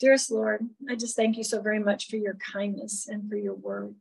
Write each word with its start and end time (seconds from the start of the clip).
Dearest 0.00 0.30
Lord, 0.30 0.66
I 0.88 0.96
just 0.96 1.14
thank 1.14 1.36
you 1.36 1.44
so 1.44 1.60
very 1.60 1.78
much 1.78 2.08
for 2.08 2.16
your 2.16 2.34
kindness 2.34 3.06
and 3.06 3.28
for 3.28 3.36
your 3.36 3.54
word. 3.54 3.94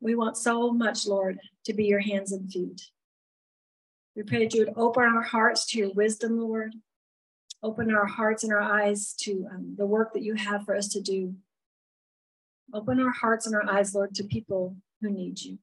We 0.00 0.14
want 0.14 0.36
so 0.36 0.70
much, 0.70 1.06
Lord, 1.06 1.40
to 1.64 1.74
be 1.74 1.84
your 1.84 2.00
hands 2.00 2.30
and 2.30 2.50
feet. 2.50 2.80
We 4.14 4.22
pray 4.22 4.44
that 4.44 4.54
you 4.54 4.64
would 4.64 4.74
open 4.76 5.02
our 5.02 5.22
hearts 5.22 5.66
to 5.66 5.78
your 5.78 5.92
wisdom, 5.92 6.38
Lord. 6.38 6.74
Open 7.62 7.92
our 7.92 8.06
hearts 8.06 8.44
and 8.44 8.52
our 8.52 8.62
eyes 8.62 9.14
to 9.20 9.46
um, 9.50 9.74
the 9.76 9.84
work 9.84 10.14
that 10.14 10.22
you 10.22 10.34
have 10.34 10.64
for 10.64 10.76
us 10.76 10.88
to 10.90 11.00
do. 11.00 11.34
Open 12.72 13.00
our 13.00 13.10
hearts 13.10 13.46
and 13.46 13.54
our 13.54 13.68
eyes, 13.68 13.94
Lord, 13.94 14.14
to 14.14 14.24
people 14.24 14.76
who 15.00 15.10
need 15.10 15.40
you. 15.42 15.58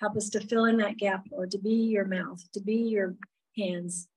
Help 0.00 0.16
us 0.16 0.28
to 0.30 0.40
fill 0.40 0.64
in 0.64 0.76
that 0.78 0.98
gap, 0.98 1.24
Lord, 1.30 1.52
to 1.52 1.58
be 1.58 1.74
your 1.74 2.04
mouth, 2.04 2.42
to 2.52 2.60
be 2.60 2.74
your 2.74 3.14
hands, 3.56 4.08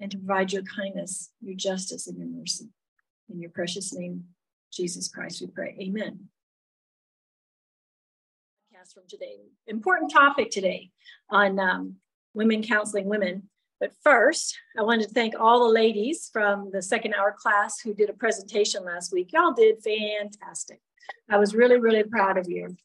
and 0.00 0.10
to 0.10 0.18
provide 0.18 0.52
your 0.52 0.62
kindness, 0.62 1.30
your 1.40 1.56
justice, 1.56 2.06
and 2.06 2.18
your 2.18 2.28
mercy. 2.28 2.68
In 3.28 3.40
your 3.40 3.50
precious 3.50 3.92
name, 3.94 4.24
Jesus 4.72 5.08
Christ, 5.08 5.40
we 5.40 5.48
pray. 5.48 5.76
Amen. 5.80 6.28
From 8.94 9.02
today, 9.08 9.38
important 9.66 10.12
topic 10.12 10.50
today 10.50 10.90
on 11.28 11.58
um, 11.58 11.96
women 12.34 12.62
counseling 12.62 13.08
women. 13.08 13.48
But 13.80 13.90
first, 14.04 14.56
I 14.78 14.82
wanted 14.82 15.08
to 15.08 15.14
thank 15.14 15.34
all 15.38 15.66
the 15.66 15.74
ladies 15.74 16.30
from 16.32 16.70
the 16.72 16.80
second 16.80 17.14
hour 17.14 17.34
class 17.36 17.80
who 17.80 17.94
did 17.94 18.10
a 18.10 18.12
presentation 18.12 18.84
last 18.84 19.12
week. 19.12 19.32
Y'all 19.32 19.52
did 19.52 19.82
fantastic. 19.82 20.80
I 21.28 21.36
was 21.36 21.52
really, 21.52 21.78
really 21.78 22.04
proud 22.04 22.38
of 22.38 22.48
you. 22.48 22.76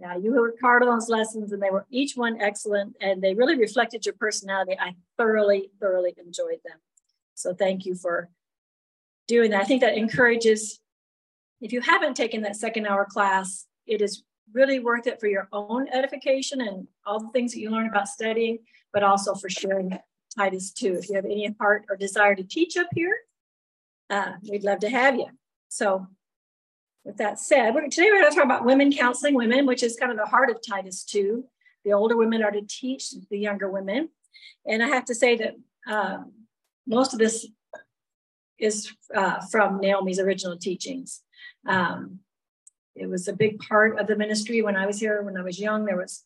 Yeah, 0.00 0.16
you 0.16 0.34
on 0.34 0.80
those 0.80 1.08
lessons 1.08 1.52
and 1.52 1.62
they 1.62 1.70
were 1.70 1.86
each 1.88 2.16
one 2.16 2.40
excellent 2.40 2.96
and 3.00 3.22
they 3.22 3.34
really 3.34 3.56
reflected 3.56 4.04
your 4.04 4.14
personality. 4.14 4.76
I 4.78 4.94
thoroughly, 5.16 5.70
thoroughly 5.80 6.14
enjoyed 6.18 6.58
them. 6.64 6.78
So 7.34 7.54
thank 7.54 7.86
you 7.86 7.94
for 7.94 8.28
doing 9.28 9.50
that. 9.52 9.62
I 9.62 9.64
think 9.64 9.82
that 9.82 9.96
encourages, 9.96 10.80
if 11.60 11.72
you 11.72 11.80
haven't 11.80 12.14
taken 12.14 12.42
that 12.42 12.56
second 12.56 12.86
hour 12.86 13.04
class, 13.04 13.66
it 13.86 14.02
is 14.02 14.24
really 14.52 14.80
worth 14.80 15.06
it 15.06 15.20
for 15.20 15.26
your 15.26 15.48
own 15.52 15.88
edification 15.88 16.60
and 16.60 16.86
all 17.06 17.20
the 17.20 17.30
things 17.30 17.52
that 17.52 17.60
you 17.60 17.70
learn 17.70 17.88
about 17.88 18.08
studying, 18.08 18.58
but 18.92 19.02
also 19.02 19.34
for 19.34 19.48
sharing 19.48 19.96
Titus 20.36 20.72
2. 20.72 20.94
If 20.94 21.08
you 21.08 21.16
have 21.16 21.24
any 21.24 21.54
heart 21.60 21.84
or 21.88 21.96
desire 21.96 22.34
to 22.34 22.44
teach 22.44 22.76
up 22.76 22.88
here, 22.94 23.14
uh, 24.10 24.32
we'd 24.48 24.64
love 24.64 24.80
to 24.80 24.90
have 24.90 25.16
you. 25.16 25.26
So 25.68 26.06
with 27.04 27.18
that 27.18 27.38
said, 27.38 27.74
we're, 27.74 27.82
today 27.82 28.08
we're 28.10 28.20
going 28.20 28.30
to 28.30 28.36
talk 28.36 28.44
about 28.44 28.64
women 28.64 28.92
counseling 28.92 29.34
women, 29.34 29.66
which 29.66 29.82
is 29.82 29.96
kind 29.96 30.10
of 30.10 30.18
the 30.18 30.26
heart 30.26 30.50
of 30.50 30.58
Titus 30.66 31.04
2. 31.04 31.44
The 31.84 31.92
older 31.92 32.16
women 32.16 32.42
are 32.42 32.50
to 32.50 32.62
teach 32.62 33.12
the 33.30 33.38
younger 33.38 33.70
women. 33.70 34.08
And 34.66 34.82
I 34.82 34.88
have 34.88 35.04
to 35.06 35.14
say 35.14 35.36
that 35.36 35.54
um, 35.86 36.32
most 36.86 37.12
of 37.12 37.18
this 37.18 37.46
is 38.58 38.90
uh, 39.14 39.40
from 39.50 39.80
Naomi's 39.80 40.18
original 40.18 40.56
teachings. 40.56 41.20
Um, 41.68 42.20
it 42.94 43.08
was 43.08 43.28
a 43.28 43.32
big 43.32 43.58
part 43.58 43.98
of 43.98 44.06
the 44.06 44.16
ministry 44.16 44.62
when 44.62 44.76
I 44.76 44.86
was 44.86 44.98
here. 44.98 45.22
When 45.22 45.36
I 45.36 45.42
was 45.42 45.58
young, 45.58 45.84
there 45.84 45.96
was, 45.96 46.24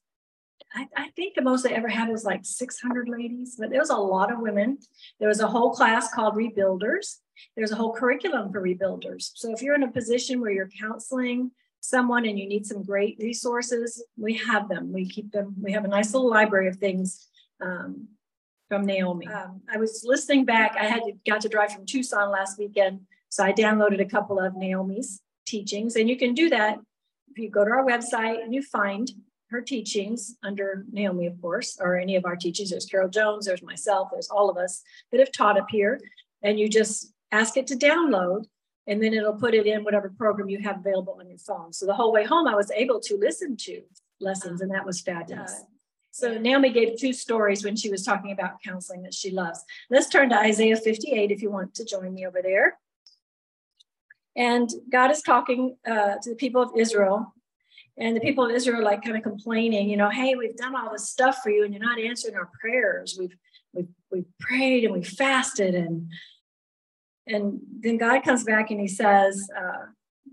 I, 0.75 0.87
I 0.97 1.09
think 1.17 1.35
the 1.35 1.43
most 1.43 1.67
I 1.67 1.71
ever 1.71 1.89
had 1.89 2.09
was 2.09 2.25
like 2.25 2.43
600 2.45 3.09
ladies, 3.09 3.57
but 3.59 3.71
there 3.71 3.81
was 3.81 3.91
a 3.91 3.97
lot 3.97 4.33
of 4.33 4.39
women. 4.39 4.79
There 5.19 5.29
was 5.29 5.41
a 5.41 5.49
whole 5.49 5.73
class 5.73 6.13
called 6.13 6.35
Rebuilders 6.35 7.17
there's 7.57 7.73
a 7.73 7.77
whole 7.77 7.93
curriculum 7.93 8.53
for 8.53 8.63
rebuilders. 8.63 9.31
So 9.35 9.53
if 9.53 9.63
you're 9.63 9.75
in 9.75 9.83
a 9.83 9.91
position 9.91 10.41
where 10.41 10.51
you're 10.51 10.71
counseling 10.81 11.51
someone 11.81 12.27
and 12.27 12.39
you 12.39 12.49
need 12.49 12.67
some 12.67 12.83
great 12.83 13.19
resources, 13.21 14.05
we 14.17 14.35
have 14.35 14.69
them. 14.69 14.93
We 14.93 15.09
keep 15.09 15.33
them. 15.33 15.55
We 15.61 15.73
have 15.73 15.85
a 15.85 15.89
nice 15.89 16.13
little 16.13 16.31
library 16.31 16.69
of 16.69 16.77
things 16.77 17.27
um, 17.63 18.09
from 18.69 18.85
Naomi. 18.85 19.27
Um, 19.27 19.63
I 19.73 19.79
was 19.79 20.03
listening 20.05 20.45
back. 20.45 20.77
I 20.79 20.85
had 20.85 21.03
got 21.27 21.41
to 21.43 21.49
drive 21.49 21.73
from 21.73 21.87
Tucson 21.87 22.31
last 22.31 22.59
weekend, 22.59 23.01
so 23.29 23.45
I 23.45 23.53
downloaded 23.53 24.01
a 24.01 24.09
couple 24.09 24.39
of 24.39 24.57
Naomi's 24.57 25.21
teachings, 25.47 25.97
and 25.97 26.09
you 26.09 26.17
can 26.17 26.35
do 26.35 26.51
that 26.51 26.79
if 27.31 27.39
you 27.39 27.51
go 27.51 27.65
to 27.65 27.71
our 27.71 27.85
website 27.85 28.43
and 28.43 28.55
you 28.55 28.63
find 28.63 29.11
her 29.51 29.61
teachings 29.61 30.37
under 30.43 30.85
Naomi, 30.91 31.27
of 31.27 31.41
course, 31.41 31.79
or 31.81 31.97
any 31.97 32.17
of 32.17 32.25
our 32.25 32.37
teachings. 32.37 32.71
There's 32.71 32.87
Carol 32.87 33.09
Jones, 33.09 33.47
there's 33.47 33.63
myself, 33.63 34.09
there's 34.13 34.29
all 34.29 34.51
of 34.51 34.57
us 34.57 34.83
that 35.11 35.21
have 35.21 35.33
taught 35.33 35.59
up 35.59 35.69
here. 35.71 36.01
And 36.43 36.59
you 36.59 36.69
just 36.69 37.13
ask 37.33 37.57
it 37.57 37.67
to 37.69 37.77
download, 37.77 38.45
and 38.87 39.03
then 39.03 39.13
it'll 39.13 39.35
put 39.35 39.55
it 39.55 39.67
in 39.67 39.85
whatever 39.85 40.13
program 40.17 40.49
you 40.49 40.61
have 40.61 40.79
available 40.79 41.17
on 41.21 41.29
your 41.29 41.39
phone. 41.39 41.73
So 41.73 41.87
the 41.87 41.95
whole 41.95 42.13
way 42.13 42.25
home, 42.25 42.47
I 42.47 42.55
was 42.55 42.71
able 42.71 43.01
to 43.01 43.17
listen 43.17 43.57
to 43.59 43.83
lessons, 44.21 44.61
and 44.61 44.71
that 44.73 44.87
was 44.87 45.01
fabulous. 45.01 45.63
So 46.11 46.37
Naomi 46.37 46.71
gave 46.71 46.99
two 46.99 47.13
stories 47.13 47.65
when 47.65 47.77
she 47.77 47.91
was 47.91 48.03
talking 48.03 48.33
about 48.33 48.63
counseling 48.65 49.03
that 49.03 49.15
she 49.15 49.31
loves. 49.31 49.63
Let's 49.91 50.09
turn 50.09 50.31
to 50.31 50.39
Isaiah 50.39 50.77
58 50.77 51.31
if 51.31 51.43
you 51.43 51.51
want 51.51 51.75
to 51.75 51.85
join 51.85 52.13
me 52.13 52.27
over 52.27 52.41
there. 52.43 52.79
And 54.35 54.69
God 54.91 55.11
is 55.11 55.23
talking 55.23 55.77
uh, 55.87 56.15
to 56.23 56.31
the 56.31 56.37
people 56.37 56.63
of 56.63 56.71
Israel. 56.77 57.35
And 57.97 58.17
the 58.17 58.21
people 58.21 58.45
of 58.47 58.53
Israel 58.53 58.81
are 58.81 58.85
like 58.85 59.03
kind 59.03 59.17
of 59.17 59.25
complaining, 59.25 59.91
you 59.91 59.97
know, 59.97 60.09
hey, 60.09 60.37
we've 60.37 60.57
done 60.57 60.77
all 60.77 60.93
this 60.93 61.09
stuff 61.09 61.39
for 61.43 61.51
you 61.51 61.65
and 61.65 61.75
you're 61.75 61.83
not 61.83 62.01
answering 62.01 62.37
our 62.37 62.49
prayers. 62.61 63.17
We've 63.19 63.37
we've, 63.73 63.89
we've 64.11 64.39
prayed 64.39 64.85
and 64.85 64.95
we 64.95 65.03
fasted 65.03 65.75
and 65.75 66.11
and 67.29 67.61
then 67.81 67.97
God 67.97 68.23
comes 68.23 68.45
back 68.45 68.71
and 68.71 68.81
he 68.81 68.89
says, 68.89 69.49
uh, 69.57 69.87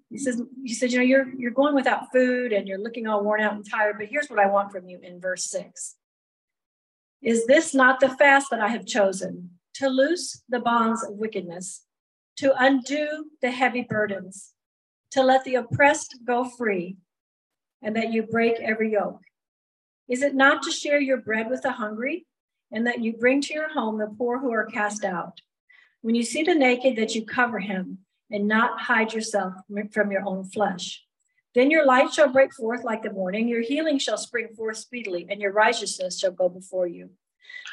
he 0.10 0.18
says, 0.18 0.42
he 0.64 0.74
said, 0.74 0.92
you 0.92 1.00
know, 1.00 1.04
you're 1.04 1.28
you're 1.38 1.52
going 1.52 1.76
without 1.76 2.12
food 2.12 2.54
and 2.54 2.68
you're 2.68 2.80
looking 2.80 3.08
all 3.08 3.24
worn 3.24 3.42
out 3.42 3.54
and 3.54 3.70
tired, 3.70 3.98
but 3.98 4.08
here's 4.08 4.30
what 4.30 4.40
I 4.40 4.48
want 4.48 4.72
from 4.72 4.88
you 4.88 5.00
in 5.02 5.20
verse 5.20 5.46
six. 5.46 5.96
Is 7.22 7.46
this 7.48 7.74
not 7.74 8.00
the 8.00 8.10
fast 8.10 8.50
that 8.52 8.60
I 8.60 8.70
have 8.70 8.86
chosen 8.86 9.52
to 9.76 9.90
loose 9.90 10.44
the 10.48 10.60
bonds 10.60 11.04
of 11.04 11.16
wickedness, 11.16 11.84
to 12.38 12.54
undo 12.58 13.26
the 13.42 13.52
heavy 13.52 13.82
burdens, 13.82 14.54
to 15.12 15.24
let 15.24 15.44
the 15.44 15.56
oppressed 15.56 16.20
go 16.26 16.46
free, 16.46 16.98
and 17.82 17.96
that 17.96 18.14
you 18.14 18.24
break 18.24 18.60
every 18.60 18.92
yoke? 18.92 19.22
Is 20.08 20.22
it 20.22 20.36
not 20.36 20.62
to 20.64 20.72
share 20.72 21.00
your 21.00 21.18
bread 21.18 21.50
with 21.50 21.64
the 21.64 21.72
hungry, 21.72 22.26
and 22.72 22.86
that 22.86 23.02
you 23.02 23.14
bring 23.14 23.42
to 23.42 23.54
your 23.54 23.74
home 23.74 23.98
the 23.98 24.08
poor 24.08 24.40
who 24.40 24.52
are 24.52 24.66
cast 24.66 25.04
out? 25.04 25.42
When 26.06 26.14
you 26.14 26.22
see 26.22 26.44
the 26.44 26.54
naked, 26.54 26.98
that 26.98 27.16
you 27.16 27.26
cover 27.26 27.58
him 27.58 27.98
and 28.30 28.48
not 28.48 28.80
hide 28.80 29.12
yourself 29.12 29.56
from 29.92 30.12
your 30.12 30.24
own 30.24 30.44
flesh. 30.44 31.04
Then 31.56 31.72
your 31.72 31.84
light 31.84 32.14
shall 32.14 32.32
break 32.32 32.54
forth 32.54 32.84
like 32.84 33.02
the 33.02 33.12
morning, 33.12 33.48
your 33.48 33.64
healing 33.64 33.98
shall 33.98 34.20
spring 34.20 34.50
forth 34.56 34.78
speedily, 34.78 35.26
and 35.28 35.42
your 35.42 35.52
righteousness 35.52 36.20
shall 36.20 36.30
go 36.30 36.48
before 36.48 36.86
you. 36.86 37.10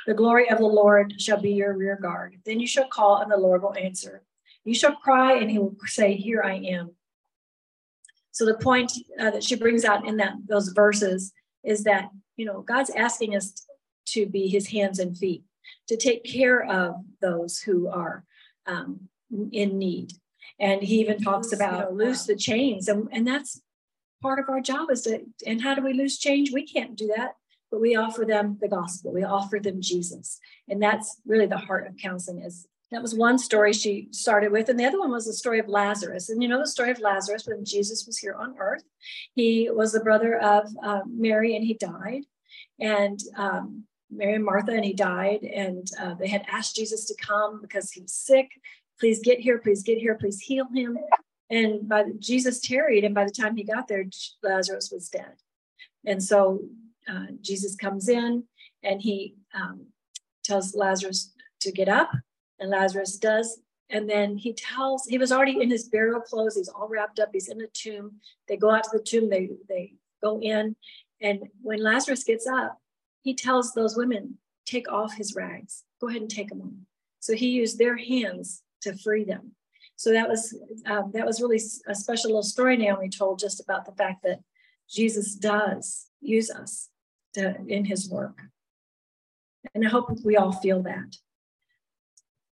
The 0.06 0.14
glory 0.14 0.48
of 0.48 0.56
the 0.56 0.64
Lord 0.64 1.20
shall 1.20 1.42
be 1.42 1.50
your 1.50 1.76
rear 1.76 1.98
guard. 2.00 2.36
Then 2.46 2.58
you 2.58 2.66
shall 2.66 2.88
call, 2.88 3.18
and 3.18 3.30
the 3.30 3.36
Lord 3.36 3.62
will 3.62 3.76
answer. 3.76 4.22
You 4.64 4.74
shall 4.74 4.96
cry, 4.96 5.34
and 5.34 5.50
he 5.50 5.58
will 5.58 5.76
say, 5.84 6.14
Here 6.14 6.42
I 6.42 6.54
am. 6.54 6.92
So 8.30 8.46
the 8.46 8.54
point 8.54 8.92
uh, 9.20 9.32
that 9.32 9.44
she 9.44 9.56
brings 9.56 9.84
out 9.84 10.08
in 10.08 10.16
that 10.16 10.36
those 10.48 10.68
verses 10.68 11.34
is 11.62 11.84
that 11.84 12.08
you 12.38 12.46
know 12.46 12.62
God's 12.62 12.88
asking 12.96 13.36
us 13.36 13.66
to 14.06 14.24
be 14.24 14.48
His 14.48 14.68
hands 14.68 15.00
and 15.00 15.18
feet 15.18 15.44
to 15.88 15.96
take 15.96 16.24
care 16.24 16.64
of 16.64 16.96
those 17.20 17.58
who 17.58 17.88
are 17.88 18.24
um, 18.66 19.08
in 19.52 19.78
need. 19.78 20.12
And 20.58 20.82
he 20.82 21.00
even 21.00 21.20
talks 21.20 21.52
about 21.52 21.90
you 21.90 21.96
know, 21.96 22.04
loose 22.04 22.26
the 22.26 22.36
chains, 22.36 22.88
and, 22.88 23.08
and 23.10 23.26
that's 23.26 23.60
part 24.20 24.38
of 24.38 24.48
our 24.48 24.60
job 24.60 24.90
is 24.90 25.02
to. 25.02 25.24
And 25.46 25.62
how 25.62 25.74
do 25.74 25.82
we 25.82 25.92
lose 25.92 26.18
change? 26.18 26.52
We 26.52 26.66
can't 26.66 26.96
do 26.96 27.08
that, 27.16 27.34
but 27.70 27.80
we 27.80 27.96
offer 27.96 28.24
them 28.24 28.58
the 28.60 28.68
gospel. 28.68 29.12
We 29.12 29.24
offer 29.24 29.58
them 29.58 29.80
Jesus, 29.80 30.38
and 30.68 30.80
that's 30.80 31.20
really 31.26 31.46
the 31.46 31.58
heart 31.58 31.86
of 31.88 31.96
counseling. 31.96 32.42
Is 32.42 32.66
that 32.92 33.02
was 33.02 33.14
one 33.14 33.38
story 33.38 33.72
she 33.72 34.08
started 34.12 34.52
with, 34.52 34.68
and 34.68 34.78
the 34.78 34.84
other 34.84 35.00
one 35.00 35.10
was 35.10 35.26
the 35.26 35.32
story 35.32 35.58
of 35.58 35.68
Lazarus. 35.68 36.28
And 36.28 36.42
you 36.42 36.48
know 36.48 36.58
the 36.58 36.66
story 36.66 36.90
of 36.90 37.00
Lazarus 37.00 37.46
when 37.46 37.64
Jesus 37.64 38.06
was 38.06 38.18
here 38.18 38.34
on 38.34 38.54
earth. 38.58 38.84
He 39.34 39.70
was 39.70 39.92
the 39.92 40.00
brother 40.00 40.38
of 40.38 40.68
uh, 40.82 41.00
Mary, 41.06 41.56
and 41.56 41.64
he 41.64 41.74
died. 41.74 42.22
And 42.78 43.18
um, 43.36 43.84
Mary 44.14 44.34
and 44.34 44.44
Martha, 44.44 44.72
and 44.72 44.84
he 44.84 44.92
died. 44.92 45.42
And 45.42 45.88
uh, 46.00 46.14
they 46.14 46.28
had 46.28 46.44
asked 46.48 46.76
Jesus 46.76 47.06
to 47.06 47.14
come 47.14 47.60
because 47.60 47.90
he 47.90 48.02
was 48.02 48.12
sick. 48.12 48.50
Please 49.00 49.20
get 49.20 49.40
here, 49.40 49.58
please 49.58 49.82
get 49.82 49.98
here, 49.98 50.14
please 50.14 50.40
heal 50.40 50.66
him. 50.74 50.98
And 51.50 51.88
by 51.88 52.04
the, 52.04 52.14
Jesus 52.18 52.60
tarried, 52.60 53.04
and 53.04 53.14
by 53.14 53.24
the 53.24 53.30
time 53.30 53.56
he 53.56 53.64
got 53.64 53.88
there, 53.88 54.04
Lazarus 54.42 54.90
was 54.92 55.08
dead. 55.08 55.34
And 56.04 56.22
so 56.22 56.60
uh, 57.08 57.26
Jesus 57.40 57.74
comes 57.76 58.08
in 58.08 58.44
and 58.82 59.02
he 59.02 59.36
um, 59.54 59.86
tells 60.44 60.74
Lazarus 60.74 61.32
to 61.60 61.72
get 61.72 61.88
up, 61.88 62.10
and 62.58 62.70
Lazarus 62.70 63.16
does. 63.18 63.60
And 63.90 64.08
then 64.08 64.38
he 64.38 64.54
tells, 64.54 65.06
he 65.06 65.18
was 65.18 65.30
already 65.30 65.60
in 65.60 65.70
his 65.70 65.88
burial 65.88 66.20
clothes. 66.20 66.56
He's 66.56 66.68
all 66.68 66.88
wrapped 66.88 67.20
up. 67.20 67.28
He's 67.32 67.48
in 67.48 67.60
a 67.60 67.66
tomb. 67.74 68.12
They 68.48 68.56
go 68.56 68.70
out 68.70 68.84
to 68.84 68.90
the 68.94 69.04
tomb. 69.04 69.28
They 69.28 69.50
they 69.68 69.94
go 70.22 70.40
in, 70.40 70.76
and 71.20 71.48
when 71.60 71.82
Lazarus 71.82 72.24
gets 72.24 72.46
up, 72.46 72.78
he 73.22 73.34
tells 73.34 73.72
those 73.72 73.96
women, 73.96 74.38
take 74.66 74.90
off 74.90 75.14
his 75.14 75.34
rags, 75.34 75.84
go 76.00 76.08
ahead 76.08 76.20
and 76.20 76.30
take 76.30 76.48
them 76.48 76.60
on. 76.60 76.86
So 77.20 77.34
he 77.34 77.48
used 77.50 77.78
their 77.78 77.96
hands 77.96 78.62
to 78.82 78.96
free 78.98 79.24
them. 79.24 79.52
So 79.96 80.10
that 80.10 80.28
was 80.28 80.58
um, 80.86 81.12
that 81.14 81.24
was 81.24 81.40
really 81.40 81.60
a 81.86 81.94
special 81.94 82.30
little 82.30 82.42
story 82.42 82.76
Naomi 82.76 83.08
told 83.08 83.38
just 83.38 83.60
about 83.60 83.86
the 83.86 83.92
fact 83.92 84.24
that 84.24 84.40
Jesus 84.90 85.34
does 85.36 86.08
use 86.20 86.50
us 86.50 86.88
to, 87.34 87.56
in 87.68 87.84
his 87.84 88.10
work. 88.10 88.38
And 89.74 89.86
I 89.86 89.88
hope 89.88 90.10
we 90.24 90.36
all 90.36 90.52
feel 90.52 90.82
that. 90.82 91.16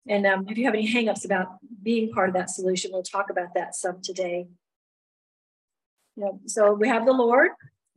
And 0.06 0.26
um, 0.26 0.46
if 0.48 0.56
you 0.56 0.64
have 0.64 0.74
any 0.74 0.90
hangups 0.90 1.24
about 1.24 1.58
being 1.82 2.10
part 2.12 2.28
of 2.28 2.34
that 2.34 2.50
solution, 2.50 2.90
we'll 2.92 3.02
talk 3.02 3.30
about 3.30 3.54
that 3.54 3.74
some 3.74 4.00
today. 4.02 4.46
Know, 6.16 6.40
so 6.46 6.72
we 6.72 6.88
have 6.88 7.06
the 7.06 7.12
Lord. 7.12 7.50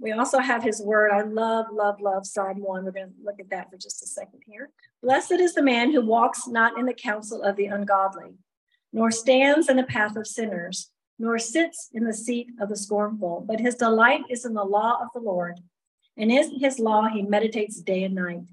We 0.04 0.12
also 0.12 0.40
have 0.40 0.62
his 0.62 0.82
word. 0.82 1.12
I 1.14 1.22
love, 1.22 1.68
love, 1.72 2.02
love 2.02 2.26
Psalm 2.26 2.60
1. 2.60 2.84
We're 2.84 2.92
going 2.92 3.08
to 3.08 3.14
look 3.24 3.40
at 3.40 3.50
that 3.52 3.72
for 3.72 3.78
just 3.78 4.04
a 4.04 4.06
second 4.06 4.42
here. 4.46 4.70
Blessed 5.02 5.40
is 5.40 5.54
the 5.54 5.64
man 5.64 5.94
who 5.94 6.06
walks 6.06 6.46
not 6.46 6.78
in 6.78 6.86
the 6.86 6.94
counsel 6.94 7.42
of 7.42 7.56
the 7.56 7.68
ungodly, 7.68 8.34
nor 8.92 9.12
stands 9.12 9.70
in 9.70 9.78
the 9.78 9.84
path 9.84 10.18
of 10.18 10.28
sinners, 10.28 10.92
nor 11.18 11.40
sits 11.40 11.88
in 11.94 12.04
the 12.04 12.14
seat 12.14 12.48
of 12.60 12.68
the 12.68 12.76
scornful, 12.76 13.46
but 13.48 13.62
his 13.62 13.76
delight 13.76 14.24
is 14.30 14.44
in 14.44 14.54
the 14.54 14.66
law 14.66 15.00
of 15.02 15.08
the 15.14 15.22
Lord. 15.22 15.62
And 16.18 16.30
in 16.30 16.60
his 16.60 16.80
law 16.80 17.08
he 17.08 17.22
meditates 17.22 17.80
day 17.80 18.04
and 18.04 18.14
night. 18.16 18.44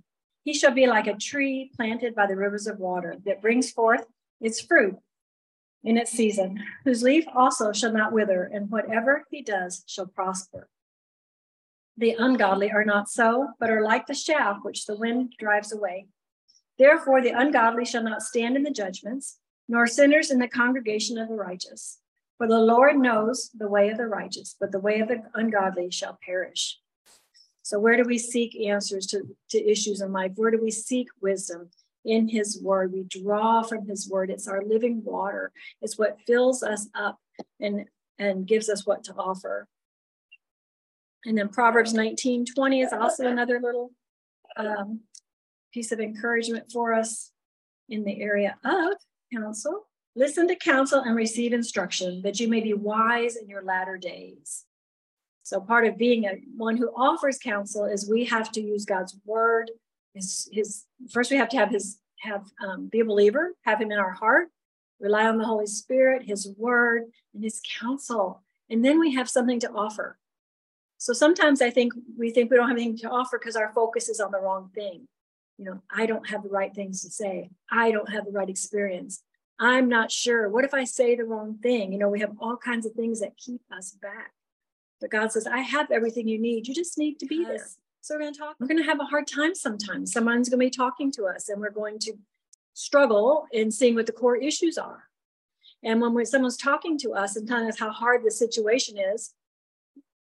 He 0.44 0.54
shall 0.54 0.70
be 0.70 0.86
like 0.86 1.08
a 1.08 1.16
tree 1.16 1.72
planted 1.74 2.14
by 2.14 2.28
the 2.28 2.36
rivers 2.36 2.68
of 2.68 2.78
water 2.78 3.16
that 3.26 3.42
brings 3.42 3.72
forth 3.72 4.06
its 4.40 4.60
fruit 4.60 4.98
in 5.82 5.98
its 5.98 6.12
season, 6.12 6.62
whose 6.84 7.02
leaf 7.02 7.24
also 7.34 7.72
shall 7.72 7.92
not 7.92 8.12
wither, 8.12 8.44
and 8.44 8.70
whatever 8.70 9.24
he 9.32 9.42
does 9.42 9.82
shall 9.88 10.06
prosper. 10.06 10.68
The 12.00 12.16
ungodly 12.18 12.70
are 12.70 12.84
not 12.84 13.10
so, 13.10 13.48
but 13.60 13.68
are 13.68 13.82
like 13.82 14.06
the 14.06 14.14
chaff 14.14 14.60
which 14.62 14.86
the 14.86 14.96
wind 14.96 15.34
drives 15.38 15.70
away. 15.70 16.06
Therefore, 16.78 17.20
the 17.20 17.38
ungodly 17.38 17.84
shall 17.84 18.02
not 18.02 18.22
stand 18.22 18.56
in 18.56 18.62
the 18.62 18.70
judgments, 18.70 19.36
nor 19.68 19.86
sinners 19.86 20.30
in 20.30 20.38
the 20.38 20.48
congregation 20.48 21.18
of 21.18 21.28
the 21.28 21.34
righteous. 21.34 21.98
For 22.38 22.48
the 22.48 22.58
Lord 22.58 22.96
knows 22.96 23.50
the 23.52 23.68
way 23.68 23.90
of 23.90 23.98
the 23.98 24.06
righteous, 24.06 24.56
but 24.58 24.72
the 24.72 24.80
way 24.80 25.00
of 25.00 25.08
the 25.08 25.24
ungodly 25.34 25.90
shall 25.90 26.18
perish. 26.24 26.78
So, 27.62 27.78
where 27.78 27.98
do 27.98 28.04
we 28.04 28.16
seek 28.16 28.58
answers 28.58 29.06
to, 29.08 29.20
to 29.50 29.70
issues 29.70 30.00
in 30.00 30.10
life? 30.10 30.32
Where 30.36 30.50
do 30.50 30.58
we 30.58 30.70
seek 30.70 31.08
wisdom? 31.20 31.68
In 32.06 32.30
His 32.30 32.62
Word. 32.62 32.94
We 32.94 33.02
draw 33.02 33.62
from 33.62 33.86
His 33.86 34.08
Word. 34.08 34.30
It's 34.30 34.48
our 34.48 34.62
living 34.64 35.04
water, 35.04 35.52
it's 35.82 35.98
what 35.98 36.16
fills 36.26 36.62
us 36.62 36.88
up 36.94 37.18
and, 37.60 37.84
and 38.18 38.46
gives 38.46 38.70
us 38.70 38.86
what 38.86 39.04
to 39.04 39.14
offer. 39.18 39.68
And 41.24 41.36
then 41.36 41.48
Proverbs 41.48 41.92
19 41.92 42.46
20 42.46 42.80
is 42.80 42.92
also 42.92 43.26
another 43.26 43.60
little 43.60 43.90
um, 44.56 45.00
piece 45.72 45.92
of 45.92 46.00
encouragement 46.00 46.70
for 46.72 46.94
us 46.94 47.30
in 47.88 48.04
the 48.04 48.20
area 48.20 48.56
of 48.64 48.94
counsel. 49.32 49.86
Listen 50.16 50.48
to 50.48 50.56
counsel 50.56 51.00
and 51.00 51.14
receive 51.14 51.52
instruction 51.52 52.22
that 52.22 52.40
you 52.40 52.48
may 52.48 52.60
be 52.60 52.74
wise 52.74 53.36
in 53.36 53.48
your 53.48 53.62
latter 53.62 53.96
days. 53.96 54.64
So, 55.42 55.60
part 55.60 55.86
of 55.86 55.98
being 55.98 56.24
a 56.24 56.38
one 56.56 56.76
who 56.76 56.88
offers 56.96 57.38
counsel 57.38 57.84
is 57.84 58.08
we 58.08 58.24
have 58.26 58.50
to 58.52 58.60
use 58.60 58.84
God's 58.84 59.16
word. 59.24 59.70
His, 60.14 60.48
his 60.52 60.84
first, 61.10 61.30
we 61.30 61.36
have 61.36 61.48
to 61.50 61.56
have 61.56 61.70
his 61.70 61.98
have 62.20 62.44
um, 62.66 62.88
be 62.88 63.00
a 63.00 63.04
believer, 63.04 63.54
have 63.64 63.80
him 63.80 63.90
in 63.90 63.98
our 63.98 64.12
heart, 64.12 64.48
rely 65.00 65.26
on 65.26 65.38
the 65.38 65.44
Holy 65.44 65.66
Spirit, 65.66 66.22
His 66.26 66.48
word, 66.56 67.04
and 67.34 67.42
His 67.42 67.60
counsel, 67.80 68.42
and 68.68 68.84
then 68.84 69.00
we 69.00 69.14
have 69.14 69.28
something 69.28 69.58
to 69.60 69.70
offer. 69.70 70.18
So 71.00 71.14
sometimes 71.14 71.62
I 71.62 71.70
think 71.70 71.94
we 72.18 72.30
think 72.30 72.50
we 72.50 72.58
don't 72.58 72.68
have 72.68 72.76
anything 72.76 72.98
to 72.98 73.08
offer 73.08 73.38
because 73.38 73.56
our 73.56 73.72
focus 73.72 74.10
is 74.10 74.20
on 74.20 74.32
the 74.32 74.38
wrong 74.38 74.70
thing. 74.74 75.08
You 75.56 75.64
know, 75.64 75.82
I 75.90 76.04
don't 76.04 76.28
have 76.28 76.42
the 76.42 76.50
right 76.50 76.74
things 76.74 77.00
to 77.02 77.10
say. 77.10 77.50
I 77.70 77.90
don't 77.90 78.10
have 78.10 78.26
the 78.26 78.32
right 78.32 78.50
experience. 78.50 79.22
I'm 79.58 79.88
not 79.88 80.12
sure. 80.12 80.50
What 80.50 80.66
if 80.66 80.74
I 80.74 80.84
say 80.84 81.16
the 81.16 81.24
wrong 81.24 81.56
thing? 81.62 81.90
You 81.92 81.98
know, 81.98 82.10
we 82.10 82.20
have 82.20 82.36
all 82.38 82.58
kinds 82.58 82.84
of 82.84 82.92
things 82.92 83.20
that 83.20 83.38
keep 83.38 83.62
us 83.74 83.92
back. 83.92 84.32
But 85.00 85.10
God 85.10 85.32
says, 85.32 85.46
I 85.46 85.60
have 85.60 85.90
everything 85.90 86.28
you 86.28 86.38
need. 86.38 86.68
You 86.68 86.74
just 86.74 86.98
need 86.98 87.18
to 87.20 87.26
be 87.26 87.46
there. 87.46 87.66
So 88.02 88.14
we're 88.14 88.20
going 88.20 88.34
to 88.34 88.38
talk. 88.38 88.56
We're 88.60 88.66
mm-hmm. 88.66 88.74
going 88.74 88.84
to 88.84 88.90
have 88.90 89.00
a 89.00 89.04
hard 89.04 89.26
time 89.26 89.54
sometimes. 89.54 90.12
Someone's 90.12 90.50
going 90.50 90.60
to 90.60 90.66
be 90.66 90.70
talking 90.70 91.10
to 91.12 91.24
us, 91.24 91.48
and 91.48 91.62
we're 91.62 91.70
going 91.70 91.98
to 92.00 92.12
struggle 92.74 93.46
in 93.52 93.70
seeing 93.70 93.94
what 93.94 94.04
the 94.04 94.12
core 94.12 94.36
issues 94.36 94.76
are. 94.76 95.04
And 95.82 96.02
when 96.02 96.26
someone's 96.26 96.58
talking 96.58 96.98
to 96.98 97.14
us 97.14 97.36
and 97.36 97.48
telling 97.48 97.68
us 97.68 97.78
how 97.78 97.90
hard 97.90 98.22
the 98.22 98.30
situation 98.30 98.98
is, 98.98 99.34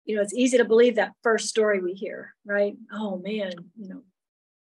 you 0.07 0.15
know, 0.15 0.23
it's 0.23 0.35
easy 0.35 0.57
to 0.57 0.65
believe 0.65 0.95
that 0.95 1.13
first 1.23 1.49
story 1.49 1.81
we 1.81 1.93
hear, 1.93 2.35
right? 2.47 2.77
Oh 2.93 3.19
man, 3.19 3.53
you 3.79 3.89
know. 3.89 4.03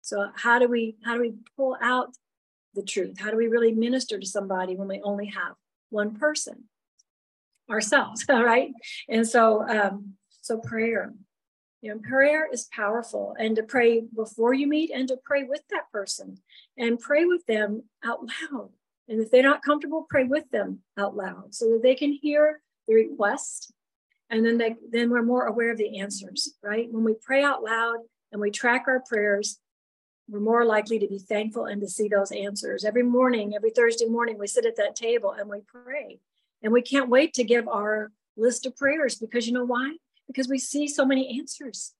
So 0.02 0.30
how 0.36 0.60
do 0.60 0.68
we 0.68 0.98
how 1.06 1.14
do 1.14 1.22
we 1.22 1.36
pull 1.56 1.78
out 1.82 2.16
the 2.74 2.84
truth? 2.84 3.20
How 3.20 3.32
do 3.32 3.38
we 3.38 3.48
really 3.48 3.72
minister 3.72 4.20
to 4.20 4.26
somebody 4.26 4.76
when 4.76 4.88
we 4.88 5.02
only 5.04 5.28
have 5.28 5.54
one 5.90 6.16
person? 6.16 6.66
Ourselves, 7.70 8.26
right? 8.30 8.72
And 9.08 9.28
so 9.28 9.68
um, 9.68 10.16
so 10.42 10.58
prayer. 10.58 11.14
You 11.82 11.94
know, 11.94 12.00
prayer 12.00 12.50
is 12.52 12.68
powerful, 12.72 13.36
and 13.38 13.56
to 13.58 13.64
pray 13.64 14.02
before 14.16 14.56
you 14.56 14.66
meet 14.66 14.90
and 14.92 15.08
to 15.10 15.18
pray 15.24 15.44
with 15.44 15.62
that 15.70 15.92
person 15.92 16.40
and 16.76 17.00
pray 17.00 17.26
with 17.26 17.46
them 17.46 17.84
out 18.04 18.22
loud. 18.22 18.72
And 19.08 19.22
if 19.22 19.30
they're 19.30 19.44
not 19.44 19.62
comfortable, 19.62 20.08
pray 20.10 20.24
with 20.24 20.50
them 20.50 20.80
out 20.98 21.16
loud 21.16 21.54
so 21.54 21.70
that 21.74 21.84
they 21.84 21.94
can 21.94 22.12
hear 22.12 22.62
the 22.88 22.96
request 22.96 23.72
and 24.30 24.46
then 24.46 24.58
they 24.58 24.76
then 24.90 25.10
we're 25.10 25.22
more 25.22 25.46
aware 25.46 25.72
of 25.72 25.78
the 25.78 26.00
answers 26.00 26.54
right? 26.64 26.88
When 26.92 27.04
we 27.04 27.16
pray 27.22 27.44
out 27.44 27.64
loud 27.64 27.98
and 28.32 28.42
we 28.42 28.52
track 28.52 28.86
our 28.88 29.02
prayers 29.08 29.60
we're 30.28 30.40
more 30.40 30.66
likely 30.66 30.98
to 31.00 31.08
be 31.08 31.20
thankful 31.20 31.66
and 31.66 31.80
to 31.82 31.88
see 31.88 32.08
those 32.08 32.32
answers. 32.32 32.84
Every 32.84 33.04
morning 33.04 33.54
every 33.56 33.70
thursday 33.70 34.06
morning 34.06 34.38
we 34.40 34.48
sit 34.48 34.66
at 34.66 34.78
that 34.78 34.96
table 34.96 35.32
and 35.32 35.50
we 35.50 35.60
pray. 35.68 36.20
And 36.64 36.74
we 36.74 36.82
can't 36.82 37.10
wait 37.10 37.34
to 37.36 37.44
give 37.44 37.68
our 37.68 38.12
list 38.36 38.66
of 38.66 38.76
prayers 38.76 39.16
because 39.16 39.46
you 39.46 39.54
know 39.54 39.66
why? 39.66 39.98
Because 40.26 40.48
we 40.48 40.58
see 40.58 40.88
so 40.88 41.06
many 41.06 41.38
answers. 41.40 41.94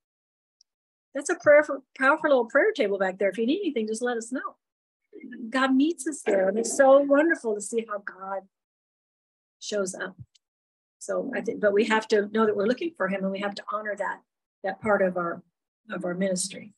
That's 1.14 1.30
a 1.30 1.36
prayer 1.36 1.64
for, 1.64 1.82
powerful 1.98 2.30
little 2.30 2.46
prayer 2.46 2.72
table 2.72 2.98
back 2.98 3.20
there. 3.20 3.30
If 3.30 3.38
you 3.38 3.46
need 3.46 3.60
anything 3.60 3.88
just 3.88 4.02
let 4.02 4.18
us 4.18 4.32
know. 4.32 4.56
God 5.50 5.76
meets 5.76 6.08
us 6.08 6.22
there 6.26 6.50
and 6.50 6.58
it's 6.58 6.76
so 6.76 7.00
wonderful 7.00 7.56
to 7.56 7.62
see 7.62 7.86
how 7.88 8.00
god 8.00 8.42
shows 9.60 9.96
up 9.96 10.16
so 11.06 11.32
I 11.36 11.42
think, 11.42 11.62
but 11.62 11.74
we 11.74 11.86
have 11.86 12.08
to 12.10 12.28
know 12.34 12.46
that 12.46 12.56
we're 12.56 12.66
looking 12.68 12.92
for 12.98 13.08
him 13.08 13.24
and 13.24 13.32
we 13.32 13.40
have 13.40 13.56
to 13.56 13.64
honor 13.72 13.96
that, 13.98 14.22
that 14.64 14.82
part 14.82 15.02
of 15.02 15.18
our, 15.18 15.44
of 15.92 16.04
our 16.04 16.16
ministry. 16.16 16.74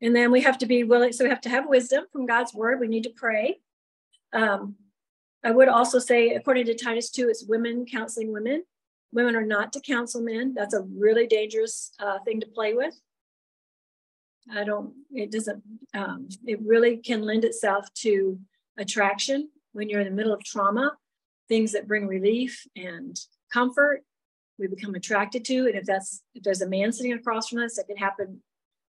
And 0.00 0.14
then 0.14 0.30
we 0.30 0.42
have 0.42 0.58
to 0.58 0.66
be 0.66 0.84
willing, 0.84 1.12
so 1.12 1.24
we 1.24 1.30
have 1.30 1.40
to 1.42 1.48
have 1.48 1.68
wisdom 1.68 2.04
from 2.12 2.26
God's 2.26 2.54
word. 2.54 2.80
We 2.80 2.88
need 2.88 3.04
to 3.04 3.10
pray. 3.10 3.60
Um, 4.32 4.76
I 5.44 5.50
would 5.50 5.68
also 5.68 5.98
say, 5.98 6.30
according 6.30 6.66
to 6.66 6.74
Titus 6.74 7.10
2, 7.10 7.28
it's 7.28 7.44
women 7.44 7.86
counseling 7.86 8.32
women. 8.32 8.64
Women 9.12 9.36
are 9.36 9.46
not 9.46 9.72
to 9.72 9.80
counsel 9.80 10.20
men. 10.20 10.54
That's 10.54 10.74
a 10.74 10.82
really 10.82 11.26
dangerous 11.26 11.92
uh, 11.98 12.18
thing 12.24 12.40
to 12.40 12.46
play 12.46 12.74
with. 12.74 12.94
I 14.52 14.64
don't, 14.64 14.92
it 15.12 15.30
doesn't, 15.30 15.62
um, 15.94 16.28
it 16.46 16.60
really 16.64 16.96
can 16.96 17.22
lend 17.22 17.44
itself 17.44 17.86
to 18.02 18.38
attraction 18.78 19.50
when 19.72 19.88
you're 19.88 20.00
in 20.00 20.08
the 20.08 20.14
middle 20.14 20.32
of 20.32 20.42
trauma 20.42 20.96
things 21.48 21.72
that 21.72 21.88
bring 21.88 22.06
relief 22.06 22.66
and 22.76 23.18
comfort 23.52 24.04
we 24.58 24.66
become 24.66 24.94
attracted 24.94 25.44
to. 25.46 25.66
And 25.66 25.76
if 25.76 25.84
that's 25.84 26.22
if 26.34 26.42
there's 26.42 26.62
a 26.62 26.68
man 26.68 26.92
sitting 26.92 27.12
across 27.12 27.48
from 27.48 27.62
us 27.62 27.76
that 27.76 27.86
could 27.86 27.98
happen 27.98 28.42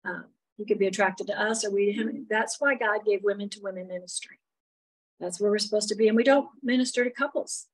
uh, 0.08 0.22
he 0.58 0.66
could 0.66 0.80
be 0.80 0.88
attracted 0.88 1.28
to 1.28 1.42
us 1.42 1.66
or 1.66 1.72
we 1.72 1.92
him 1.92 2.28
that's 2.30 2.62
why 2.62 2.76
god 2.76 3.04
gave 3.06 3.24
women 3.24 3.50
to 3.50 3.60
women 3.62 3.88
ministry. 3.88 4.40
That's 5.20 5.40
where 5.40 5.50
we're 5.50 5.60
supposed 5.60 5.90
to 5.90 5.96
be. 5.96 6.08
And 6.08 6.18
we 6.18 6.24
don't 6.24 6.50
minister 6.62 7.04
to 7.04 7.10
couples. 7.10 7.68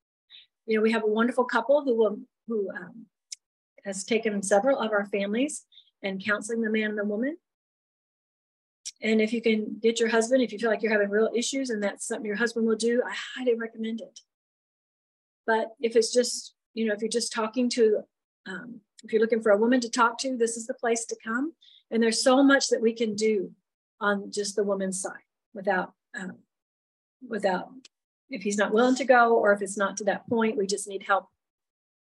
You 0.65 0.77
know 0.77 0.81
we 0.81 0.91
have 0.91 1.03
a 1.03 1.07
wonderful 1.07 1.45
couple 1.45 1.83
who 1.83 1.95
will 1.95 2.19
who 2.47 2.69
um, 2.71 3.05
has 3.85 4.03
taken 4.03 4.41
several 4.41 4.79
of 4.79 4.91
our 4.91 5.05
families 5.07 5.65
and 6.03 6.23
counseling 6.23 6.61
the 6.61 6.69
man 6.69 6.91
and 6.91 6.97
the 6.97 7.05
woman. 7.05 7.37
And 9.03 9.19
if 9.19 9.33
you 9.33 9.41
can 9.41 9.77
get 9.81 9.99
your 9.99 10.09
husband 10.09 10.41
if 10.43 10.53
you 10.53 10.59
feel 10.59 10.69
like 10.69 10.81
you're 10.81 10.91
having 10.91 11.09
real 11.09 11.29
issues 11.35 11.69
and 11.69 11.83
that's 11.83 12.07
something 12.07 12.25
your 12.25 12.35
husband 12.35 12.67
will 12.67 12.75
do 12.75 13.01
i 13.05 13.13
highly 13.35 13.55
recommend 13.55 13.99
it 13.99 14.19
but 15.51 15.75
if 15.81 15.97
it's 15.97 16.13
just, 16.13 16.53
you 16.73 16.85
know, 16.85 16.93
if 16.93 17.01
you're 17.01 17.09
just 17.09 17.33
talking 17.33 17.69
to, 17.71 18.03
um, 18.47 18.79
if 19.03 19.11
you're 19.11 19.21
looking 19.21 19.41
for 19.41 19.51
a 19.51 19.57
woman 19.57 19.81
to 19.81 19.89
talk 19.89 20.17
to, 20.19 20.37
this 20.37 20.55
is 20.55 20.65
the 20.65 20.73
place 20.73 21.03
to 21.07 21.17
come. 21.21 21.51
And 21.91 22.01
there's 22.01 22.23
so 22.23 22.41
much 22.41 22.69
that 22.69 22.81
we 22.81 22.93
can 22.93 23.15
do 23.15 23.51
on 23.99 24.31
just 24.31 24.55
the 24.55 24.63
woman's 24.63 25.01
side 25.01 25.27
without, 25.53 25.91
um, 26.17 26.37
without, 27.27 27.67
if 28.29 28.43
he's 28.43 28.55
not 28.57 28.73
willing 28.73 28.95
to 28.95 29.03
go 29.03 29.35
or 29.35 29.51
if 29.51 29.61
it's 29.61 29.77
not 29.77 29.97
to 29.97 30.05
that 30.05 30.25
point, 30.29 30.57
we 30.57 30.65
just 30.65 30.87
need 30.87 31.03
help 31.03 31.27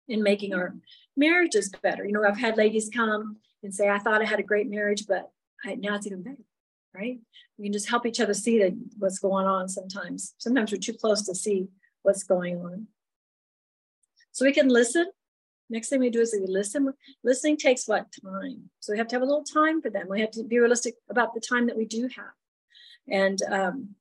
in 0.09 0.21
making 0.21 0.53
our 0.53 0.75
marriages 1.15 1.71
better. 1.81 2.03
You 2.05 2.11
know, 2.11 2.25
I've 2.25 2.37
had 2.37 2.57
ladies 2.57 2.89
come 2.93 3.37
and 3.63 3.73
say, 3.73 3.87
I 3.87 3.99
thought 3.99 4.21
I 4.21 4.25
had 4.25 4.41
a 4.41 4.51
great 4.51 4.69
marriage, 4.69 5.07
but 5.07 5.31
I, 5.63 5.75
now 5.75 5.95
it's 5.95 6.07
even 6.07 6.23
better, 6.23 6.43
right? 6.93 7.19
We 7.57 7.67
can 7.67 7.73
just 7.73 7.89
help 7.89 8.05
each 8.05 8.19
other 8.19 8.33
see 8.33 8.59
that 8.59 8.73
what's 8.97 9.19
going 9.19 9.45
on 9.45 9.69
sometimes. 9.69 10.33
Sometimes 10.39 10.73
we're 10.73 10.79
too 10.79 10.91
close 10.93 11.21
to 11.27 11.33
see 11.33 11.69
what's 12.01 12.23
going 12.23 12.57
on. 12.57 12.87
So 14.39 14.45
we 14.45 14.53
can 14.53 14.69
listen. 14.69 15.05
Next 15.69 15.89
thing 15.89 15.99
we 15.99 16.09
do 16.09 16.21
is 16.21 16.33
we 16.33 16.47
listen. 16.47 16.93
Listening 17.25 17.57
takes 17.57 17.89
what 17.89 18.05
time? 18.23 18.69
So 18.79 18.93
we 18.93 18.97
have 18.97 19.09
to 19.09 19.15
have 19.17 19.21
a 19.21 19.25
little 19.25 19.43
time 19.43 19.81
for 19.81 19.89
them. 19.89 20.07
We 20.09 20.21
have 20.21 20.31
to 20.31 20.45
be 20.45 20.59
realistic 20.59 20.93
about 21.09 21.33
the 21.33 21.41
time 21.41 21.67
that 21.67 21.75
we 21.75 21.83
do 21.83 22.03
have. 22.03 22.31
And, 23.09 23.41
um, 23.51 23.95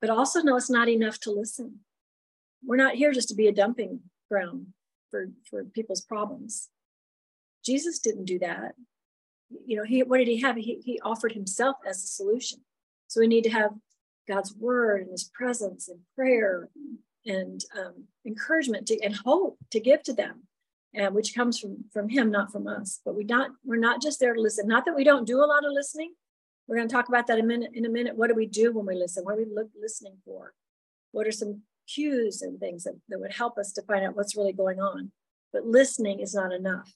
but 0.00 0.08
also 0.08 0.40
know 0.40 0.56
it's 0.56 0.70
not 0.70 0.88
enough 0.88 1.20
to 1.20 1.32
listen. 1.32 1.80
We're 2.64 2.76
not 2.76 2.94
here 2.94 3.12
just 3.12 3.28
to 3.28 3.34
be 3.34 3.46
a 3.46 3.52
dumping 3.52 4.00
ground 4.30 4.68
for, 5.10 5.26
for 5.50 5.64
people's 5.64 6.00
problems. 6.00 6.70
Jesus 7.62 7.98
didn't 7.98 8.24
do 8.24 8.38
that. 8.38 8.74
You 9.66 9.76
know, 9.76 9.84
he 9.84 10.02
what 10.02 10.16
did 10.16 10.28
he 10.28 10.40
have? 10.40 10.56
He, 10.56 10.80
he 10.82 10.98
offered 11.00 11.32
himself 11.32 11.76
as 11.86 12.02
a 12.02 12.06
solution. 12.06 12.60
So 13.08 13.20
we 13.20 13.26
need 13.26 13.44
to 13.44 13.50
have 13.50 13.72
God's 14.26 14.54
word 14.54 15.02
and 15.02 15.10
his 15.10 15.24
presence 15.24 15.88
and 15.88 16.00
prayer 16.16 16.70
and 17.26 17.64
um, 17.78 18.04
encouragement 18.26 18.86
to, 18.88 18.98
and 19.02 19.14
hope 19.14 19.58
to 19.70 19.80
give 19.80 20.02
to 20.04 20.12
them 20.12 20.42
and 20.94 21.14
which 21.14 21.34
comes 21.34 21.58
from 21.58 21.84
from 21.92 22.08
him 22.08 22.30
not 22.30 22.50
from 22.50 22.66
us. 22.66 23.00
But 23.04 23.14
we 23.14 23.24
not 23.24 23.50
we're 23.64 23.76
not 23.76 24.02
just 24.02 24.20
there 24.20 24.34
to 24.34 24.40
listen. 24.40 24.66
Not 24.66 24.84
that 24.86 24.96
we 24.96 25.04
don't 25.04 25.26
do 25.26 25.38
a 25.38 25.46
lot 25.46 25.64
of 25.64 25.72
listening. 25.72 26.14
We're 26.66 26.76
going 26.76 26.88
to 26.88 26.94
talk 26.94 27.08
about 27.08 27.26
that 27.26 27.38
in 27.38 27.44
a 27.44 27.48
minute 27.48 27.70
in 27.74 27.86
a 27.86 27.90
minute. 27.90 28.16
What 28.16 28.28
do 28.28 28.34
we 28.34 28.46
do 28.46 28.72
when 28.72 28.86
we 28.86 28.94
listen? 28.94 29.24
What 29.24 29.34
are 29.34 29.38
we 29.38 29.46
look, 29.52 29.68
listening 29.80 30.16
for? 30.24 30.52
What 31.12 31.26
are 31.26 31.32
some 31.32 31.62
cues 31.88 32.42
and 32.42 32.60
things 32.60 32.84
that, 32.84 32.94
that 33.08 33.20
would 33.20 33.32
help 33.32 33.58
us 33.58 33.72
to 33.72 33.82
find 33.82 34.04
out 34.04 34.16
what's 34.16 34.36
really 34.36 34.52
going 34.52 34.80
on? 34.80 35.10
But 35.52 35.66
listening 35.66 36.20
is 36.20 36.34
not 36.34 36.52
enough. 36.52 36.94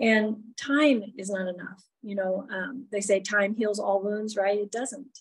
And 0.00 0.38
time 0.56 1.04
is 1.16 1.30
not 1.30 1.48
enough. 1.48 1.82
You 2.02 2.16
know 2.16 2.46
um, 2.50 2.86
they 2.92 3.00
say 3.00 3.20
time 3.20 3.54
heals 3.56 3.80
all 3.80 4.02
wounds 4.02 4.36
right? 4.36 4.58
It 4.58 4.70
doesn't 4.70 5.18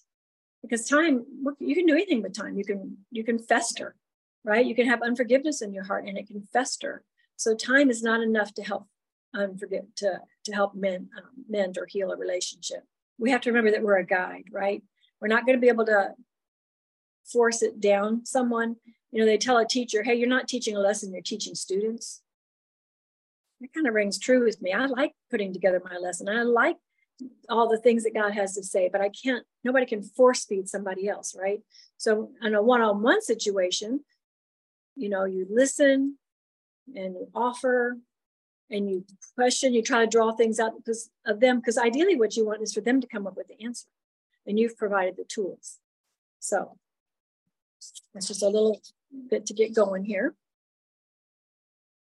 because 0.67 0.88
time 0.88 1.25
you 1.60 1.75
can 1.75 1.86
do 1.86 1.93
anything 1.93 2.22
with 2.22 2.34
time. 2.34 2.57
You 2.57 2.65
can 2.65 2.98
you 3.12 3.24
can 3.24 3.39
fester 3.39 3.95
right? 4.45 4.65
You 4.65 4.75
can 4.75 4.88
have 4.88 5.01
unforgiveness 5.01 5.62
in 5.62 5.74
your 5.74 5.84
heart 5.84 6.05
and 6.05 6.17
it 6.17 6.27
can 6.27 6.48
fester. 6.53 7.03
So 7.36 7.55
time 7.55 7.89
is 7.89 8.03
not 8.03 8.22
enough 8.22 8.53
to 8.53 8.63
help 8.63 8.88
unforgive 9.36 9.88
to 9.98 10.22
to 10.45 10.53
help 10.53 10.75
men 10.75 11.10
um, 11.17 11.24
mend 11.50 11.77
or 11.77 11.88
heal 11.88 12.12
a 12.12 12.15
relationship. 12.15 12.84
We 13.17 13.31
have 13.31 13.41
to 13.41 13.50
remember 13.50 13.72
that 13.72 13.84
we're 13.84 13.98
a 13.98 14.05
guide 14.05 14.45
right? 14.51 14.81
We're 15.19 15.27
not 15.27 15.45
going 15.45 15.57
to 15.57 15.62
be 15.62 15.67
able 15.67 15.86
to 15.88 16.12
force 17.25 17.62
it 17.62 17.81
down 17.81 18.25
someone. 18.25 18.77
You 19.12 19.19
know 19.19 19.25
they 19.25 19.38
tell 19.38 19.57
a 19.57 19.67
teacher 19.67 20.03
hey 20.03 20.15
you're 20.15 20.29
not 20.29 20.48
teaching 20.48 20.77
a 20.77 20.79
lesson 20.79 21.12
you're 21.12 21.22
teaching 21.22 21.55
students. 21.55 22.22
That 23.60 23.74
kind 23.74 23.88
of 23.88 23.93
rings 23.93 24.19
true 24.19 24.43
with 24.43 24.62
me. 24.62 24.72
I 24.72 24.86
like 24.86 25.13
putting 25.31 25.53
together 25.53 25.81
my 25.84 25.98
lesson. 25.98 26.29
I 26.29 26.43
like 26.43 26.77
all 27.50 27.69
the 27.69 27.77
things 27.77 28.03
that 28.03 28.13
God 28.13 28.34
has 28.34 28.55
to 28.55 28.63
say, 28.63 28.89
but 28.91 29.01
I 29.01 29.10
can't, 29.10 29.45
nobody 29.63 29.86
can 29.86 30.03
force 30.03 30.45
feed 30.45 30.67
somebody 30.67 31.07
else, 31.07 31.36
right? 31.39 31.62
So 31.98 32.31
in 32.41 32.55
a 32.55 32.62
one 32.62 32.81
on 32.81 33.01
one 33.01 33.22
situation, 33.22 34.01
you 34.95 35.10
know, 35.10 35.25
you 35.25 35.48
listen 35.50 36.17
and 36.95 37.15
you 37.15 37.27
offer 37.34 37.98
and 38.69 38.89
you 38.89 39.05
question, 39.36 39.74
you 39.74 39.81
try 39.81 40.01
to 40.01 40.07
draw 40.07 40.31
things 40.31 40.60
out 40.60 40.74
because 40.77 41.10
of 41.25 41.39
them, 41.39 41.60
because 41.60 41.77
ideally 41.77 42.15
what 42.15 42.36
you 42.36 42.45
want 42.45 42.62
is 42.62 42.74
for 42.74 42.81
them 42.81 43.00
to 43.01 43.07
come 43.07 43.27
up 43.27 43.38
with 43.38 43.48
the 43.48 43.63
answer 43.63 43.88
and 44.45 44.60
you've 44.60 44.77
provided 44.77 45.15
the 45.17 45.24
tools. 45.24 45.79
So 46.39 46.77
that's 48.13 48.27
just 48.27 48.43
a 48.43 48.48
little 48.48 48.81
bit 49.29 49.45
to 49.48 49.53
get 49.53 49.75
going 49.75 50.03
here. 50.05 50.36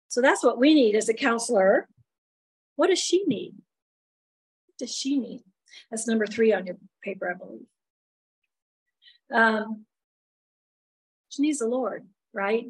So 0.07 0.21
that's 0.21 0.43
what 0.43 0.57
we 0.57 0.73
need 0.73 0.95
as 0.95 1.09
a 1.09 1.13
counselor. 1.13 1.87
What 2.75 2.87
does 2.87 2.99
she 2.99 3.23
need? 3.25 3.55
Does 4.79 4.93
she 4.93 5.17
need? 5.17 5.43
That's 5.89 6.07
number 6.07 6.25
three 6.25 6.53
on 6.53 6.65
your 6.65 6.77
paper, 7.03 7.29
I 7.29 7.33
believe. 7.33 7.65
Um, 9.33 9.85
she 11.29 11.41
needs 11.41 11.59
the 11.59 11.67
Lord, 11.67 12.07
right? 12.33 12.67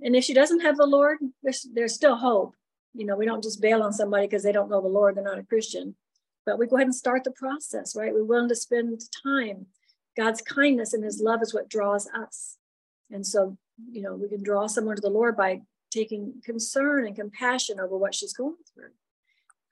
And 0.00 0.16
if 0.16 0.24
she 0.24 0.34
doesn't 0.34 0.60
have 0.60 0.76
the 0.76 0.86
Lord, 0.86 1.18
there's 1.42 1.66
there's 1.74 1.94
still 1.94 2.16
hope. 2.16 2.54
You 2.94 3.06
know, 3.06 3.16
we 3.16 3.26
don't 3.26 3.42
just 3.42 3.60
bail 3.60 3.82
on 3.82 3.92
somebody 3.92 4.26
because 4.26 4.42
they 4.42 4.52
don't 4.52 4.70
know 4.70 4.80
the 4.80 4.88
Lord, 4.88 5.16
they're 5.16 5.24
not 5.24 5.38
a 5.38 5.44
Christian. 5.44 5.94
But 6.46 6.58
we 6.58 6.66
go 6.66 6.76
ahead 6.76 6.86
and 6.86 6.94
start 6.94 7.24
the 7.24 7.30
process, 7.32 7.94
right? 7.94 8.12
We're 8.12 8.24
willing 8.24 8.48
to 8.48 8.56
spend 8.56 9.00
time. 9.22 9.66
God's 10.16 10.40
kindness 10.40 10.94
and 10.94 11.04
his 11.04 11.20
love 11.20 11.42
is 11.42 11.54
what 11.54 11.68
draws 11.68 12.08
us. 12.08 12.56
And 13.10 13.26
so, 13.26 13.56
you 13.90 14.02
know, 14.02 14.14
we 14.14 14.28
can 14.28 14.42
draw 14.42 14.66
someone 14.66 14.96
to 14.96 15.02
the 15.02 15.10
Lord 15.10 15.36
by 15.36 15.60
taking 15.90 16.34
concern 16.44 17.06
and 17.06 17.14
compassion 17.14 17.78
over 17.78 17.96
what 17.96 18.14
she's 18.14 18.32
going 18.32 18.56
through. 18.74 18.90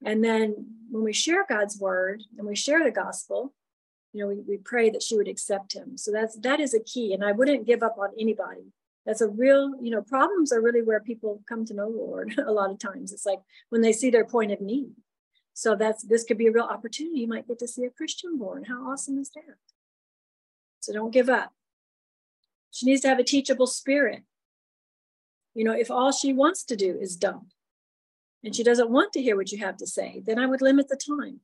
And 0.04 0.24
then 0.24 0.66
when 0.90 1.02
we 1.02 1.12
share 1.12 1.44
God's 1.48 1.78
word 1.78 2.22
and 2.36 2.46
we 2.46 2.56
share 2.56 2.84
the 2.84 2.90
gospel, 2.90 3.52
you 4.12 4.22
know, 4.22 4.28
we, 4.28 4.40
we 4.40 4.56
pray 4.58 4.90
that 4.90 5.02
she 5.02 5.16
would 5.16 5.28
accept 5.28 5.74
him. 5.74 5.96
So 5.96 6.12
that's 6.12 6.36
that 6.38 6.60
is 6.60 6.74
a 6.74 6.80
key. 6.80 7.12
And 7.12 7.24
I 7.24 7.32
wouldn't 7.32 7.66
give 7.66 7.82
up 7.82 7.96
on 7.98 8.10
anybody. 8.18 8.72
That's 9.04 9.20
a 9.20 9.28
real, 9.28 9.74
you 9.80 9.90
know, 9.90 10.02
problems 10.02 10.52
are 10.52 10.60
really 10.60 10.82
where 10.82 11.00
people 11.00 11.42
come 11.48 11.64
to 11.66 11.74
know 11.74 11.90
the 11.90 11.98
Lord 11.98 12.34
a 12.46 12.52
lot 12.52 12.70
of 12.70 12.78
times. 12.78 13.12
It's 13.12 13.26
like 13.26 13.40
when 13.70 13.80
they 13.80 13.92
see 13.92 14.10
their 14.10 14.24
point 14.24 14.52
of 14.52 14.60
need. 14.60 14.92
So 15.54 15.74
that's 15.74 16.04
this 16.04 16.24
could 16.24 16.38
be 16.38 16.46
a 16.46 16.52
real 16.52 16.64
opportunity. 16.64 17.20
You 17.20 17.28
might 17.28 17.48
get 17.48 17.58
to 17.58 17.68
see 17.68 17.84
a 17.84 17.90
Christian 17.90 18.38
born. 18.38 18.64
How 18.64 18.90
awesome 18.90 19.18
is 19.18 19.30
that? 19.30 19.56
So 20.80 20.92
don't 20.92 21.10
give 21.10 21.28
up. 21.28 21.52
She 22.70 22.86
needs 22.86 23.00
to 23.02 23.08
have 23.08 23.18
a 23.18 23.24
teachable 23.24 23.66
spirit. 23.66 24.22
You 25.54 25.64
know, 25.64 25.72
if 25.72 25.90
all 25.90 26.12
she 26.12 26.32
wants 26.32 26.62
to 26.64 26.76
do 26.76 26.96
is 27.00 27.16
dump, 27.16 27.52
and 28.44 28.54
she 28.54 28.62
doesn't 28.62 28.90
want 28.90 29.12
to 29.12 29.22
hear 29.22 29.36
what 29.36 29.52
you 29.52 29.58
have 29.58 29.76
to 29.78 29.86
say, 29.86 30.22
then 30.24 30.38
I 30.38 30.46
would 30.46 30.62
limit 30.62 30.88
the 30.88 30.96
time. 30.96 31.40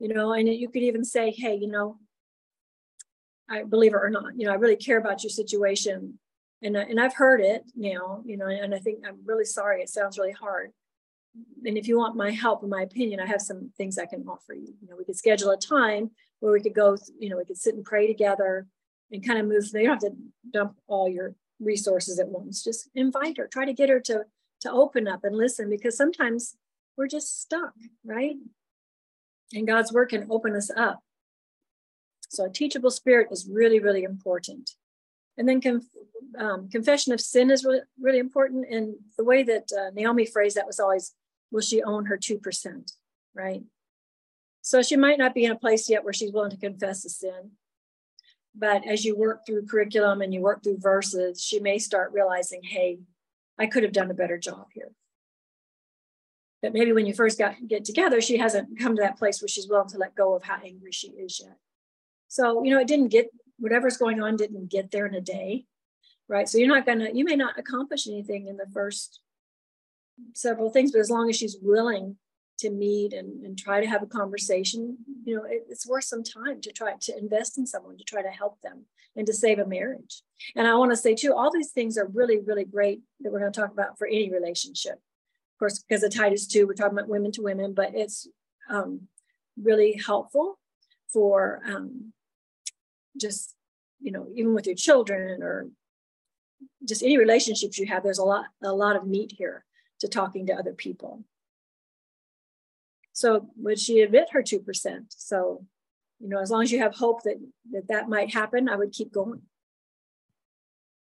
You 0.00 0.12
know, 0.12 0.32
and 0.32 0.48
you 0.48 0.68
could 0.68 0.82
even 0.82 1.04
say, 1.04 1.30
hey, 1.30 1.54
you 1.54 1.68
know, 1.68 1.98
I 3.48 3.62
believe 3.62 3.92
it 3.92 3.98
or 3.98 4.10
not, 4.10 4.36
you 4.36 4.46
know, 4.46 4.52
I 4.52 4.56
really 4.56 4.76
care 4.76 4.98
about 4.98 5.22
your 5.22 5.30
situation. 5.30 6.18
And, 6.62 6.76
and 6.76 6.98
I've 7.00 7.14
heard 7.14 7.40
it 7.40 7.62
now, 7.76 8.22
you 8.24 8.36
know, 8.36 8.46
and 8.46 8.74
I 8.74 8.78
think 8.78 9.04
I'm 9.06 9.18
really 9.24 9.44
sorry. 9.44 9.82
It 9.82 9.90
sounds 9.90 10.18
really 10.18 10.32
hard. 10.32 10.72
And 11.64 11.76
if 11.76 11.86
you 11.88 11.98
want 11.98 12.16
my 12.16 12.30
help 12.30 12.62
and 12.62 12.70
my 12.70 12.82
opinion, 12.82 13.20
I 13.20 13.26
have 13.26 13.42
some 13.42 13.70
things 13.76 13.98
I 13.98 14.06
can 14.06 14.24
offer 14.28 14.54
you. 14.54 14.74
You 14.80 14.88
know, 14.88 14.96
we 14.96 15.04
could 15.04 15.16
schedule 15.16 15.50
a 15.50 15.58
time 15.58 16.10
where 16.40 16.52
we 16.52 16.60
could 16.60 16.74
go, 16.74 16.96
you 17.18 17.28
know, 17.28 17.36
we 17.36 17.44
could 17.44 17.58
sit 17.58 17.74
and 17.74 17.84
pray 17.84 18.06
together 18.06 18.66
and 19.10 19.26
kind 19.26 19.38
of 19.38 19.46
move. 19.46 19.64
You 19.74 19.86
don't 19.86 20.02
have 20.02 20.12
to 20.12 20.16
dump 20.52 20.76
all 20.86 21.08
your 21.08 21.34
resources 21.60 22.18
at 22.18 22.28
once. 22.28 22.62
Just 22.62 22.88
invite 22.94 23.38
her, 23.38 23.46
try 23.46 23.64
to 23.64 23.72
get 23.72 23.88
her 23.88 24.00
to 24.00 24.24
to 24.64 24.72
open 24.72 25.06
up 25.06 25.24
and 25.24 25.36
listen 25.36 25.70
because 25.70 25.96
sometimes 25.96 26.56
we're 26.96 27.08
just 27.08 27.40
stuck, 27.40 27.74
right? 28.04 28.36
And 29.52 29.66
God's 29.66 29.92
word 29.92 30.10
can 30.10 30.26
open 30.30 30.56
us 30.56 30.70
up. 30.76 31.00
So 32.28 32.46
a 32.46 32.50
teachable 32.50 32.90
spirit 32.90 33.28
is 33.30 33.48
really, 33.50 33.78
really 33.78 34.02
important. 34.02 34.72
And 35.36 35.48
then 35.48 35.60
conf- 35.60 35.84
um, 36.38 36.68
confession 36.68 37.12
of 37.12 37.20
sin 37.20 37.50
is 37.50 37.64
really, 37.64 37.80
really 38.00 38.18
important. 38.18 38.66
And 38.70 38.96
the 39.16 39.24
way 39.24 39.42
that 39.44 39.70
uh, 39.72 39.90
Naomi 39.94 40.26
phrased 40.26 40.56
that 40.56 40.66
was 40.66 40.80
always, 40.80 41.12
will 41.50 41.60
she 41.60 41.82
own 41.82 42.06
her 42.06 42.16
2%, 42.16 42.92
right? 43.34 43.62
So 44.62 44.82
she 44.82 44.96
might 44.96 45.18
not 45.18 45.34
be 45.34 45.44
in 45.44 45.52
a 45.52 45.58
place 45.58 45.88
yet 45.90 46.04
where 46.04 46.12
she's 46.12 46.32
willing 46.32 46.50
to 46.50 46.56
confess 46.56 47.04
a 47.04 47.10
sin. 47.10 47.52
But 48.54 48.86
as 48.86 49.04
you 49.04 49.16
work 49.16 49.44
through 49.44 49.66
curriculum 49.66 50.22
and 50.22 50.32
you 50.32 50.40
work 50.40 50.62
through 50.62 50.78
verses, 50.78 51.42
she 51.42 51.58
may 51.60 51.78
start 51.78 52.12
realizing, 52.12 52.62
hey, 52.62 53.00
I 53.58 53.66
could 53.66 53.82
have 53.82 53.92
done 53.92 54.10
a 54.10 54.14
better 54.14 54.38
job 54.38 54.66
here. 54.72 54.92
But 56.62 56.72
maybe 56.72 56.92
when 56.92 57.06
you 57.06 57.12
first 57.12 57.38
got 57.38 57.54
get 57.68 57.84
together, 57.84 58.20
she 58.20 58.38
hasn't 58.38 58.78
come 58.78 58.96
to 58.96 59.02
that 59.02 59.18
place 59.18 59.40
where 59.40 59.48
she's 59.48 59.68
willing 59.68 59.88
to 59.88 59.98
let 59.98 60.14
go 60.14 60.34
of 60.34 60.44
how 60.44 60.58
angry 60.64 60.92
she 60.92 61.08
is 61.08 61.40
yet. 61.44 61.58
So, 62.28 62.64
you 62.64 62.70
know, 62.70 62.80
it 62.80 62.88
didn't 62.88 63.08
get 63.08 63.28
whatever's 63.58 63.96
going 63.96 64.20
on 64.20 64.36
didn't 64.36 64.70
get 64.70 64.90
there 64.90 65.06
in 65.06 65.14
a 65.14 65.20
day, 65.20 65.66
right? 66.28 66.48
So 66.48 66.58
you're 66.58 66.68
not 66.68 66.86
gonna, 66.86 67.10
you 67.12 67.24
may 67.24 67.36
not 67.36 67.58
accomplish 67.58 68.06
anything 68.06 68.48
in 68.48 68.56
the 68.56 68.66
first 68.72 69.20
several 70.32 70.70
things, 70.70 70.92
but 70.92 71.00
as 71.00 71.10
long 71.10 71.28
as 71.28 71.36
she's 71.36 71.56
willing 71.60 72.16
to 72.58 72.70
meet 72.70 73.12
and, 73.12 73.44
and 73.44 73.58
try 73.58 73.80
to 73.80 73.86
have 73.86 74.02
a 74.02 74.06
conversation, 74.06 74.98
you 75.24 75.36
know, 75.36 75.44
it, 75.44 75.66
it's 75.68 75.86
worth 75.86 76.04
some 76.04 76.22
time 76.22 76.60
to 76.60 76.72
try 76.72 76.94
to 77.00 77.18
invest 77.18 77.58
in 77.58 77.66
someone 77.66 77.96
to 77.98 78.04
try 78.04 78.22
to 78.22 78.30
help 78.30 78.60
them 78.62 78.86
and 79.16 79.26
to 79.26 79.32
save 79.32 79.58
a 79.58 79.66
marriage. 79.66 80.22
And 80.56 80.66
I 80.66 80.74
want 80.74 80.92
to 80.92 80.96
say 80.96 81.14
too, 81.14 81.34
all 81.34 81.52
these 81.52 81.70
things 81.70 81.96
are 81.96 82.06
really, 82.06 82.40
really 82.40 82.64
great 82.64 83.00
that 83.20 83.32
we're 83.32 83.40
going 83.40 83.52
to 83.52 83.60
talk 83.60 83.72
about 83.72 83.98
for 83.98 84.06
any 84.06 84.30
relationship. 84.30 84.94
Of 84.94 85.58
course, 85.58 85.78
because 85.78 86.02
of 86.02 86.14
Titus 86.14 86.46
2, 86.46 86.66
we're 86.66 86.74
talking 86.74 86.98
about 86.98 87.08
women 87.08 87.32
to 87.32 87.42
women, 87.42 87.74
but 87.74 87.94
it's 87.94 88.26
um, 88.68 89.02
really 89.60 90.00
helpful 90.04 90.58
for 91.12 91.62
um, 91.66 92.12
just, 93.20 93.54
you 94.00 94.10
know, 94.10 94.26
even 94.34 94.54
with 94.54 94.66
your 94.66 94.74
children 94.74 95.42
or 95.42 95.68
just 96.84 97.02
any 97.02 97.16
relationships 97.16 97.78
you 97.78 97.86
have, 97.86 98.02
there's 98.02 98.18
a 98.18 98.24
lot, 98.24 98.46
a 98.62 98.72
lot 98.72 98.96
of 98.96 99.06
meat 99.06 99.32
here 99.36 99.64
to 100.00 100.08
talking 100.08 100.46
to 100.46 100.54
other 100.54 100.72
people. 100.72 101.22
So 103.12 103.48
would 103.56 103.78
she 103.78 104.00
admit 104.00 104.30
her 104.32 104.42
2%? 104.42 105.04
So 105.08 105.64
you 106.24 106.30
know 106.30 106.40
as 106.40 106.50
long 106.50 106.62
as 106.62 106.72
you 106.72 106.78
have 106.78 106.94
hope 106.94 107.22
that 107.24 107.36
that 107.70 107.86
that 107.88 108.08
might 108.08 108.32
happen 108.32 108.68
i 108.68 108.74
would 108.74 108.92
keep 108.92 109.12
going. 109.12 109.42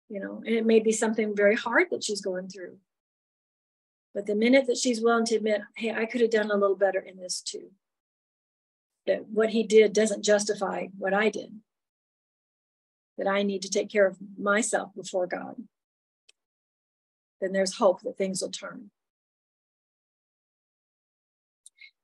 You 0.07 0.21
know 0.21 0.41
and 0.45 0.55
it 0.55 0.65
may 0.65 0.79
be 0.79 0.93
something 0.93 1.35
very 1.35 1.55
hard 1.55 1.87
that 1.91 2.03
she's 2.03 2.21
going 2.21 2.47
through. 2.47 2.77
But 4.15 4.25
the 4.25 4.33
minute 4.33 4.65
that 4.67 4.77
she's 4.77 5.01
willing 5.01 5.25
to 5.25 5.35
admit 5.35 5.61
hey 5.75 5.91
i 5.91 6.05
could 6.05 6.21
have 6.21 6.31
done 6.31 6.49
a 6.49 6.55
little 6.55 6.77
better 6.77 6.99
in 6.99 7.17
this 7.17 7.41
too 7.41 7.69
that 9.05 9.27
what 9.27 9.49
he 9.49 9.63
did 9.63 9.91
doesn't 9.91 10.23
justify 10.23 10.87
what 10.97 11.13
i 11.13 11.29
did 11.29 11.51
that 13.17 13.27
i 13.27 13.43
need 13.43 13.61
to 13.61 13.69
take 13.69 13.89
care 13.89 14.07
of 14.07 14.17
myself 14.37 14.89
before 14.95 15.27
god 15.27 15.55
then 17.41 17.51
there's 17.51 17.75
hope 17.75 18.01
that 18.01 18.17
things 18.17 18.41
will 18.41 18.51
turn 18.51 18.89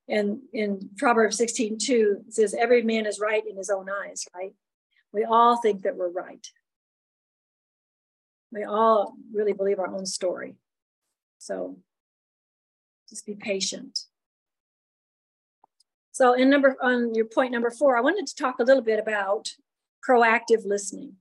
And 0.08 0.40
in 0.52 0.90
Proverbs 0.96 1.36
16, 1.36 1.78
2, 1.78 2.24
it 2.28 2.34
says, 2.34 2.54
Every 2.54 2.82
man 2.82 3.06
is 3.06 3.20
right 3.20 3.42
in 3.46 3.56
his 3.56 3.70
own 3.70 3.88
eyes, 3.90 4.24
right? 4.34 4.52
We 5.12 5.24
all 5.24 5.56
think 5.56 5.82
that 5.82 5.96
we're 5.96 6.10
right. 6.10 6.46
We 8.52 8.64
all 8.64 9.14
really 9.32 9.52
believe 9.52 9.78
our 9.78 9.88
own 9.88 10.06
story. 10.06 10.54
So 11.38 11.78
just 13.08 13.26
be 13.26 13.34
patient. 13.34 13.98
So 16.12 16.32
in 16.32 16.48
number 16.48 16.76
on 16.80 17.14
your 17.14 17.26
point 17.26 17.52
number 17.52 17.70
four, 17.70 17.96
I 17.96 18.00
wanted 18.00 18.26
to 18.26 18.34
talk 18.34 18.58
a 18.58 18.64
little 18.64 18.82
bit 18.82 18.98
about 18.98 19.50
proactive 20.08 20.64
listening. 20.64 21.14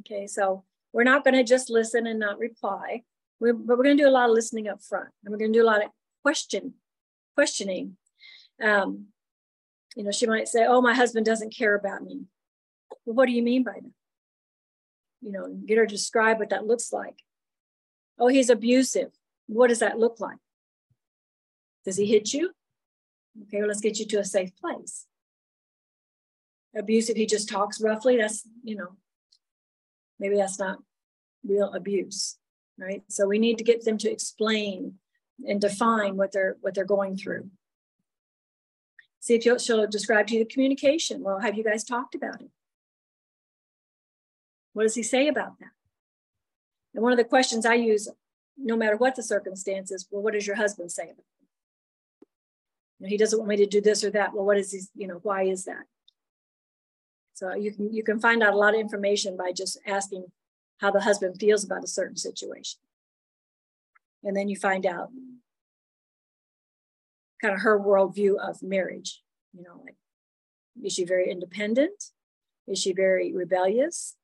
Okay, 0.00 0.26
so 0.26 0.64
we're 0.92 1.04
not 1.04 1.24
going 1.24 1.34
to 1.34 1.44
just 1.44 1.68
listen 1.68 2.06
and 2.06 2.18
not 2.18 2.38
reply, 2.38 3.02
we're, 3.40 3.52
but 3.52 3.76
we're 3.76 3.84
going 3.84 3.96
to 3.96 4.02
do 4.02 4.08
a 4.08 4.10
lot 4.10 4.28
of 4.28 4.34
listening 4.34 4.68
up 4.68 4.82
front, 4.82 5.08
and 5.24 5.32
we're 5.32 5.38
going 5.38 5.52
to 5.52 5.58
do 5.58 5.62
a 5.62 5.66
lot 5.66 5.84
of 5.84 5.90
question 6.22 6.74
questioning. 7.36 7.96
Um, 8.62 9.08
you 9.94 10.02
know, 10.02 10.10
she 10.10 10.26
might 10.26 10.48
say, 10.48 10.66
"Oh, 10.66 10.80
my 10.80 10.94
husband 10.94 11.26
doesn't 11.26 11.56
care 11.56 11.74
about 11.74 12.02
me." 12.02 12.24
Well, 13.04 13.14
what 13.14 13.26
do 13.26 13.32
you 13.32 13.42
mean 13.42 13.62
by 13.62 13.74
that? 13.74 13.92
You 15.20 15.32
know, 15.32 15.46
get 15.66 15.78
her 15.78 15.86
to 15.86 15.94
describe 15.94 16.38
what 16.38 16.50
that 16.50 16.66
looks 16.66 16.92
like. 16.92 17.22
Oh, 18.18 18.28
he's 18.28 18.50
abusive. 18.50 19.12
What 19.46 19.68
does 19.68 19.80
that 19.80 19.98
look 19.98 20.18
like? 20.18 20.38
Does 21.84 21.96
he 21.96 22.06
hit 22.06 22.32
you? 22.32 22.52
Okay, 23.44 23.58
well, 23.58 23.68
let's 23.68 23.80
get 23.80 23.98
you 23.98 24.06
to 24.06 24.18
a 24.18 24.24
safe 24.24 24.56
place. 24.56 25.06
Abusive, 26.76 27.16
he 27.16 27.26
just 27.26 27.48
talks 27.48 27.80
roughly. 27.80 28.16
That's, 28.16 28.46
you 28.64 28.76
know, 28.76 28.96
maybe 30.18 30.36
that's 30.36 30.58
not 30.58 30.78
real 31.44 31.72
abuse, 31.72 32.38
right? 32.78 33.02
So 33.08 33.26
we 33.26 33.38
need 33.38 33.58
to 33.58 33.64
get 33.64 33.84
them 33.84 33.98
to 33.98 34.10
explain 34.10 34.94
and 35.44 35.60
define 35.60 36.16
what 36.16 36.32
they're 36.32 36.56
what 36.60 36.74
they're 36.74 36.84
going 36.84 37.16
through. 37.16 37.50
See 39.20 39.34
if 39.34 39.42
she'll, 39.42 39.58
she'll 39.58 39.86
describe 39.88 40.28
to 40.28 40.34
you 40.34 40.44
the 40.44 40.50
communication. 40.50 41.22
Well, 41.22 41.40
have 41.40 41.56
you 41.56 41.64
guys 41.64 41.82
talked 41.82 42.14
about 42.14 42.40
it? 42.40 42.50
What 44.72 44.84
does 44.84 44.94
he 44.94 45.02
say 45.02 45.26
about 45.26 45.58
that? 45.58 45.70
And 46.94 47.02
one 47.02 47.12
of 47.12 47.18
the 47.18 47.24
questions 47.24 47.66
I 47.66 47.74
use, 47.74 48.08
no 48.56 48.76
matter 48.76 48.96
what 48.96 49.16
the 49.16 49.22
circumstances, 49.22 50.06
well, 50.10 50.22
what 50.22 50.34
does 50.34 50.46
your 50.46 50.56
husband 50.56 50.92
say 50.92 51.04
about 51.04 51.18
it? 51.18 52.26
You 52.98 53.06
know, 53.06 53.08
he 53.08 53.16
doesn't 53.16 53.38
want 53.38 53.48
me 53.48 53.56
to 53.56 53.66
do 53.66 53.80
this 53.80 54.04
or 54.04 54.10
that. 54.10 54.32
Well, 54.32 54.44
what 54.44 54.58
is 54.58 54.72
he, 54.72 54.80
you 54.94 55.08
know, 55.08 55.18
why 55.22 55.42
is 55.42 55.64
that? 55.64 55.84
So 57.34 57.54
you 57.54 57.70
can 57.70 57.92
you 57.92 58.02
can 58.02 58.18
find 58.18 58.42
out 58.42 58.54
a 58.54 58.56
lot 58.56 58.74
of 58.74 58.80
information 58.80 59.36
by 59.36 59.52
just 59.52 59.78
asking 59.86 60.26
how 60.78 60.90
the 60.90 61.00
husband 61.00 61.36
feels 61.38 61.64
about 61.64 61.84
a 61.84 61.88
certain 61.88 62.16
situation. 62.16 62.80
And 64.26 64.36
then 64.36 64.48
you 64.48 64.56
find 64.56 64.84
out 64.84 65.08
kind 67.40 67.54
of 67.54 67.60
her 67.60 67.78
worldview 67.78 68.34
of 68.42 68.60
marriage. 68.60 69.22
You 69.54 69.62
know, 69.62 69.80
like 69.84 69.94
is 70.84 70.92
she 70.92 71.04
very 71.04 71.30
independent? 71.30 72.10
Is 72.66 72.80
she 72.80 72.92
very 72.92 73.32
rebellious? 73.32 74.16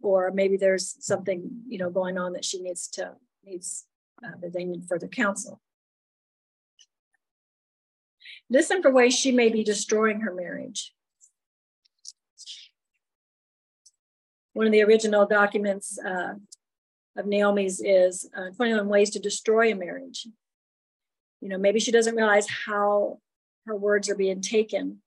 Or 0.00 0.30
maybe 0.32 0.56
there's 0.56 0.96
something, 1.04 1.62
you 1.68 1.78
know, 1.78 1.90
going 1.90 2.16
on 2.18 2.32
that 2.34 2.44
she 2.44 2.62
needs 2.62 2.88
to 2.90 3.14
needs 3.44 3.84
uh, 4.24 4.36
that 4.40 4.52
they 4.52 4.64
need 4.64 4.84
further 4.88 5.08
counsel. 5.08 5.60
Listen 8.48 8.80
for 8.80 8.92
ways 8.92 9.14
she 9.14 9.32
may 9.32 9.48
be 9.48 9.64
destroying 9.64 10.20
her 10.20 10.32
marriage. 10.32 10.94
One 14.52 14.66
of 14.66 14.72
the 14.72 14.82
original 14.82 15.26
documents 15.26 15.98
uh, 15.98 16.34
of 17.16 17.26
Naomi's 17.26 17.80
is 17.80 18.28
uh, 18.36 18.50
21 18.56 18.88
ways 18.88 19.10
to 19.10 19.18
destroy 19.18 19.72
a 19.72 19.74
marriage. 19.74 20.26
You 21.40 21.48
know, 21.48 21.58
maybe 21.58 21.80
she 21.80 21.92
doesn't 21.92 22.16
realize 22.16 22.46
how 22.66 23.18
her 23.66 23.76
words 23.76 24.08
are 24.08 24.14
being 24.14 24.40
taken. 24.40 24.98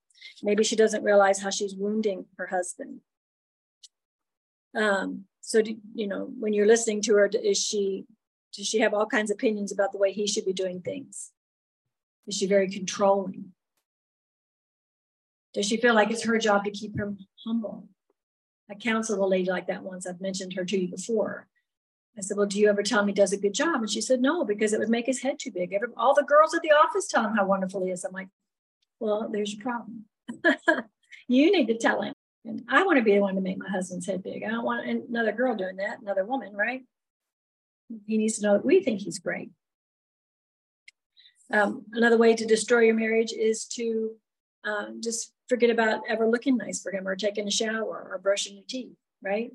Maybe 0.43 0.63
she 0.63 0.75
doesn't 0.75 1.03
realize 1.03 1.41
how 1.41 1.49
she's 1.49 1.75
wounding 1.75 2.25
her 2.37 2.47
husband. 2.47 2.99
Um, 4.75 5.25
so, 5.41 5.61
do, 5.61 5.77
you 5.93 6.07
know, 6.07 6.29
when 6.39 6.53
you're 6.53 6.67
listening 6.67 7.01
to 7.03 7.15
her, 7.15 7.27
is 7.27 7.57
she 7.57 8.05
does 8.53 8.67
she 8.67 8.79
have 8.79 8.93
all 8.93 9.05
kinds 9.05 9.31
of 9.31 9.35
opinions 9.35 9.71
about 9.71 9.91
the 9.91 9.97
way 9.97 10.11
he 10.11 10.27
should 10.27 10.45
be 10.45 10.53
doing 10.53 10.81
things? 10.81 11.31
Is 12.27 12.35
she 12.35 12.47
very 12.47 12.69
controlling? 12.69 13.51
Does 15.53 15.65
she 15.65 15.77
feel 15.77 15.93
like 15.93 16.11
it's 16.11 16.23
her 16.23 16.37
job 16.37 16.63
to 16.65 16.71
keep 16.71 16.97
him 16.97 17.17
humble? 17.45 17.87
I 18.69 18.75
counseled 18.75 19.19
a 19.19 19.25
lady 19.25 19.49
like 19.49 19.67
that 19.67 19.83
once. 19.83 20.07
I've 20.07 20.21
mentioned 20.21 20.53
her 20.53 20.65
to 20.65 20.77
you 20.77 20.87
before. 20.87 21.47
I 22.17 22.21
said, 22.21 22.37
Well, 22.37 22.45
do 22.45 22.59
you 22.59 22.69
ever 22.69 22.83
tell 22.83 23.01
him 23.01 23.07
he 23.07 23.13
does 23.13 23.33
a 23.33 23.37
good 23.37 23.53
job? 23.53 23.81
And 23.81 23.89
she 23.89 24.01
said, 24.01 24.21
No, 24.21 24.45
because 24.45 24.73
it 24.73 24.79
would 24.79 24.89
make 24.89 25.05
his 25.05 25.21
head 25.21 25.37
too 25.39 25.51
big. 25.51 25.75
All 25.97 26.13
the 26.13 26.23
girls 26.23 26.53
at 26.53 26.61
the 26.61 26.71
office 26.71 27.07
tell 27.07 27.23
him 27.25 27.35
how 27.35 27.45
wonderful 27.45 27.83
he 27.83 27.91
is. 27.91 28.03
I'm 28.03 28.13
like, 28.13 28.29
Well, 28.99 29.29
there's 29.31 29.53
your 29.53 29.63
problem. 29.63 30.05
you 31.27 31.51
need 31.51 31.67
to 31.67 31.77
tell 31.77 32.01
him. 32.01 32.13
And 32.45 32.63
I 32.69 32.83
want 32.83 32.97
to 32.97 33.03
be 33.03 33.13
the 33.13 33.21
one 33.21 33.35
to 33.35 33.41
make 33.41 33.57
my 33.57 33.69
husband's 33.69 34.05
head 34.05 34.23
big. 34.23 34.43
I 34.43 34.51
don't 34.51 34.65
want 34.65 34.87
another 34.87 35.31
girl 35.31 35.55
doing 35.55 35.77
that, 35.77 35.99
another 35.99 36.25
woman, 36.25 36.53
right? 36.53 36.83
He 38.05 38.17
needs 38.17 38.37
to 38.37 38.43
know 38.43 38.53
that 38.53 38.65
we 38.65 38.83
think 38.83 39.01
he's 39.01 39.19
great. 39.19 39.51
Um, 41.51 41.85
another 41.91 42.17
way 42.17 42.35
to 42.35 42.45
destroy 42.45 42.81
your 42.81 42.95
marriage 42.95 43.31
is 43.31 43.65
to 43.75 44.11
um, 44.63 44.99
just 45.03 45.31
forget 45.47 45.69
about 45.69 46.01
ever 46.09 46.27
looking 46.27 46.57
nice 46.57 46.81
for 46.81 46.91
him 46.91 47.07
or 47.07 47.15
taking 47.15 47.47
a 47.47 47.51
shower 47.51 48.09
or 48.11 48.19
brushing 48.21 48.55
your 48.55 48.65
teeth, 48.67 48.95
right? 49.21 49.51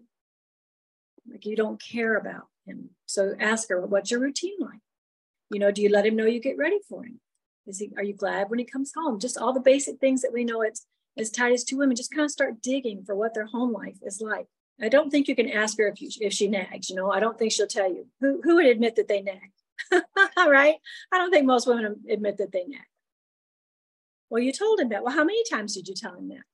Like 1.31 1.47
you 1.47 1.57
don't 1.57 1.81
care 1.81 2.17
about 2.17 2.49
him. 2.67 2.91
So 3.07 3.35
ask 3.39 3.69
her, 3.69 3.85
what's 3.87 4.11
your 4.11 4.21
routine 4.21 4.57
like? 4.61 4.81
You 5.51 5.59
know, 5.59 5.71
do 5.71 5.83
you 5.83 5.89
let 5.89 6.07
him 6.07 6.17
know 6.17 6.27
you 6.27 6.41
get 6.41 6.59
ready 6.59 6.79
for 6.89 7.05
him? 7.05 7.21
Is 7.67 7.79
he, 7.79 7.93
are 7.97 8.03
you 8.03 8.15
glad 8.15 8.51
when 8.51 8.59
he 8.59 8.65
comes 8.65 8.93
home? 8.97 9.19
Just 9.19 9.39
all 9.39 9.53
the 9.53 9.61
basic 9.61 9.99
things 9.99 10.23
that 10.23 10.33
we 10.33 10.45
know 10.45 10.63
it's 10.63 10.87
as 11.19 11.31
Titus 11.31 11.65
2 11.65 11.77
women, 11.77 11.97
just 11.97 12.13
kind 12.13 12.25
of 12.25 12.31
start 12.31 12.63
digging 12.63 13.05
for 13.05 13.15
what 13.15 13.35
their 13.35 13.47
home 13.47 13.73
life 13.73 13.97
is 14.03 14.21
like. 14.21 14.47
I 14.81 14.89
don't 14.89 15.11
think 15.11 15.29
you 15.29 15.37
can 15.37 15.51
ask 15.51 15.77
her 15.79 15.89
if 15.89 16.01
you, 16.01 16.09
if 16.21 16.33
she 16.33 16.49
nags, 16.49 16.89
you 16.89 16.97
know, 16.97 17.11
I 17.13 17.21
don't 17.21 17.39
think 17.39 17.53
she'll 17.53 17.67
tell 17.67 17.93
you. 17.93 18.07
Who, 18.21 18.41
who 18.43 18.57
would 18.57 18.67
admit 18.67 18.97
that 18.97 19.09
they 19.09 19.21
nag? 19.21 19.51
right? 20.37 20.77
I 21.13 21.19
don't 21.19 21.31
think 21.31 21.47
most 21.47 21.67
women 21.67 21.97
admit 22.09 22.39
that 22.39 22.53
they 22.53 22.65
nag. 22.65 22.81
Well, 24.31 24.43
you 24.43 24.53
told 24.53 24.81
him 24.81 24.89
that. 24.91 25.03
Well, 25.03 25.15
how 25.15 25.25
many 25.25 25.43
times 25.51 25.75
did 25.75 25.89
you 25.89 25.95
tell 25.95 26.15
him 26.15 26.29
that? 26.29 26.45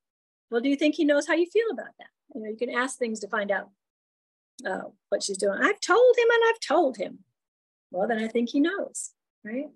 Well, 0.51 0.61
do 0.61 0.69
you 0.69 0.77
think 0.77 0.95
he 0.95 1.05
knows 1.05 1.27
how 1.27 1.35
you 1.35 1.47
feel 1.47 1.71
about 1.71 1.95
that? 1.99 2.09
You 2.35 2.43
know, 2.43 2.51
you 2.51 2.57
can 2.57 2.71
ask 2.71 2.99
things 2.99 3.21
to 3.21 3.29
find 3.29 3.51
out 3.51 3.71
uh, 4.65 4.83
what 5.09 5.23
she's 5.23 5.39
doing. 5.39 5.59
I've 5.61 5.81
told 5.81 6.17
him 6.17 6.29
and 6.31 6.43
I've 6.49 6.61
told 6.61 6.97
him. 6.97 7.19
Well, 7.91 8.09
then 8.09 8.19
I 8.19 8.29
think 8.29 8.51
he 8.51 8.61
knows, 8.61 9.13
right? 9.45 9.69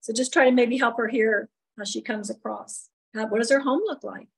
So 0.00 0.12
just 0.12 0.32
try 0.32 0.44
to 0.44 0.50
maybe 0.50 0.78
help 0.78 0.96
her 0.96 1.08
hear 1.08 1.48
how 1.76 1.84
she 1.84 2.00
comes 2.00 2.30
across. 2.30 2.88
How, 3.14 3.26
what 3.26 3.38
does 3.38 3.50
her 3.50 3.60
home 3.60 3.82
look 3.84 4.04
like? 4.04 4.28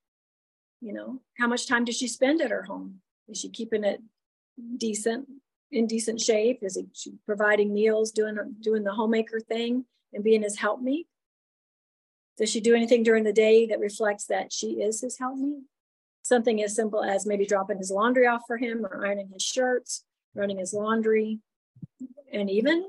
You 0.81 0.92
know, 0.92 1.20
how 1.38 1.46
much 1.46 1.68
time 1.68 1.85
does 1.85 1.96
she 1.96 2.09
spend 2.09 2.40
at 2.40 2.50
her 2.50 2.64
home? 2.64 3.00
Is 3.28 3.38
she 3.38 3.48
keeping 3.48 3.85
it 3.85 4.02
decent, 4.76 5.28
in 5.70 5.87
decent 5.87 6.20
shape? 6.20 6.61
Is 6.62 6.78
she 6.92 7.14
providing 7.24 7.72
meals, 7.72 8.11
doing 8.11 8.37
doing 8.61 8.83
the 8.83 8.92
homemaker 8.92 9.40
thing, 9.40 9.85
and 10.12 10.24
being 10.24 10.42
his 10.42 10.59
helpmeet? 10.59 11.07
Does 12.37 12.50
she 12.50 12.61
do 12.61 12.74
anything 12.74 13.02
during 13.02 13.24
the 13.24 13.33
day 13.33 13.66
that 13.66 13.78
reflects 13.78 14.26
that 14.26 14.52
she 14.52 14.83
is 14.83 15.00
his 15.00 15.18
helpmeet? 15.18 15.62
Something 16.22 16.62
as 16.62 16.74
simple 16.74 17.02
as 17.02 17.26
maybe 17.26 17.46
dropping 17.46 17.78
his 17.78 17.90
laundry 17.90 18.26
off 18.26 18.42
for 18.46 18.56
him 18.56 18.87
or 18.87 19.04
ironing 19.04 19.30
his 19.32 19.42
shirts, 19.42 20.04
running 20.35 20.58
his 20.58 20.72
laundry, 20.72 21.40
and 22.32 22.48
even 22.48 22.85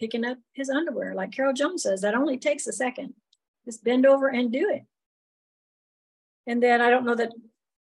picking 0.00 0.24
up 0.24 0.38
his 0.52 0.68
underwear. 0.68 1.14
Like 1.14 1.32
Carol 1.32 1.52
Jones 1.52 1.84
says, 1.84 2.00
that 2.00 2.14
only 2.14 2.36
takes 2.36 2.66
a 2.66 2.72
second. 2.72 3.14
Just 3.64 3.84
bend 3.84 4.04
over 4.04 4.28
and 4.28 4.52
do 4.52 4.68
it. 4.70 4.82
And 6.46 6.62
then 6.62 6.80
I 6.80 6.90
don't 6.90 7.06
know 7.06 7.14
that, 7.14 7.32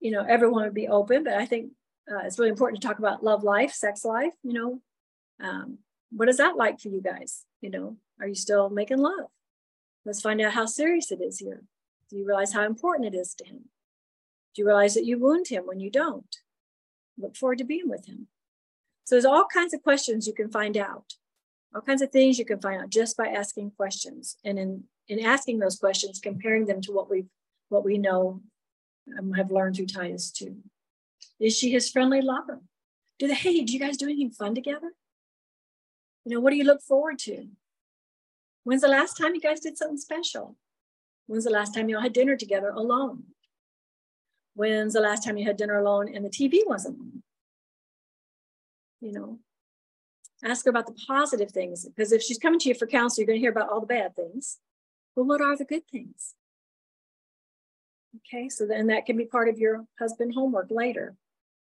you 0.00 0.10
know, 0.10 0.24
everyone 0.28 0.64
would 0.64 0.74
be 0.74 0.88
open, 0.88 1.24
but 1.24 1.34
I 1.34 1.46
think 1.46 1.72
uh, 2.10 2.20
it's 2.24 2.38
really 2.38 2.50
important 2.50 2.80
to 2.80 2.86
talk 2.86 2.98
about 2.98 3.24
love 3.24 3.42
life, 3.42 3.72
sex 3.72 4.04
life, 4.04 4.34
you 4.42 4.52
know. 4.52 4.80
Um, 5.40 5.78
what 6.10 6.28
is 6.28 6.36
that 6.36 6.56
like 6.56 6.78
for 6.78 6.88
you 6.88 7.00
guys? 7.00 7.44
You 7.60 7.70
know, 7.70 7.96
are 8.20 8.28
you 8.28 8.34
still 8.34 8.68
making 8.68 8.98
love? 8.98 9.30
Let's 10.04 10.20
find 10.20 10.40
out 10.40 10.52
how 10.52 10.66
serious 10.66 11.10
it 11.10 11.20
is 11.20 11.38
here. 11.38 11.62
Do 12.10 12.16
you 12.16 12.26
realize 12.26 12.52
how 12.52 12.64
important 12.64 13.12
it 13.12 13.16
is 13.16 13.34
to 13.34 13.44
him? 13.44 13.68
Do 14.54 14.62
you 14.62 14.66
realize 14.66 14.94
that 14.94 15.04
you 15.04 15.18
wound 15.18 15.48
him 15.48 15.64
when 15.66 15.80
you 15.80 15.90
don't? 15.90 16.36
Look 17.18 17.36
forward 17.36 17.58
to 17.58 17.64
being 17.64 17.88
with 17.88 18.06
him. 18.06 18.28
So 19.04 19.14
there's 19.14 19.24
all 19.24 19.46
kinds 19.52 19.74
of 19.74 19.82
questions 19.82 20.26
you 20.26 20.34
can 20.34 20.50
find 20.50 20.76
out, 20.76 21.14
all 21.74 21.80
kinds 21.80 22.02
of 22.02 22.10
things 22.10 22.38
you 22.38 22.44
can 22.44 22.60
find 22.60 22.80
out 22.80 22.90
just 22.90 23.16
by 23.16 23.28
asking 23.28 23.72
questions. 23.72 24.36
And 24.44 24.58
in, 24.58 24.84
in 25.08 25.20
asking 25.20 25.58
those 25.58 25.78
questions, 25.78 26.20
comparing 26.20 26.66
them 26.66 26.80
to 26.82 26.92
what 26.92 27.10
we 27.10 27.26
what 27.68 27.84
we 27.84 27.98
know 27.98 28.42
um, 29.18 29.32
have 29.32 29.50
learned 29.50 29.76
through 29.76 29.86
Titus 29.86 30.30
2. 30.30 30.56
Is 31.40 31.56
she 31.56 31.70
his 31.70 31.90
friendly 31.90 32.20
lover? 32.20 32.60
Do 33.18 33.26
they, 33.26 33.34
hey, 33.34 33.62
do 33.62 33.72
you 33.72 33.80
guys 33.80 33.96
do 33.96 34.06
anything 34.06 34.30
fun 34.30 34.54
together? 34.54 34.92
You 36.24 36.34
know, 36.34 36.40
what 36.40 36.50
do 36.50 36.56
you 36.56 36.64
look 36.64 36.82
forward 36.82 37.18
to? 37.20 37.48
When's 38.64 38.82
the 38.82 38.88
last 38.88 39.14
time 39.14 39.34
you 39.34 39.40
guys 39.40 39.60
did 39.60 39.76
something 39.76 39.96
special? 39.96 40.56
When's 41.26 41.44
the 41.44 41.50
last 41.50 41.74
time 41.74 41.88
you 41.88 41.96
all 41.96 42.02
had 42.02 42.12
dinner 42.12 42.36
together 42.36 42.68
alone? 42.68 43.24
When's 44.54 44.92
the 44.92 45.00
last 45.00 45.24
time 45.24 45.36
you 45.36 45.46
had 45.46 45.56
dinner 45.56 45.78
alone 45.78 46.14
and 46.14 46.24
the 46.24 46.30
TV 46.30 46.60
wasn't 46.66 46.98
on? 46.98 47.22
You 49.00 49.12
know, 49.12 49.38
ask 50.44 50.64
her 50.64 50.70
about 50.70 50.86
the 50.86 50.96
positive 51.06 51.50
things 51.50 51.86
because 51.86 52.12
if 52.12 52.22
she's 52.22 52.38
coming 52.38 52.60
to 52.60 52.68
you 52.68 52.74
for 52.74 52.86
counsel, 52.86 53.22
you're 53.22 53.26
going 53.26 53.38
to 53.38 53.40
hear 53.40 53.50
about 53.50 53.70
all 53.70 53.80
the 53.80 53.86
bad 53.86 54.14
things. 54.14 54.58
Well, 55.16 55.26
what 55.26 55.40
are 55.40 55.56
the 55.56 55.64
good 55.64 55.86
things? 55.90 56.34
Okay, 58.16 58.48
so 58.48 58.66
then 58.66 58.88
that 58.88 59.06
can 59.06 59.16
be 59.16 59.24
part 59.24 59.48
of 59.48 59.58
your 59.58 59.86
husband 59.98 60.34
homework 60.34 60.68
later. 60.70 61.16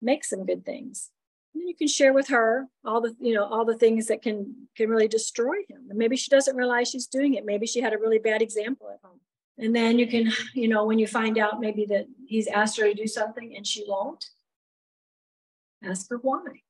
Make 0.00 0.24
some 0.24 0.46
good 0.46 0.64
things. 0.64 1.10
And 1.52 1.60
then 1.60 1.68
you 1.68 1.74
can 1.76 1.88
share 1.88 2.12
with 2.12 2.28
her 2.28 2.68
all 2.84 3.00
the, 3.00 3.14
you 3.20 3.34
know, 3.34 3.44
all 3.44 3.64
the 3.64 3.76
things 3.76 4.06
that 4.06 4.22
can 4.22 4.68
can 4.76 4.88
really 4.88 5.08
destroy 5.08 5.56
him. 5.68 5.86
And 5.90 5.98
maybe 5.98 6.16
she 6.16 6.30
doesn't 6.30 6.56
realize 6.56 6.88
she's 6.88 7.06
doing 7.06 7.34
it. 7.34 7.44
Maybe 7.44 7.66
she 7.66 7.80
had 7.80 7.92
a 7.92 7.98
really 7.98 8.18
bad 8.18 8.40
example 8.40 8.88
at 8.90 9.00
home. 9.02 9.20
And 9.58 9.74
then 9.74 9.98
you 9.98 10.06
can, 10.06 10.32
you 10.54 10.68
know, 10.68 10.84
when 10.84 10.98
you 10.98 11.06
find 11.06 11.38
out 11.38 11.60
maybe 11.60 11.86
that 11.86 12.06
he's 12.26 12.46
asked 12.48 12.78
her 12.78 12.88
to 12.88 12.94
do 12.94 13.06
something 13.06 13.54
and 13.56 13.66
she 13.66 13.84
won't, 13.86 14.24
ask 15.84 16.08
her 16.10 16.18
why. 16.18 16.62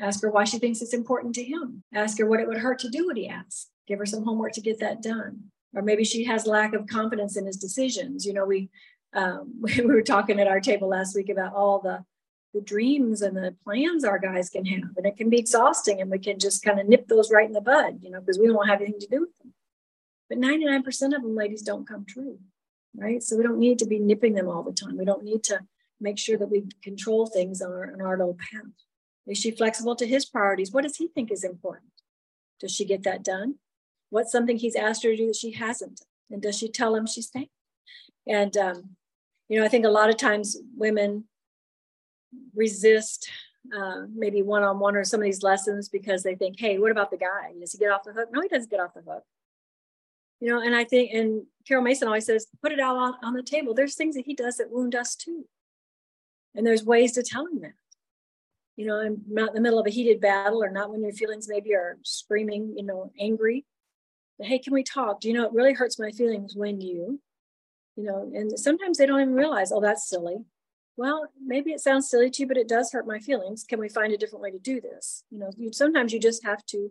Ask 0.00 0.22
her 0.22 0.30
why 0.30 0.44
she 0.44 0.58
thinks 0.58 0.82
it's 0.82 0.94
important 0.94 1.34
to 1.36 1.44
him. 1.44 1.82
Ask 1.94 2.18
her 2.18 2.26
what 2.26 2.40
it 2.40 2.48
would 2.48 2.58
hurt 2.58 2.78
to 2.80 2.90
do 2.90 3.06
what 3.06 3.16
he 3.16 3.28
asks. 3.28 3.68
Give 3.86 3.98
her 3.98 4.06
some 4.06 4.24
homework 4.24 4.52
to 4.52 4.60
get 4.60 4.80
that 4.80 5.02
done. 5.02 5.44
Or 5.74 5.82
maybe 5.82 6.04
she 6.04 6.24
has 6.24 6.46
lack 6.46 6.74
of 6.74 6.86
confidence 6.86 7.36
in 7.36 7.46
his 7.46 7.56
decisions. 7.56 8.26
You 8.26 8.34
know, 8.34 8.44
we 8.44 8.70
um, 9.14 9.54
we 9.60 9.80
were 9.82 10.02
talking 10.02 10.38
at 10.40 10.46
our 10.46 10.60
table 10.60 10.88
last 10.88 11.16
week 11.16 11.28
about 11.28 11.54
all 11.54 11.80
the 11.80 12.04
the 12.54 12.60
dreams 12.62 13.20
and 13.20 13.36
the 13.36 13.54
plans 13.64 14.02
our 14.02 14.18
guys 14.18 14.48
can 14.48 14.64
have, 14.64 14.96
and 14.96 15.04
it 15.04 15.16
can 15.16 15.28
be 15.28 15.38
exhausting, 15.38 16.00
and 16.00 16.10
we 16.10 16.18
can 16.18 16.38
just 16.38 16.64
kind 16.64 16.80
of 16.80 16.88
nip 16.88 17.06
those 17.06 17.30
right 17.30 17.46
in 17.46 17.52
the 17.52 17.60
bud, 17.60 17.98
you 18.00 18.10
know, 18.10 18.20
because 18.20 18.38
we 18.38 18.46
don't 18.46 18.66
have 18.66 18.80
anything 18.80 19.00
to 19.00 19.06
do 19.08 19.20
with 19.20 19.36
them. 19.38 19.45
But 20.28 20.38
99% 20.38 20.86
of 21.14 21.22
them, 21.22 21.36
ladies, 21.36 21.62
don't 21.62 21.86
come 21.86 22.04
true, 22.04 22.38
right? 22.96 23.22
So 23.22 23.36
we 23.36 23.42
don't 23.42 23.58
need 23.58 23.78
to 23.78 23.86
be 23.86 23.98
nipping 23.98 24.34
them 24.34 24.48
all 24.48 24.62
the 24.62 24.72
time. 24.72 24.98
We 24.98 25.04
don't 25.04 25.24
need 25.24 25.44
to 25.44 25.60
make 26.00 26.18
sure 26.18 26.36
that 26.36 26.50
we 26.50 26.64
control 26.82 27.26
things 27.26 27.62
on 27.62 27.70
our, 27.70 27.92
on 27.92 28.00
our 28.00 28.18
little 28.18 28.34
path. 28.38 28.72
Is 29.26 29.38
she 29.38 29.50
flexible 29.50 29.96
to 29.96 30.06
his 30.06 30.24
priorities? 30.24 30.72
What 30.72 30.82
does 30.82 30.96
he 30.96 31.08
think 31.08 31.30
is 31.30 31.44
important? 31.44 31.90
Does 32.60 32.72
she 32.72 32.84
get 32.84 33.02
that 33.04 33.24
done? 33.24 33.56
What's 34.10 34.32
something 34.32 34.56
he's 34.56 34.76
asked 34.76 35.02
her 35.02 35.10
to 35.10 35.16
do 35.16 35.26
that 35.26 35.36
she 35.36 35.52
hasn't? 35.52 36.02
And 36.30 36.42
does 36.42 36.58
she 36.58 36.68
tell 36.68 36.94
him 36.94 37.06
she's 37.06 37.26
staying? 37.26 37.48
And, 38.26 38.56
um, 38.56 38.96
you 39.48 39.58
know, 39.58 39.64
I 39.64 39.68
think 39.68 39.84
a 39.84 39.90
lot 39.90 40.10
of 40.10 40.16
times 40.16 40.56
women 40.76 41.24
resist 42.54 43.30
uh, 43.76 44.02
maybe 44.14 44.42
one 44.42 44.62
on 44.62 44.78
one 44.78 44.96
or 44.96 45.04
some 45.04 45.20
of 45.20 45.24
these 45.24 45.42
lessons 45.42 45.88
because 45.88 46.22
they 46.22 46.34
think, 46.34 46.58
hey, 46.58 46.78
what 46.78 46.90
about 46.90 47.10
the 47.10 47.16
guy? 47.16 47.52
Does 47.58 47.72
he 47.72 47.78
get 47.78 47.90
off 47.90 48.04
the 48.04 48.12
hook? 48.12 48.28
No, 48.32 48.40
he 48.40 48.48
doesn't 48.48 48.70
get 48.70 48.80
off 48.80 48.94
the 48.94 49.02
hook. 49.02 49.24
You 50.40 50.48
know, 50.48 50.60
and 50.60 50.74
I 50.74 50.84
think, 50.84 51.12
and 51.12 51.44
Carol 51.66 51.82
Mason 51.82 52.08
always 52.08 52.26
says, 52.26 52.46
put 52.62 52.72
it 52.72 52.80
out 52.80 52.96
on, 52.96 53.14
on 53.22 53.32
the 53.32 53.42
table. 53.42 53.74
There's 53.74 53.94
things 53.94 54.16
that 54.16 54.26
he 54.26 54.34
does 54.34 54.56
that 54.56 54.70
wound 54.70 54.94
us 54.94 55.16
too. 55.16 55.46
And 56.54 56.66
there's 56.66 56.84
ways 56.84 57.12
to 57.12 57.22
tell 57.22 57.46
him 57.46 57.60
that 57.60 57.72
you 58.76 58.86
know, 58.86 59.00
I'm 59.00 59.22
not 59.26 59.48
in 59.48 59.54
the 59.54 59.60
middle 59.60 59.78
of 59.78 59.86
a 59.86 59.90
heated 59.90 60.20
battle 60.20 60.62
or 60.62 60.70
not 60.70 60.90
when 60.90 61.02
your 61.02 61.12
feelings 61.12 61.48
maybe 61.48 61.74
are 61.74 61.96
screaming, 62.02 62.74
you 62.76 62.84
know, 62.84 63.10
angry. 63.18 63.64
But, 64.38 64.48
hey, 64.48 64.58
can 64.58 64.74
we 64.74 64.82
talk? 64.82 65.20
Do 65.20 65.28
you 65.28 65.34
know 65.34 65.46
it 65.46 65.52
really 65.52 65.72
hurts 65.72 65.98
my 65.98 66.10
feelings 66.10 66.54
when 66.54 66.80
you, 66.80 67.20
you 67.96 68.04
know, 68.04 68.30
and 68.34 68.58
sometimes 68.58 68.98
they 68.98 69.06
don't 69.06 69.20
even 69.20 69.34
realize, 69.34 69.72
oh, 69.72 69.80
that's 69.80 70.08
silly. 70.08 70.36
Well, 70.98 71.26
maybe 71.42 71.72
it 71.72 71.80
sounds 71.80 72.10
silly 72.10 72.30
to 72.30 72.42
you, 72.42 72.46
but 72.46 72.58
it 72.58 72.68
does 72.68 72.92
hurt 72.92 73.06
my 73.06 73.18
feelings. 73.18 73.64
Can 73.64 73.80
we 73.80 73.88
find 73.88 74.12
a 74.12 74.18
different 74.18 74.42
way 74.42 74.50
to 74.50 74.58
do 74.58 74.80
this? 74.80 75.24
You 75.30 75.38
know, 75.38 75.50
you, 75.56 75.72
sometimes 75.72 76.12
you 76.12 76.20
just 76.20 76.44
have 76.44 76.64
to 76.66 76.90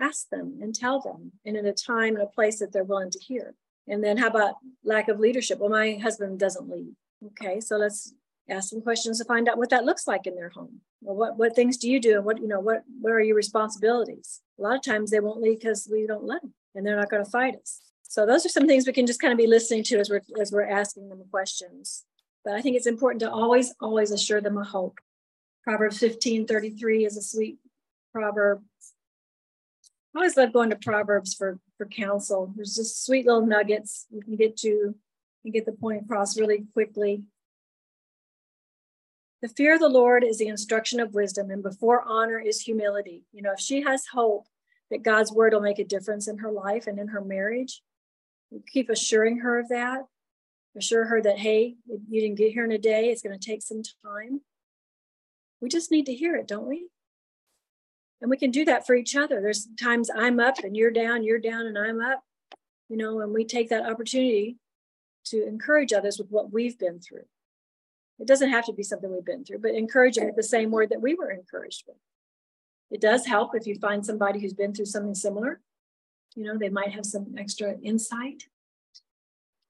ask 0.00 0.28
them 0.30 0.58
and 0.60 0.74
tell 0.74 1.00
them, 1.00 1.32
and 1.44 1.56
in 1.56 1.66
a 1.66 1.72
time 1.72 2.14
and 2.14 2.22
a 2.22 2.26
place 2.26 2.58
that 2.58 2.72
they're 2.72 2.84
willing 2.84 3.10
to 3.10 3.18
hear. 3.18 3.54
And 3.88 4.02
then 4.02 4.16
how 4.16 4.28
about 4.28 4.54
lack 4.84 5.08
of 5.08 5.18
leadership? 5.18 5.58
Well, 5.58 5.70
my 5.70 5.94
husband 5.94 6.38
doesn't 6.38 6.68
lead. 6.68 6.94
Okay, 7.26 7.60
so 7.60 7.76
let's 7.76 8.14
ask 8.48 8.70
some 8.70 8.80
questions 8.80 9.18
to 9.18 9.24
find 9.24 9.48
out 9.48 9.58
what 9.58 9.70
that 9.70 9.84
looks 9.84 10.06
like 10.06 10.26
in 10.26 10.34
their 10.34 10.50
home. 10.50 10.80
Well, 11.00 11.16
what 11.16 11.36
what 11.36 11.54
things 11.54 11.76
do 11.76 11.90
you 11.90 12.00
do, 12.00 12.16
and 12.16 12.24
what 12.24 12.40
you 12.40 12.48
know, 12.48 12.60
what 12.60 12.82
what 13.00 13.12
are 13.12 13.20
your 13.20 13.36
responsibilities? 13.36 14.40
A 14.58 14.62
lot 14.62 14.76
of 14.76 14.82
times 14.82 15.10
they 15.10 15.20
won't 15.20 15.40
leave 15.40 15.60
because 15.60 15.88
we 15.90 16.06
don't 16.06 16.24
let 16.24 16.42
them, 16.42 16.54
and 16.74 16.86
they're 16.86 16.96
not 16.96 17.10
going 17.10 17.24
to 17.24 17.30
fight 17.30 17.56
us. 17.56 17.80
So 18.02 18.26
those 18.26 18.44
are 18.44 18.50
some 18.50 18.66
things 18.66 18.86
we 18.86 18.92
can 18.92 19.06
just 19.06 19.20
kind 19.20 19.32
of 19.32 19.38
be 19.38 19.46
listening 19.46 19.84
to 19.84 19.98
as 19.98 20.10
we're 20.10 20.22
as 20.40 20.52
we're 20.52 20.68
asking 20.68 21.08
them 21.08 21.22
questions. 21.30 22.04
But 22.44 22.54
I 22.54 22.60
think 22.60 22.76
it's 22.76 22.86
important 22.86 23.20
to 23.20 23.30
always 23.30 23.74
always 23.80 24.10
assure 24.10 24.40
them 24.40 24.58
a 24.58 24.64
hope. 24.64 24.98
Proverbs 25.64 25.98
fifteen 25.98 26.46
thirty 26.46 26.70
three 26.70 27.04
is 27.04 27.16
a 27.16 27.22
sweet 27.22 27.58
proverb. 28.12 28.62
I 30.14 30.18
always 30.18 30.36
love 30.36 30.52
going 30.52 30.70
to 30.70 30.76
Proverbs 30.76 31.34
for 31.34 31.58
for 31.78 31.86
counsel. 31.86 32.52
There's 32.54 32.76
just 32.76 33.04
sweet 33.04 33.26
little 33.26 33.46
nuggets 33.46 34.06
you 34.10 34.22
can 34.22 34.36
get 34.36 34.56
to 34.58 34.94
and 35.44 35.52
get 35.52 35.64
the 35.64 35.72
point 35.72 36.02
across 36.02 36.38
really 36.38 36.64
quickly. 36.72 37.22
The 39.40 39.48
fear 39.48 39.74
of 39.74 39.80
the 39.80 39.88
Lord 39.88 40.22
is 40.22 40.38
the 40.38 40.46
instruction 40.46 41.00
of 41.00 41.14
wisdom, 41.14 41.50
and 41.50 41.62
before 41.62 42.02
honor 42.06 42.38
is 42.38 42.60
humility. 42.60 43.24
You 43.32 43.42
know, 43.42 43.52
if 43.52 43.60
she 43.60 43.82
has 43.82 44.06
hope 44.06 44.46
that 44.90 45.02
God's 45.02 45.32
word 45.32 45.52
will 45.52 45.60
make 45.60 45.80
a 45.80 45.84
difference 45.84 46.28
in 46.28 46.38
her 46.38 46.52
life 46.52 46.86
and 46.86 46.98
in 46.98 47.08
her 47.08 47.20
marriage, 47.20 47.82
keep 48.72 48.90
assuring 48.90 49.38
her 49.38 49.58
of 49.58 49.68
that. 49.70 50.02
Assure 50.76 51.06
her 51.06 51.20
that, 51.20 51.38
hey, 51.38 51.74
you 51.86 52.20
didn't 52.20 52.38
get 52.38 52.52
here 52.52 52.64
in 52.64 52.72
a 52.72 52.78
day, 52.78 53.10
it's 53.10 53.20
going 53.20 53.38
to 53.38 53.46
take 53.46 53.62
some 53.62 53.82
time. 54.04 54.40
We 55.60 55.68
just 55.68 55.90
need 55.90 56.06
to 56.06 56.14
hear 56.14 56.36
it, 56.36 56.48
don't 56.48 56.66
we? 56.66 56.86
And 58.22 58.30
we 58.30 58.36
can 58.36 58.52
do 58.52 58.64
that 58.66 58.86
for 58.86 58.94
each 58.94 59.16
other. 59.16 59.40
There's 59.40 59.66
times 59.78 60.08
I'm 60.08 60.38
up 60.38 60.60
and 60.62 60.76
you're 60.76 60.92
down, 60.92 61.24
you're 61.24 61.40
down 61.40 61.66
and 61.66 61.76
I'm 61.76 62.00
up, 62.00 62.22
you 62.88 62.96
know, 62.96 63.20
and 63.20 63.34
we 63.34 63.44
take 63.44 63.68
that 63.70 63.84
opportunity 63.84 64.58
to 65.24 65.44
encourage 65.44 65.92
others 65.92 66.18
with 66.18 66.30
what 66.30 66.52
we've 66.52 66.78
been 66.78 67.00
through. 67.00 67.24
It 68.20 68.28
doesn't 68.28 68.50
have 68.50 68.66
to 68.66 68.72
be 68.72 68.84
something 68.84 69.12
we've 69.12 69.24
been 69.24 69.44
through, 69.44 69.58
but 69.58 69.74
encouraging 69.74 70.26
with 70.26 70.36
the 70.36 70.42
same 70.44 70.70
word 70.70 70.90
that 70.90 71.02
we 71.02 71.14
were 71.14 71.32
encouraged 71.32 71.82
with. 71.88 71.96
It 72.92 73.00
does 73.00 73.26
help 73.26 73.56
if 73.56 73.66
you 73.66 73.74
find 73.74 74.06
somebody 74.06 74.38
who's 74.38 74.54
been 74.54 74.72
through 74.72 74.86
something 74.86 75.16
similar. 75.16 75.60
You 76.36 76.44
know, 76.44 76.56
they 76.56 76.68
might 76.68 76.92
have 76.92 77.04
some 77.04 77.34
extra 77.36 77.76
insight, 77.82 78.44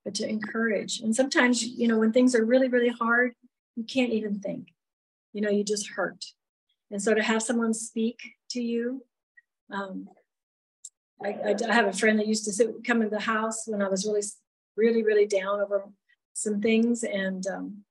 but 0.05 0.15
to 0.17 0.29
encourage. 0.29 1.01
And 1.01 1.17
sometimes, 1.17 1.65
you 1.65 1.89
know, 1.89 1.99
when 1.99 2.13
things 2.13 2.35
are 2.35 2.45
really, 2.45 2.69
really 2.69 2.91
hard, 2.91 3.33
you 3.77 3.85
can't 3.85 4.13
even 4.13 4.41
think. 4.41 4.69
You 5.33 5.41
know, 5.41 5.51
you 5.51 5.65
just 5.65 5.89
hurt. 5.89 6.23
And 6.91 7.01
so 7.01 7.15
to 7.15 7.23
have 7.23 7.43
someone 7.43 7.73
speak 7.73 8.21
to 8.53 8.63
you, 8.63 9.05
um, 9.71 10.09
I, 11.25 11.55
I, 11.69 11.73
have 11.73 11.87
a 11.87 11.93
friend 11.93 12.19
that 12.19 12.27
used 12.27 12.45
to 12.47 12.53
sit, 12.53 12.85
come 12.85 13.01
in 13.01 13.11
the 13.11 13.21
house 13.21 13.65
when 13.67 13.81
I 13.81 13.89
was 13.89 14.05
really, 14.05 14.23
really, 14.77 15.05
really 15.05 15.27
down 15.27 15.61
over 15.61 15.89
some 16.35 16.61
things, 16.61 17.05
and 17.05 17.47
um, 17.47 17.85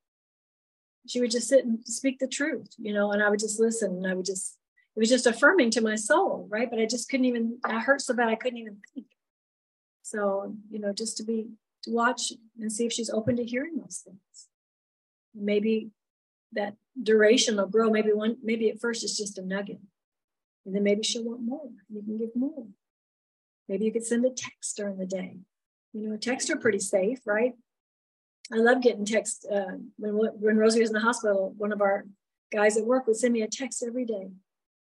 she 1.08 1.20
would 1.20 1.32
just 1.32 1.48
sit 1.48 1.66
and 1.66 1.80
speak 1.86 2.20
the 2.20 2.28
truth, 2.28 2.70
you 2.78 2.94
know, 2.94 3.12
and 3.12 3.24
I 3.24 3.30
would 3.30 3.40
just 3.40 3.60
listen 3.60 3.92
and 3.92 4.08
I 4.08 4.14
would 4.14 4.26
just, 4.26 4.58
it 4.96 5.00
was 5.00 5.10
just 5.10 5.26
affirming 5.26 5.72
to 5.72 5.82
my 5.82 5.96
soul, 5.96 6.48
right? 6.50 6.70
But 6.70 6.80
I 6.80 6.86
just 6.86 7.10
couldn't 7.10 7.26
even, 7.26 7.58
I 7.64 7.80
hurt 7.80 8.02
so 8.02 8.14
bad 8.14 8.30
I 8.30 8.36
couldn't 8.36 8.60
even 8.60 8.78
think. 8.94 9.08
So, 10.04 10.56
you 10.70 10.80
know, 10.80 10.94
just 10.94 11.18
to 11.18 11.24
be, 11.24 11.48
to 11.84 11.92
watch 11.92 12.34
and 12.60 12.72
see 12.72 12.86
if 12.86 12.94
she's 12.94 13.10
open 13.10 13.38
to 13.38 13.44
hearing 13.44 13.78
those 13.78 14.04
things. 14.06 14.48
Maybe 15.34 15.90
that 16.54 16.76
duration 17.02 17.56
will 17.56 17.68
grow. 17.68 17.90
Maybe 17.90 18.12
one, 18.12 18.38
maybe 18.44 18.70
at 18.70 18.80
first 18.80 19.04
it's 19.04 19.18
just 19.18 19.38
a 19.38 19.42
nugget. 19.42 19.80
And 20.66 20.76
then 20.76 20.84
maybe 20.84 21.04
she'll 21.04 21.24
want 21.24 21.42
more. 21.42 21.70
You 21.90 22.02
can 22.02 22.18
give 22.18 22.36
more. 22.36 22.68
Maybe 23.68 23.86
you 23.86 23.92
could 23.92 24.06
send 24.06 24.26
a 24.26 24.30
text 24.30 24.78
during 24.78 24.98
the 24.98 25.06
day. 25.06 25.38
You 25.94 26.08
know, 26.08 26.18
texts 26.18 26.50
are 26.50 26.58
pretty 26.58 26.80
safe, 26.80 27.20
right? 27.26 27.54
I 28.52 28.58
love 28.58 28.82
getting 28.82 29.06
text. 29.06 29.46
Uh, 29.52 29.78
when 29.98 30.14
when 30.14 30.58
Rosie 30.58 30.82
was 30.82 30.90
in 30.90 30.94
the 30.94 31.00
hospital, 31.00 31.54
one 31.58 31.72
of 31.72 31.82
our 31.82 32.06
guys 32.52 32.78
at 32.78 32.86
work 32.86 33.08
would 33.08 33.16
send 33.16 33.34
me 33.34 33.42
a 33.42 33.48
text 33.48 33.84
every 33.86 34.06
day, 34.06 34.30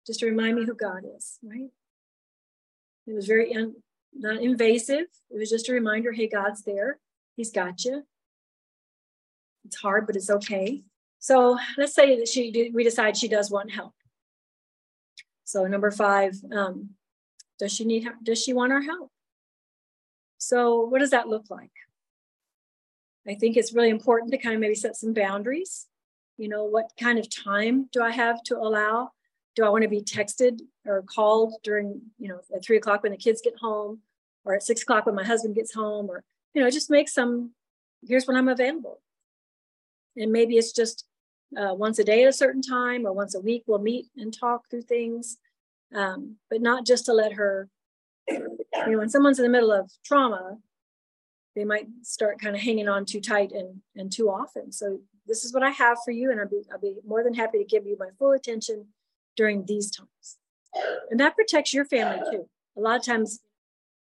just 0.05 0.19
to 0.19 0.25
remind 0.25 0.57
me 0.57 0.65
who 0.65 0.73
God 0.73 1.03
is. 1.17 1.39
Right? 1.43 1.69
It 3.07 3.13
was 3.13 3.27
very 3.27 3.55
un, 3.55 3.75
not 4.13 4.41
invasive. 4.41 5.05
It 5.29 5.37
was 5.37 5.49
just 5.49 5.69
a 5.69 5.73
reminder. 5.73 6.11
Hey, 6.11 6.27
God's 6.27 6.63
there. 6.63 6.99
He's 7.35 7.51
got 7.51 7.85
you. 7.85 8.05
It's 9.65 9.77
hard, 9.77 10.05
but 10.05 10.15
it's 10.15 10.29
okay. 10.29 10.83
So 11.19 11.57
let's 11.77 11.93
say 11.93 12.17
that 12.17 12.27
she 12.27 12.71
we 12.73 12.83
decide 12.83 13.15
she 13.15 13.27
does 13.27 13.51
want 13.51 13.71
help. 13.71 13.93
So 15.51 15.67
number 15.67 15.91
five, 15.91 16.33
um, 16.55 16.91
does 17.59 17.73
she 17.73 17.83
need 17.83 18.07
does 18.23 18.41
she 18.41 18.53
want 18.53 18.71
our 18.71 18.81
help? 18.81 19.11
So 20.37 20.85
what 20.85 20.99
does 20.99 21.09
that 21.09 21.27
look 21.27 21.49
like? 21.49 21.73
I 23.27 23.33
think 23.33 23.57
it's 23.57 23.73
really 23.73 23.89
important 23.89 24.31
to 24.31 24.37
kind 24.37 24.55
of 24.55 24.61
maybe 24.61 24.75
set 24.75 24.95
some 24.95 25.13
boundaries. 25.13 25.87
You 26.37 26.47
know, 26.47 26.63
what 26.63 26.93
kind 26.97 27.19
of 27.19 27.29
time 27.29 27.89
do 27.91 28.01
I 28.01 28.11
have 28.11 28.41
to 28.43 28.57
allow? 28.57 29.09
Do 29.57 29.65
I 29.65 29.69
want 29.69 29.81
to 29.81 29.89
be 29.89 30.01
texted 30.01 30.61
or 30.85 31.01
called 31.01 31.55
during, 31.63 31.99
you 32.17 32.29
know, 32.29 32.39
at 32.55 32.63
three 32.63 32.77
o'clock 32.77 33.03
when 33.03 33.11
the 33.11 33.17
kids 33.17 33.41
get 33.43 33.57
home 33.59 33.99
or 34.45 34.55
at 34.55 34.63
six 34.63 34.83
o'clock 34.83 35.05
when 35.05 35.15
my 35.15 35.25
husband 35.25 35.55
gets 35.55 35.73
home 35.73 36.09
or, 36.09 36.23
you 36.53 36.63
know, 36.63 36.69
just 36.69 36.89
make 36.89 37.09
some, 37.09 37.51
here's 38.07 38.25
when 38.25 38.37
I'm 38.37 38.47
available. 38.47 39.01
And 40.15 40.31
maybe 40.31 40.55
it's 40.55 40.71
just 40.71 41.05
uh, 41.57 41.73
once 41.73 41.99
a 41.99 42.03
day 42.03 42.23
at 42.23 42.29
a 42.29 42.33
certain 42.33 42.61
time 42.61 43.05
or 43.05 43.13
once 43.13 43.35
a 43.35 43.39
week 43.39 43.63
we'll 43.67 43.79
meet 43.79 44.07
and 44.17 44.33
talk 44.33 44.69
through 44.69 44.83
things, 44.83 45.37
um, 45.93 46.37
but 46.49 46.61
not 46.61 46.85
just 46.85 47.05
to 47.05 47.13
let 47.13 47.33
her, 47.33 47.67
you 48.29 48.57
know, 48.87 48.97
when 48.97 49.09
someone's 49.09 49.39
in 49.39 49.43
the 49.43 49.49
middle 49.49 49.71
of 49.71 49.91
trauma, 50.05 50.57
they 51.55 51.65
might 51.65 51.87
start 52.01 52.39
kind 52.39 52.55
of 52.55 52.61
hanging 52.61 52.87
on 52.87 53.05
too 53.05 53.19
tight 53.19 53.51
and 53.51 53.81
and 53.95 54.11
too 54.11 54.29
often. 54.29 54.71
So 54.71 55.01
this 55.27 55.43
is 55.43 55.53
what 55.53 55.63
I 55.63 55.69
have 55.69 55.97
for 56.03 56.11
you, 56.11 56.31
and 56.31 56.39
I'll 56.39 56.47
be 56.47 56.61
I'll 56.71 56.79
be 56.79 56.95
more 57.05 57.23
than 57.23 57.33
happy 57.33 57.57
to 57.57 57.65
give 57.65 57.85
you 57.85 57.97
my 57.99 58.09
full 58.17 58.31
attention 58.31 58.87
during 59.35 59.65
these 59.65 59.91
times. 59.91 60.37
And 61.09 61.19
that 61.19 61.35
protects 61.35 61.73
your 61.73 61.85
family 61.85 62.21
too. 62.31 62.47
A 62.77 62.79
lot 62.79 62.97
of 62.97 63.05
times, 63.05 63.41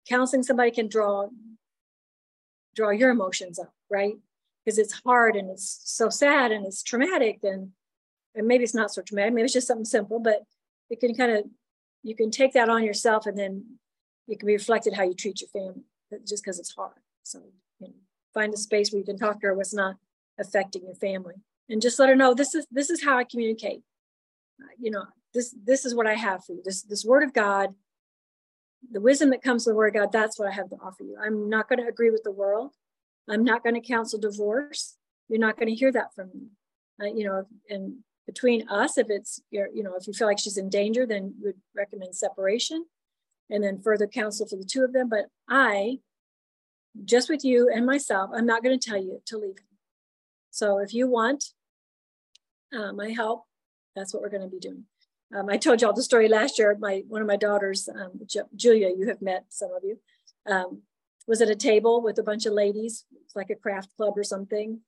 counseling 0.08 0.44
somebody 0.44 0.70
can 0.70 0.88
draw 0.88 1.28
draw 2.74 2.90
your 2.90 3.10
emotions 3.10 3.58
up, 3.58 3.72
right? 3.90 4.14
Because 4.64 4.78
it's 4.78 5.00
hard 5.04 5.36
and 5.36 5.50
it's 5.50 5.80
so 5.84 6.08
sad 6.08 6.52
and 6.52 6.66
it's 6.66 6.82
traumatic 6.82 7.40
and 7.42 7.70
and 8.34 8.48
maybe 8.48 8.64
it's 8.64 8.74
not 8.74 8.92
so 8.92 9.02
traumatic. 9.02 9.32
Maybe 9.32 9.44
it's 9.44 9.52
just 9.52 9.68
something 9.68 9.84
simple, 9.84 10.18
but 10.18 10.42
it 10.90 11.00
can 11.00 11.14
kind 11.14 11.32
of 11.32 11.44
you 12.02 12.14
can 12.14 12.30
take 12.30 12.52
that 12.54 12.68
on 12.68 12.84
yourself 12.84 13.26
and 13.26 13.38
then 13.38 13.78
it 14.28 14.38
can 14.38 14.46
be 14.46 14.54
reflected 14.54 14.94
how 14.94 15.04
you 15.04 15.14
treat 15.14 15.40
your 15.40 15.48
family 15.48 15.84
just 16.26 16.44
because 16.44 16.58
it's 16.58 16.74
hard. 16.74 16.98
So 17.22 17.40
you 17.80 17.88
know, 17.88 17.94
find 18.32 18.52
a 18.52 18.56
space 18.56 18.92
where 18.92 19.00
you 19.00 19.04
can 19.04 19.18
talk 19.18 19.40
to 19.40 19.48
her 19.48 19.54
what's 19.54 19.74
not 19.74 19.96
affecting 20.38 20.84
your 20.84 20.94
family, 20.94 21.34
and 21.68 21.82
just 21.82 21.98
let 21.98 22.08
her 22.08 22.16
know 22.16 22.34
this 22.34 22.54
is 22.54 22.66
this 22.70 22.90
is 22.90 23.04
how 23.04 23.18
I 23.18 23.24
communicate. 23.24 23.82
Uh, 24.62 24.68
you 24.78 24.90
know, 24.90 25.04
this 25.32 25.54
this 25.64 25.84
is 25.84 25.94
what 25.94 26.06
I 26.06 26.14
have 26.14 26.44
for 26.44 26.52
you. 26.52 26.62
This 26.64 26.82
this 26.82 27.04
word 27.04 27.22
of 27.22 27.32
God, 27.32 27.74
the 28.90 29.00
wisdom 29.00 29.30
that 29.30 29.42
comes 29.42 29.64
from 29.64 29.72
the 29.72 29.76
word 29.76 29.94
of 29.96 30.02
God. 30.02 30.12
That's 30.12 30.38
what 30.38 30.48
I 30.48 30.52
have 30.52 30.70
to 30.70 30.76
offer 30.76 31.02
you. 31.02 31.16
I'm 31.20 31.48
not 31.48 31.68
going 31.68 31.80
to 31.80 31.88
agree 31.88 32.10
with 32.10 32.22
the 32.22 32.30
world. 32.30 32.72
I'm 33.28 33.44
not 33.44 33.62
going 33.62 33.74
to 33.74 33.80
counsel 33.80 34.18
divorce. 34.18 34.96
You're 35.28 35.38
not 35.38 35.56
going 35.56 35.68
to 35.68 35.74
hear 35.74 35.92
that 35.92 36.14
from 36.14 36.30
me. 36.34 36.48
Uh, 37.00 37.12
you 37.14 37.24
know, 37.24 37.44
and 37.68 37.96
between 38.26 38.68
us, 38.68 38.98
if 38.98 39.08
it's 39.10 39.40
you 39.50 39.82
know, 39.82 39.94
if 39.96 40.06
you 40.06 40.12
feel 40.12 40.26
like 40.26 40.38
she's 40.38 40.56
in 40.56 40.68
danger, 40.68 41.06
then 41.06 41.34
you 41.38 41.46
would 41.46 41.60
recommend 41.74 42.14
separation, 42.14 42.84
and 43.50 43.62
then 43.62 43.82
further 43.82 44.06
counsel 44.06 44.46
for 44.46 44.56
the 44.56 44.64
two 44.64 44.84
of 44.84 44.92
them. 44.92 45.08
But 45.08 45.26
I, 45.48 45.98
just 47.04 47.28
with 47.28 47.44
you 47.44 47.70
and 47.74 47.84
myself, 47.84 48.30
I'm 48.34 48.46
not 48.46 48.62
going 48.62 48.78
to 48.78 48.88
tell 48.88 48.98
you 48.98 49.20
to 49.26 49.38
leave. 49.38 49.56
So 50.50 50.78
if 50.78 50.94
you 50.94 51.08
want 51.08 51.44
uh, 52.72 52.92
my 52.92 53.10
help, 53.10 53.44
that's 53.96 54.14
what 54.14 54.22
we're 54.22 54.30
going 54.30 54.42
to 54.42 54.48
be 54.48 54.60
doing. 54.60 54.84
Um, 55.34 55.48
I 55.48 55.56
told 55.56 55.82
y'all 55.82 55.92
the 55.92 56.02
story 56.02 56.28
last 56.28 56.58
year. 56.58 56.76
My 56.78 57.02
one 57.08 57.20
of 57.20 57.26
my 57.26 57.36
daughters, 57.36 57.88
um, 57.88 58.20
Julia, 58.54 58.90
you 58.96 59.08
have 59.08 59.20
met 59.20 59.46
some 59.48 59.70
of 59.72 59.82
you, 59.82 59.98
um, 60.46 60.82
was 61.26 61.40
at 61.40 61.48
a 61.48 61.56
table 61.56 62.02
with 62.02 62.18
a 62.18 62.22
bunch 62.22 62.46
of 62.46 62.52
ladies, 62.52 63.04
like 63.34 63.50
a 63.50 63.54
craft 63.54 63.90
club 63.96 64.14
or 64.16 64.24
something, 64.24 64.80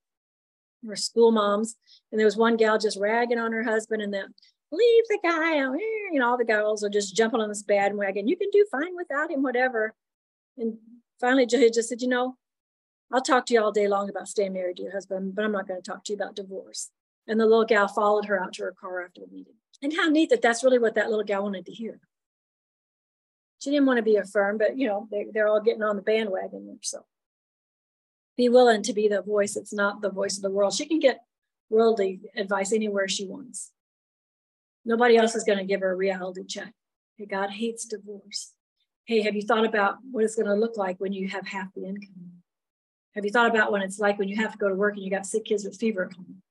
or 0.87 0.97
school 0.97 1.33
moms, 1.33 1.77
and 2.11 2.19
there 2.19 2.27
was 2.27 2.37
one 2.37 2.57
gal 2.57 2.79
just 2.79 2.99
ragging 2.99 3.39
on 3.39 3.53
her 3.53 3.65
husband, 3.65 4.03
and 4.03 4.13
then 4.13 4.35
leave 4.71 5.05
the 5.09 5.19
guy 5.23 5.59
out 5.59 5.77
here. 5.77 6.11
You 6.13 6.21
know, 6.21 6.29
all 6.29 6.39
the 6.39 6.45
girls 6.45 6.85
are 6.85 6.91
just 6.91 7.17
jumping 7.17 7.41
on 7.41 7.49
this 7.49 7.63
bandwagon. 7.63 8.29
You 8.29 8.37
can 8.37 8.51
do 8.51 8.67
fine 8.71 8.95
without 8.97 9.31
him, 9.31 9.43
whatever. 9.43 9.95
And 10.59 10.79
finally, 11.21 11.47
just 11.47 11.89
said, 11.89 12.03
you 12.03 12.09
know, 12.09 12.37
I'll 13.13 13.23
talk 13.23 13.47
to 13.47 13.55
you 13.55 13.63
all 13.63 13.73
day 13.73 13.89
long 13.89 14.09
about 14.09 14.29
staying 14.29 14.53
married 14.53 14.77
to 14.79 14.83
your 14.83 14.93
husband, 14.93 15.35
but 15.35 15.45
I'm 15.45 15.53
not 15.53 15.69
going 15.69 15.81
to 15.81 15.91
talk 15.91 16.05
to 16.05 16.13
you 16.13 16.17
about 16.17 16.35
divorce. 16.35 16.91
And 17.29 17.41
the 17.41 17.47
little 17.47 17.65
gal 17.65 17.89
followed 17.89 18.27
her 18.27 18.41
out 18.41 18.55
to 18.55 18.65
her 18.65 18.75
car 18.79 19.05
after 19.05 19.21
the 19.21 19.29
meeting. 19.29 19.55
And 19.83 19.93
how 19.97 20.09
neat 20.09 20.31
that 20.31 20.43
that's 20.43 20.65
really 20.65 20.79
what 20.79 20.95
that 20.95 21.11
little 21.11 21.25
gal 21.25 21.43
wanted 21.43 21.67
to 21.67 21.73
hear. 21.73 22.01
She 23.59 23.71
didn't 23.71 23.87
want 23.87 23.99
to 23.99 24.03
be 24.03 24.17
affirmed, 24.17 24.59
but 24.59 24.79
you 24.79 24.87
know, 24.87 25.09
they, 25.11 25.27
they're 25.33 25.49
all 25.49 25.61
getting 25.61 25.83
on 25.83 25.97
the 25.97 26.03
bandwagon 26.03 26.67
there. 26.67 26.77
So 26.83 27.05
be 28.37 28.49
willing 28.49 28.83
to 28.83 28.93
be 28.93 29.09
the 29.09 29.23
voice 29.23 29.55
that's 29.55 29.73
not 29.73 30.03
the 30.03 30.11
voice 30.11 30.37
of 30.37 30.43
the 30.43 30.51
world. 30.51 30.75
She 30.75 30.87
can 30.87 30.99
get 30.99 31.21
worldly 31.71 32.21
advice 32.37 32.73
anywhere 32.73 33.09
she 33.09 33.27
wants. 33.27 33.73
Nobody 34.85 35.17
else 35.17 35.35
is 35.35 35.45
going 35.45 35.59
to 35.59 35.65
give 35.65 35.81
her 35.81 35.93
a 35.93 35.97
reality 35.97 36.45
check. 36.45 36.73
Hey, 37.17 37.27
God 37.27 37.51
hates 37.51 37.87
divorce. 37.87 38.53
Hey, 39.05 39.23
have 39.23 39.35
you 39.35 39.43
thought 39.43 39.65
about 39.65 39.97
what 40.11 40.25
it's 40.25 40.37
going 40.37 40.47
to 40.47 40.55
look 40.55 40.77
like 40.77 40.99
when 40.99 41.13
you 41.13 41.29
have 41.29 41.47
half 41.47 41.73
the 41.75 41.87
income? 41.87 42.43
Have 43.15 43.25
you 43.25 43.31
thought 43.31 43.51
about 43.51 43.73
what 43.73 43.83
it's 43.83 43.99
like 43.99 44.19
when 44.19 44.29
you 44.29 44.37
have 44.37 44.53
to 44.53 44.59
go 44.59 44.69
to 44.69 44.75
work 44.75 44.95
and 44.95 45.03
you 45.03 45.11
got 45.11 45.25
sick 45.25 45.47
kids 45.47 45.65
with 45.65 45.77
fever 45.77 46.05
at 46.05 46.17
home? 46.17 46.43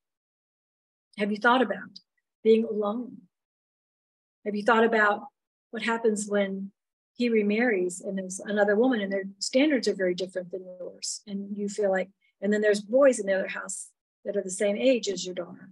Have 1.18 1.32
you 1.32 1.38
thought 1.38 1.62
about 1.62 2.00
being 2.44 2.66
alone? 2.66 3.18
Have 4.46 4.56
you 4.56 4.64
thought 4.64 4.84
about 4.84 5.26
what 5.72 5.84
happens 5.84 6.28
when 6.28 6.72
he 7.16 7.30
remarries 7.30 8.02
and 8.02 8.18
there's 8.18 8.40
another 8.40 8.76
woman 8.76 9.02
and 9.02 9.12
their 9.12 9.24
standards 9.40 9.88
are 9.88 9.96
very 9.96 10.14
different 10.14 10.52
than 10.52 10.66
yours? 10.80 11.22
And 11.28 11.56
you 11.58 11.70
feel 11.70 11.92
like, 11.92 12.10
and 12.42 12.52
then 12.52 12.62
there's 12.62 12.82
boys 12.82 13.20
in 13.20 13.26
the 13.26 13.34
other 13.34 13.48
house 13.48 13.90
that 14.26 14.36
are 14.36 14.44
the 14.44 14.52
same 14.52 14.76
age 14.76 15.08
as 15.08 15.26
your 15.26 15.36
daughter. 15.36 15.72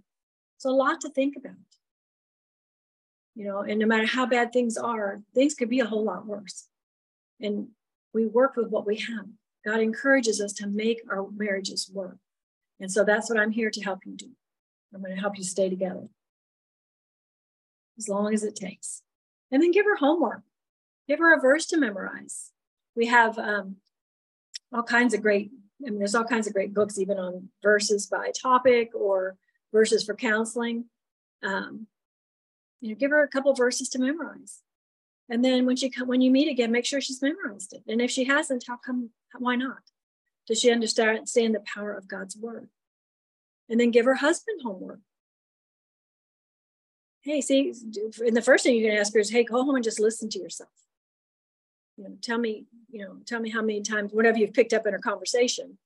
So 0.58 0.70
a 0.70 0.72
lot 0.72 1.00
to 1.02 1.10
think 1.10 1.36
about. 1.36 1.52
You 3.34 3.46
know, 3.46 3.60
and 3.60 3.78
no 3.80 3.86
matter 3.86 4.06
how 4.06 4.26
bad 4.26 4.52
things 4.52 4.76
are, 4.76 5.20
things 5.34 5.54
could 5.54 5.68
be 5.68 5.80
a 5.80 5.86
whole 5.86 6.04
lot 6.04 6.26
worse. 6.26 6.68
And 7.40 7.68
we 8.12 8.26
work 8.26 8.56
with 8.56 8.68
what 8.70 8.86
we 8.86 8.96
have. 8.96 9.26
God 9.66 9.80
encourages 9.80 10.40
us 10.40 10.52
to 10.54 10.66
make 10.66 11.00
our 11.10 11.26
marriages 11.30 11.90
work. 11.92 12.18
And 12.80 12.90
so 12.90 13.04
that's 13.04 13.28
what 13.28 13.38
I'm 13.38 13.50
here 13.50 13.70
to 13.70 13.82
help 13.82 14.00
you 14.04 14.16
do. 14.16 14.30
I'm 14.94 15.02
going 15.02 15.14
to 15.14 15.20
help 15.20 15.36
you 15.36 15.44
stay 15.44 15.68
together 15.68 16.08
as 17.98 18.08
long 18.08 18.32
as 18.32 18.44
it 18.44 18.54
takes. 18.54 19.02
And 19.50 19.62
then 19.62 19.72
give 19.72 19.84
her 19.84 19.96
homework, 19.96 20.42
give 21.08 21.18
her 21.18 21.36
a 21.36 21.40
verse 21.40 21.66
to 21.66 21.76
memorize. 21.76 22.50
We 22.96 23.06
have 23.06 23.38
um, 23.38 23.76
all 24.72 24.82
kinds 24.82 25.14
of 25.14 25.22
great, 25.22 25.50
I 25.84 25.90
mean, 25.90 25.98
there's 25.98 26.14
all 26.14 26.24
kinds 26.24 26.46
of 26.46 26.54
great 26.54 26.74
books, 26.74 26.98
even 26.98 27.18
on 27.18 27.48
verses 27.62 28.06
by 28.06 28.30
topic 28.30 28.90
or 28.94 29.36
verses 29.72 30.04
for 30.04 30.14
counseling. 30.14 30.86
Um, 31.42 31.86
you 32.80 32.90
know, 32.90 32.94
give 32.96 33.10
her 33.10 33.22
a 33.22 33.28
couple 33.28 33.54
verses 33.54 33.88
to 33.90 33.98
memorize. 33.98 34.60
And 35.28 35.44
then 35.44 35.64
when 35.64 35.76
she 35.76 35.90
when 36.04 36.20
you 36.20 36.30
meet 36.30 36.48
again, 36.48 36.70
make 36.70 36.84
sure 36.84 37.00
she's 37.00 37.22
memorized 37.22 37.72
it. 37.72 37.82
And 37.88 38.00
if 38.02 38.10
she 38.10 38.24
hasn't, 38.24 38.64
how 38.66 38.76
come 38.76 39.10
why 39.38 39.56
not? 39.56 39.78
Does 40.46 40.60
she 40.60 40.70
understand 40.70 41.24
the 41.54 41.62
power 41.64 41.94
of 41.94 42.08
God's 42.08 42.36
word? 42.36 42.68
And 43.68 43.80
then 43.80 43.90
give 43.90 44.04
her 44.04 44.16
husband 44.16 44.60
homework. 44.62 45.00
Hey, 47.22 47.40
see, 47.40 47.72
and 48.26 48.36
the 48.36 48.42
first 48.42 48.64
thing 48.64 48.74
you're 48.74 48.84
going 48.84 48.96
to 48.96 49.00
ask 49.00 49.14
her 49.14 49.20
is, 49.20 49.30
hey, 49.30 49.44
go 49.44 49.64
home 49.64 49.76
and 49.76 49.84
just 49.84 49.98
listen 49.98 50.28
to 50.28 50.38
yourself. 50.38 50.68
You 51.96 52.04
know, 52.04 52.16
tell 52.20 52.38
me, 52.38 52.66
you 52.90 53.04
know, 53.04 53.16
tell 53.26 53.40
me 53.40 53.50
how 53.50 53.62
many 53.62 53.80
times, 53.80 54.12
whatever 54.12 54.38
you've 54.38 54.52
picked 54.52 54.72
up 54.72 54.86
in 54.86 54.94
a 54.94 54.98
conversation. 54.98 55.78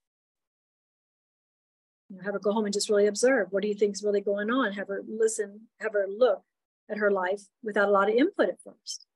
You 2.08 2.16
know, 2.16 2.22
have 2.22 2.32
her 2.32 2.40
go 2.40 2.52
home 2.52 2.64
and 2.64 2.72
just 2.72 2.88
really 2.88 3.06
observe. 3.06 3.48
What 3.50 3.62
do 3.62 3.68
you 3.68 3.74
think 3.74 3.94
is 3.94 4.02
really 4.02 4.22
going 4.22 4.50
on? 4.50 4.72
Have 4.72 4.88
her 4.88 5.02
listen, 5.06 5.68
have 5.80 5.92
her 5.92 6.06
look 6.08 6.42
at 6.90 6.96
her 6.98 7.10
life 7.10 7.42
without 7.62 7.88
a 7.88 7.92
lot 7.92 8.08
of 8.08 8.14
input 8.14 8.48
at 8.48 8.62
first. 8.62 9.06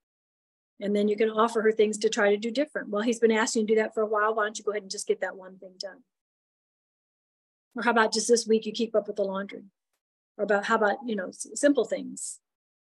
And 0.80 0.94
then 0.94 1.08
you 1.08 1.16
can 1.16 1.30
offer 1.30 1.62
her 1.62 1.72
things 1.72 1.96
to 1.98 2.08
try 2.08 2.30
to 2.30 2.36
do 2.36 2.50
different. 2.50 2.90
Well, 2.90 3.02
he's 3.02 3.20
been 3.20 3.30
asking 3.30 3.62
you 3.62 3.66
to 3.68 3.74
do 3.74 3.80
that 3.80 3.94
for 3.94 4.02
a 4.02 4.06
while. 4.06 4.34
Why 4.34 4.44
don't 4.44 4.58
you 4.58 4.64
go 4.64 4.72
ahead 4.72 4.82
and 4.82 4.90
just 4.90 5.06
get 5.06 5.20
that 5.20 5.36
one 5.36 5.56
thing 5.56 5.74
done? 5.78 6.02
Or 7.76 7.82
how 7.82 7.92
about 7.92 8.12
just 8.12 8.28
this 8.28 8.46
week 8.46 8.66
you 8.66 8.72
keep 8.72 8.94
up 8.94 9.06
with 9.06 9.16
the 9.16 9.24
laundry? 9.24 9.64
Or 10.36 10.44
about 10.44 10.66
how 10.66 10.74
about, 10.74 10.96
you 11.06 11.16
know, 11.16 11.30
simple 11.32 11.84
things, 11.84 12.40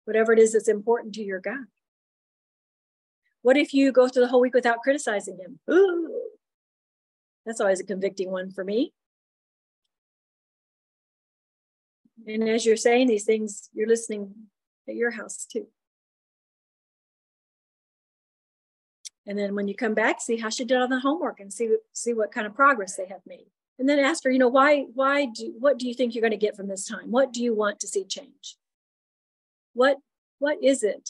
whatever 0.05 0.33
it 0.33 0.39
is 0.39 0.53
that's 0.53 0.67
important 0.67 1.13
to 1.15 1.23
your 1.23 1.39
God. 1.39 1.65
What 3.43 3.57
if 3.57 3.73
you 3.73 3.91
go 3.91 4.07
through 4.07 4.23
the 4.23 4.29
whole 4.29 4.41
week 4.41 4.53
without 4.53 4.81
criticizing 4.81 5.37
him? 5.37 5.59
Ooh, 5.69 6.21
that's 7.45 7.59
always 7.61 7.81
a 7.81 7.83
convicting 7.83 8.31
one 8.31 8.51
for 8.51 8.63
me. 8.63 8.93
And 12.25 12.47
as 12.47 12.65
you're 12.65 12.77
saying 12.77 13.07
these 13.07 13.25
things, 13.25 13.69
you're 13.73 13.87
listening 13.87 14.33
at 14.87 14.95
your 14.95 15.11
house 15.11 15.45
too. 15.45 15.67
And 19.27 19.37
then 19.37 19.55
when 19.55 19.67
you 19.67 19.75
come 19.75 19.93
back, 19.93 20.21
see 20.21 20.37
how 20.37 20.49
she 20.49 20.63
did 20.63 20.81
on 20.81 20.89
the 20.89 20.99
homework 20.99 21.41
and 21.41 21.51
see, 21.51 21.75
see 21.91 22.13
what 22.13 22.31
kind 22.31 22.47
of 22.47 22.55
progress 22.55 22.95
they 22.95 23.07
have 23.07 23.21
made. 23.25 23.47
And 23.77 23.89
then 23.89 23.99
ask 23.99 24.23
her, 24.23 24.31
you 24.31 24.39
know, 24.39 24.47
why, 24.47 24.85
why 24.93 25.25
do, 25.25 25.53
what 25.59 25.77
do 25.79 25.87
you 25.87 25.93
think 25.93 26.15
you're 26.15 26.21
going 26.21 26.31
to 26.31 26.37
get 26.37 26.55
from 26.55 26.67
this 26.67 26.85
time? 26.87 27.11
What 27.11 27.33
do 27.33 27.43
you 27.43 27.53
want 27.53 27.81
to 27.81 27.87
see 27.87 28.05
change? 28.05 28.57
What, 29.73 29.97
what 30.39 30.63
is 30.63 30.83
it 30.83 31.09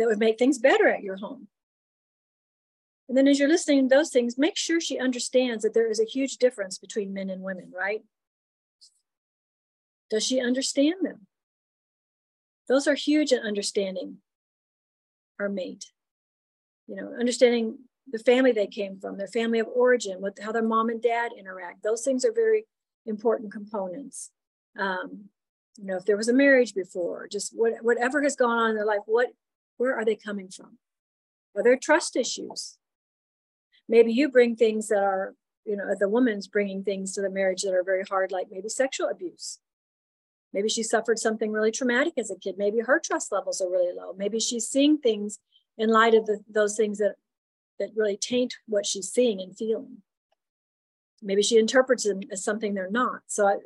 that 0.00 0.08
would 0.08 0.18
make 0.18 0.36
things 0.36 0.58
better 0.58 0.88
at 0.88 1.04
your 1.04 1.18
home? 1.18 1.46
And 3.08 3.16
then 3.16 3.28
as 3.28 3.38
you're 3.38 3.48
listening 3.48 3.88
to 3.88 3.94
those 3.94 4.10
things, 4.10 4.36
make 4.36 4.56
sure 4.56 4.80
she 4.80 4.98
understands 4.98 5.62
that 5.62 5.74
there 5.74 5.88
is 5.88 6.00
a 6.00 6.04
huge 6.04 6.38
difference 6.38 6.78
between 6.78 7.14
men 7.14 7.30
and 7.30 7.42
women, 7.42 7.72
right? 7.76 8.02
Does 10.10 10.26
she 10.26 10.40
understand 10.40 10.96
them? 11.02 11.28
Those 12.68 12.88
are 12.88 12.94
huge 12.94 13.30
in 13.30 13.38
understanding 13.38 14.16
our 15.38 15.48
mate 15.48 15.86
you 16.90 16.96
know, 16.96 17.14
understanding 17.18 17.78
the 18.10 18.18
family 18.18 18.50
they 18.50 18.66
came 18.66 18.98
from, 18.98 19.16
their 19.16 19.28
family 19.28 19.60
of 19.60 19.68
origin, 19.68 20.20
what 20.20 20.36
how 20.42 20.50
their 20.50 20.60
mom 20.60 20.88
and 20.88 21.00
dad 21.00 21.30
interact. 21.38 21.84
Those 21.84 22.02
things 22.02 22.24
are 22.24 22.32
very 22.32 22.66
important 23.06 23.52
components. 23.52 24.32
Um, 24.76 25.26
you 25.78 25.84
know, 25.84 25.96
if 25.96 26.04
there 26.04 26.16
was 26.16 26.28
a 26.28 26.34
marriage 26.34 26.74
before, 26.74 27.28
just 27.28 27.52
what, 27.54 27.74
whatever 27.82 28.20
has 28.24 28.34
gone 28.34 28.58
on 28.58 28.70
in 28.70 28.76
their 28.76 28.84
life, 28.84 29.02
what 29.06 29.28
where 29.80 29.96
are 29.96 30.04
they 30.04 30.14
coming 30.14 30.50
from? 30.50 30.76
Are 31.56 31.62
there 31.62 31.78
trust 31.78 32.14
issues? 32.14 32.76
Maybe 33.88 34.12
you 34.12 34.28
bring 34.28 34.54
things 34.54 34.88
that 34.88 35.02
are, 35.02 35.34
you 35.64 35.74
know, 35.74 35.84
the 35.98 36.06
woman's 36.06 36.46
bringing 36.48 36.84
things 36.84 37.14
to 37.14 37.22
the 37.22 37.30
marriage 37.30 37.62
that 37.62 37.72
are 37.72 37.82
very 37.82 38.04
hard, 38.04 38.30
like 38.30 38.48
maybe 38.50 38.68
sexual 38.68 39.08
abuse. 39.08 39.58
Maybe 40.52 40.68
she 40.68 40.82
suffered 40.82 41.18
something 41.18 41.50
really 41.50 41.70
traumatic 41.70 42.12
as 42.18 42.30
a 42.30 42.38
kid. 42.38 42.56
Maybe 42.58 42.80
her 42.80 43.00
trust 43.02 43.32
levels 43.32 43.62
are 43.62 43.70
really 43.70 43.96
low. 43.96 44.12
Maybe 44.12 44.38
she's 44.38 44.68
seeing 44.68 44.98
things 44.98 45.38
in 45.78 45.88
light 45.88 46.12
of 46.12 46.26
the, 46.26 46.40
those 46.46 46.76
things 46.76 46.98
that 46.98 47.14
that 47.78 47.96
really 47.96 48.18
taint 48.18 48.56
what 48.66 48.84
she's 48.84 49.08
seeing 49.08 49.40
and 49.40 49.56
feeling. 49.56 50.02
Maybe 51.22 51.40
she 51.40 51.56
interprets 51.56 52.04
them 52.04 52.20
as 52.30 52.44
something 52.44 52.74
they're 52.74 52.90
not. 52.90 53.22
So 53.28 53.46
I, 53.46 53.56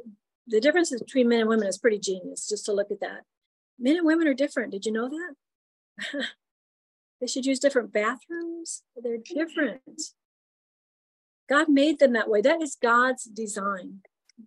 the 0.46 0.61
difference 0.61 0.96
between 0.96 1.29
men 1.29 1.40
and 1.40 1.48
women 1.48 1.66
is 1.66 1.79
pretty 1.79 1.98
genius. 1.98 2.48
Just 2.48 2.66
to 2.66 2.72
look 2.72 2.92
at 2.92 3.00
that, 3.00 3.22
men 3.81 3.96
and 3.96 4.07
women 4.07 4.29
are 4.29 4.35
different. 4.35 4.70
Did 4.70 4.87
you 4.87 4.92
know 4.92 5.09
that? 5.09 5.35
they 7.21 7.27
should 7.27 7.47
use 7.47 7.59
different 7.59 7.93
bathrooms. 7.93 8.83
They're 8.97 9.19
different. 9.19 10.01
God 11.49 11.69
made 11.69 11.99
them 11.99 12.13
that 12.15 12.29
way. 12.29 12.41
That 12.41 12.63
is 12.63 12.77
God's 12.81 13.25
design. 13.25 14.01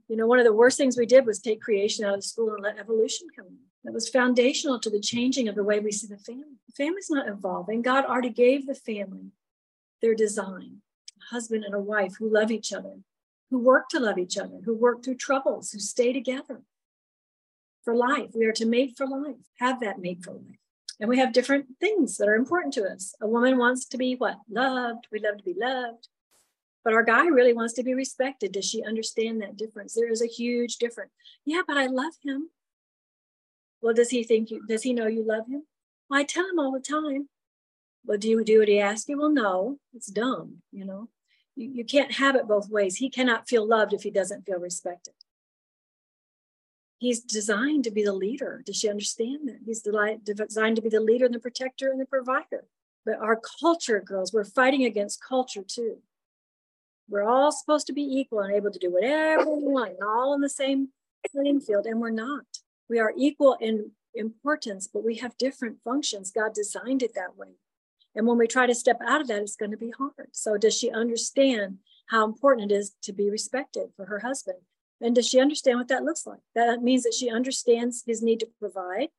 You 0.08 0.18
know, 0.18 0.28
one 0.28 0.40
of 0.40 0.46
the 0.46 0.54
worst 0.54 0.78
things 0.78 0.98
we 0.98 1.06
did 1.06 1.26
was 1.26 1.40
take 1.40 1.62
creation 1.62 2.04
out 2.04 2.16
of 2.16 2.24
school 2.24 2.54
and 2.54 2.64
let 2.64 2.78
evolution 2.78 3.28
come 3.36 3.48
in 3.48 3.58
that 3.84 3.94
was 3.94 4.10
foundational 4.10 4.80
to 4.80 4.90
the 4.90 5.00
changing 5.00 5.48
of 5.48 5.56
the 5.56 5.64
way 5.64 5.80
we 5.80 5.92
see 5.92 6.08
the 6.08 6.18
family. 6.18 6.58
The 6.68 6.84
family's 6.84 7.10
not 7.10 7.30
evolving. 7.30 7.82
God 7.82 8.06
already 8.06 8.30
gave 8.30 8.66
the 8.66 8.76
family 8.76 9.32
their 10.02 10.16
design 10.16 10.82
a 11.18 11.34
husband 11.34 11.64
and 11.64 11.74
a 11.74 11.80
wife 11.80 12.16
who 12.20 12.30
love 12.30 12.52
each 12.52 12.74
other, 12.74 12.98
who 13.50 13.60
work 13.60 13.88
to 13.90 14.00
love 14.00 14.18
each 14.18 14.38
other, 14.38 14.60
who 14.66 14.76
work 14.76 15.04
through 15.04 15.16
troubles, 15.16 15.72
who 15.72 15.80
stay 15.80 16.12
together 16.12 16.64
for 17.84 17.96
life. 17.96 18.32
We 18.36 18.46
are 18.46 18.54
to 18.54 18.66
mate 18.66 18.96
for 18.98 19.08
life, 19.08 19.38
have 19.60 19.80
that 19.80 20.00
mate 20.00 20.24
for 20.24 20.34
life. 20.34 20.60
And 21.00 21.10
we 21.10 21.20
have 21.20 21.34
different 21.34 21.68
things 21.80 22.18
that 22.18 22.28
are 22.28 22.36
important 22.36 22.74
to 22.76 22.86
us. 22.86 23.14
A 23.22 23.28
woman 23.28 23.58
wants 23.58 23.86
to 23.86 23.98
be 23.98 24.16
what? 24.16 24.38
Loved. 24.50 25.08
We 25.12 25.20
love 25.20 25.38
to 25.38 25.44
be 25.44 25.56
loved. 25.56 26.08
But 26.84 26.94
our 26.94 27.04
guy 27.04 27.28
really 27.28 27.54
wants 27.54 27.74
to 27.74 27.84
be 27.84 27.94
respected. 27.94 28.52
Does 28.52 28.66
she 28.66 28.84
understand 28.84 29.42
that 29.42 29.58
difference? 29.58 29.94
There 29.94 30.10
is 30.10 30.22
a 30.22 30.28
huge 30.28 30.78
difference. 30.78 31.12
Yeah, 31.46 31.62
but 31.68 31.78
I 31.78 31.88
love 31.88 32.14
him. 32.24 32.50
Well, 33.82 33.94
does 33.94 34.10
he 34.10 34.24
think 34.24 34.50
you, 34.50 34.66
does 34.68 34.84
he 34.84 34.94
know 34.94 35.08
you 35.08 35.24
love 35.24 35.48
him? 35.48 35.64
Well, 36.10 36.20
I 36.20 36.24
tell 36.24 36.50
him 36.50 36.60
all 36.60 36.72
the 36.72 36.80
time. 36.80 37.30
Well, 38.06 38.18
do 38.18 38.30
you 38.30 38.44
do 38.44 38.60
what 38.60 38.70
he 38.70 38.80
asks 38.80 39.10
you? 39.10 39.20
Well, 39.20 39.30
no, 39.30 39.80
it's 39.94 40.08
dumb, 40.08 40.62
you 40.72 40.86
know. 40.86 41.10
You, 41.56 41.70
you 41.70 41.86
can't 41.86 42.14
have 42.14 42.36
it 42.36 42.48
both 42.48 42.70
ways. 42.70 42.96
He 42.96 43.10
cannot 43.10 43.50
feel 43.50 43.68
loved 43.68 43.94
if 43.94 44.04
he 44.04 44.10
doesn't 44.10 44.46
feel 44.46 44.60
respected. 44.60 45.14
He's 47.00 47.20
designed 47.20 47.84
to 47.84 47.92
be 47.92 48.04
the 48.04 48.14
leader. 48.14 48.64
Does 48.66 48.78
she 48.78 48.90
understand 48.90 49.48
that? 49.48 49.60
He's 49.66 49.82
designed 49.82 50.76
to 50.76 50.82
be 50.82 50.90
the 50.90 51.00
leader 51.00 51.26
and 51.26 51.34
the 51.34 51.40
protector 51.40 51.90
and 51.90 52.00
the 52.00 52.06
provider. 52.06 52.66
But 53.06 53.20
our 53.20 53.40
culture, 53.62 54.02
girls, 54.02 54.34
we're 54.34 54.44
fighting 54.44 54.84
against 54.84 55.24
culture 55.24 55.64
too. 55.64 55.98
We're 57.10 57.24
all 57.24 57.52
supposed 57.52 57.88
to 57.88 57.94
be 57.94 58.02
equal 58.02 58.40
and 58.40 58.54
able 58.54 58.72
to 58.72 58.80
do 58.80 58.92
whatever 58.92 59.46
we 59.46 59.64
want, 59.64 59.94
all 60.06 60.34
in 60.34 60.42
the 60.42 60.50
same 60.50 60.90
playing 61.32 61.62
field, 61.62 61.86
and 61.86 62.02
we're 62.02 62.10
not. 62.10 62.46
We 62.90 63.00
are 63.00 63.14
equal 63.16 63.58
in 63.62 63.92
importance, 64.14 64.88
but 64.92 65.06
we 65.06 65.16
have 65.16 65.38
different 65.38 65.78
functions. 65.84 66.32
God 66.32 66.54
designed 66.54 67.04
it 67.04 67.14
that 67.16 67.38
way. 67.38 67.56
And 68.16 68.26
when 68.26 68.38
we 68.38 68.48
try 68.48 68.66
to 68.66 68.76
step 68.76 69.00
out 69.06 69.22
of 69.22 69.28
that, 69.28 69.42
it's 69.42 69.56
going 69.56 69.72
to 69.72 69.78
be 69.78 69.92
hard. 69.92 70.30
So, 70.32 70.58
does 70.58 70.78
she 70.78 70.90
understand 70.90 71.78
how 72.08 72.26
important 72.26 72.72
it 72.72 72.76
is 72.76 72.96
to 73.04 73.14
be 73.14 73.30
respected 73.30 73.90
for 73.96 74.06
her 74.06 74.20
husband? 74.20 74.58
And 75.02 75.16
does 75.16 75.28
she 75.28 75.40
understand 75.40 75.78
what 75.78 75.90
that 75.90 76.04
looks 76.04 76.26
like? 76.26 76.40
That 76.56 76.82
means 76.82 77.04
that 77.04 77.14
she 77.14 77.30
understands 77.30 78.04
his 78.06 78.22
need 78.22 78.40
to 78.40 78.50
provide, 78.60 79.10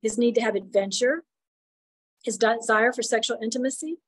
his 0.00 0.16
need 0.16 0.34
to 0.36 0.40
have 0.40 0.54
adventure, 0.54 1.24
his 2.24 2.38
desire 2.38 2.92
for 2.92 3.02
sexual 3.02 3.38
intimacy. 3.42 3.98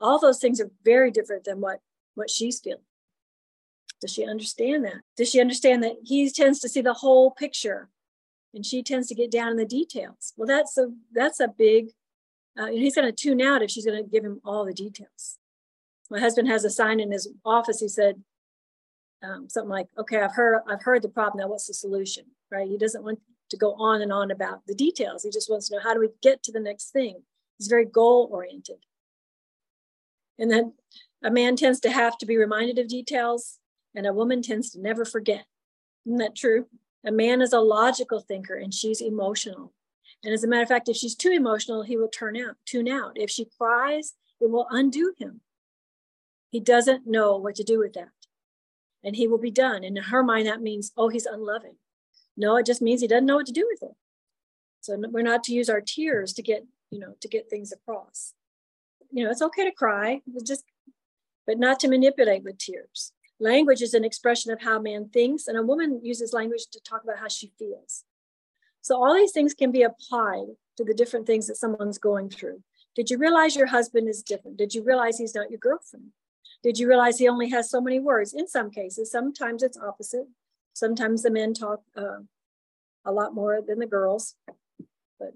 All 0.00 0.18
those 0.18 0.38
things 0.38 0.60
are 0.60 0.70
very 0.84 1.10
different 1.10 1.44
than 1.44 1.60
what, 1.60 1.80
what 2.14 2.30
she's 2.30 2.60
feeling. 2.60 2.82
Does 4.00 4.12
she 4.12 4.24
understand 4.24 4.84
that? 4.84 5.00
Does 5.16 5.30
she 5.30 5.40
understand 5.40 5.82
that 5.82 5.96
he 6.04 6.30
tends 6.30 6.60
to 6.60 6.68
see 6.68 6.82
the 6.82 6.94
whole 6.94 7.30
picture 7.30 7.88
and 8.54 8.64
she 8.64 8.82
tends 8.82 9.08
to 9.08 9.14
get 9.14 9.30
down 9.30 9.52
in 9.52 9.56
the 9.56 9.66
details? 9.66 10.34
Well, 10.36 10.46
that's 10.46 10.78
a 10.78 10.88
that's 11.12 11.40
a 11.40 11.48
big 11.48 11.90
uh, 12.58 12.66
he's 12.66 12.94
going 12.94 13.06
to 13.06 13.12
tune 13.12 13.40
out 13.40 13.62
if 13.62 13.70
she's 13.70 13.86
going 13.86 14.02
to 14.02 14.10
give 14.10 14.24
him 14.24 14.40
all 14.44 14.64
the 14.64 14.74
details. 14.74 15.38
My 16.10 16.18
husband 16.18 16.48
has 16.48 16.64
a 16.64 16.70
sign 16.70 17.00
in 17.00 17.12
his 17.12 17.28
office. 17.44 17.80
He 17.80 17.88
said, 17.88 18.22
um, 19.22 19.48
something 19.48 19.70
like, 19.70 19.88
okay, 19.98 20.20
I've 20.20 20.34
heard, 20.34 20.62
I've 20.68 20.82
heard 20.82 21.02
the 21.02 21.08
problem. 21.08 21.40
Now 21.40 21.48
what's 21.48 21.66
the 21.66 21.74
solution? 21.74 22.24
Right. 22.50 22.68
He 22.68 22.78
doesn't 22.78 23.04
want 23.04 23.20
to 23.50 23.56
go 23.56 23.74
on 23.74 24.02
and 24.02 24.12
on 24.12 24.30
about 24.30 24.66
the 24.66 24.74
details. 24.74 25.22
He 25.22 25.30
just 25.30 25.50
wants 25.50 25.68
to 25.68 25.76
know 25.76 25.82
how 25.82 25.94
do 25.94 26.00
we 26.00 26.08
get 26.22 26.42
to 26.44 26.52
the 26.52 26.60
next 26.60 26.90
thing? 26.90 27.22
He's 27.58 27.68
very 27.68 27.84
goal 27.84 28.28
oriented. 28.30 28.84
And 30.38 30.50
then 30.50 30.74
a 31.24 31.30
man 31.30 31.56
tends 31.56 31.80
to 31.80 31.90
have 31.90 32.16
to 32.18 32.26
be 32.26 32.36
reminded 32.36 32.78
of 32.78 32.88
details 32.88 33.58
and 33.94 34.06
a 34.06 34.12
woman 34.12 34.42
tends 34.42 34.70
to 34.70 34.80
never 34.80 35.04
forget. 35.04 35.44
Isn't 36.06 36.18
that 36.18 36.36
true? 36.36 36.66
A 37.04 37.10
man 37.10 37.42
is 37.42 37.52
a 37.52 37.60
logical 37.60 38.20
thinker 38.20 38.54
and 38.54 38.72
she's 38.72 39.00
emotional. 39.00 39.72
And 40.24 40.32
as 40.32 40.44
a 40.44 40.48
matter 40.48 40.62
of 40.62 40.68
fact, 40.68 40.88
if 40.88 40.96
she's 40.96 41.14
too 41.14 41.30
emotional, 41.30 41.82
he 41.82 41.96
will 41.96 42.08
turn 42.08 42.36
out, 42.36 42.56
tune 42.66 42.88
out. 42.88 43.12
If 43.16 43.30
she 43.30 43.46
cries, 43.58 44.14
it 44.40 44.50
will 44.50 44.66
undo 44.70 45.14
him. 45.18 45.40
He 46.50 46.60
doesn't 46.60 47.06
know 47.06 47.36
what 47.36 47.56
to 47.56 47.64
do 47.64 47.78
with 47.78 47.94
that 47.94 48.08
and 49.04 49.16
he 49.16 49.28
will 49.28 49.38
be 49.38 49.50
done. 49.50 49.84
And 49.84 49.96
in 49.96 50.04
her 50.04 50.22
mind, 50.22 50.46
that 50.46 50.62
means, 50.62 50.92
oh, 50.96 51.08
he's 51.08 51.26
unloving. 51.26 51.76
No, 52.36 52.56
it 52.56 52.66
just 52.66 52.82
means 52.82 53.00
he 53.00 53.08
doesn't 53.08 53.26
know 53.26 53.36
what 53.36 53.46
to 53.46 53.52
do 53.52 53.66
with 53.70 53.82
it. 53.90 53.96
So 54.80 54.96
we're 55.10 55.22
not 55.22 55.42
to 55.44 55.52
use 55.52 55.68
our 55.68 55.80
tears 55.80 56.32
to 56.34 56.42
get, 56.42 56.64
you 56.90 56.98
know, 56.98 57.14
to 57.20 57.28
get 57.28 57.50
things 57.50 57.72
across. 57.72 58.34
You 59.10 59.24
know, 59.24 59.30
it's 59.30 59.42
okay 59.42 59.64
to 59.64 59.72
cry, 59.72 60.20
just, 60.44 60.64
but 61.46 61.58
not 61.58 61.80
to 61.80 61.88
manipulate 61.88 62.44
with 62.44 62.58
tears. 62.58 63.12
Language 63.40 63.82
is 63.82 63.94
an 63.94 64.04
expression 64.04 64.52
of 64.52 64.62
how 64.62 64.80
man 64.80 65.08
thinks, 65.08 65.46
and 65.46 65.56
a 65.56 65.62
woman 65.62 66.00
uses 66.02 66.32
language 66.32 66.66
to 66.72 66.80
talk 66.80 67.04
about 67.04 67.18
how 67.18 67.28
she 67.28 67.52
feels. 67.58 68.04
So 68.80 69.02
all 69.02 69.14
these 69.14 69.32
things 69.32 69.54
can 69.54 69.70
be 69.70 69.82
applied 69.82 70.46
to 70.76 70.84
the 70.84 70.94
different 70.94 71.26
things 71.26 71.46
that 71.46 71.56
someone's 71.56 71.98
going 71.98 72.30
through. 72.30 72.62
Did 72.94 73.10
you 73.10 73.18
realize 73.18 73.54
your 73.54 73.66
husband 73.66 74.08
is 74.08 74.22
different? 74.22 74.56
Did 74.56 74.74
you 74.74 74.82
realize 74.82 75.18
he's 75.18 75.34
not 75.34 75.50
your 75.50 75.58
girlfriend? 75.58 76.10
Did 76.62 76.78
you 76.78 76.88
realize 76.88 77.18
he 77.18 77.28
only 77.28 77.50
has 77.50 77.70
so 77.70 77.80
many 77.80 78.00
words? 78.00 78.34
In 78.34 78.48
some 78.48 78.70
cases, 78.70 79.10
sometimes 79.10 79.62
it's 79.62 79.78
opposite. 79.78 80.26
Sometimes 80.72 81.22
the 81.22 81.30
men 81.30 81.54
talk 81.54 81.82
uh, 81.96 82.20
a 83.04 83.12
lot 83.12 83.34
more 83.34 83.60
than 83.66 83.78
the 83.78 83.86
girls, 83.86 84.34
but 85.18 85.32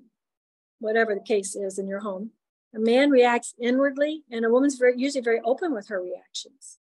whatever 0.78 1.14
the 1.14 1.20
case 1.20 1.54
is 1.54 1.78
in 1.78 1.88
your 1.88 2.00
home. 2.00 2.30
A 2.74 2.78
man 2.78 3.10
reacts 3.10 3.54
inwardly, 3.60 4.24
and 4.30 4.44
a 4.44 4.50
woman's 4.50 4.76
very, 4.76 4.94
usually 4.96 5.22
very 5.22 5.40
open 5.44 5.74
with 5.74 5.88
her 5.88 6.00
reactions. 6.00 6.78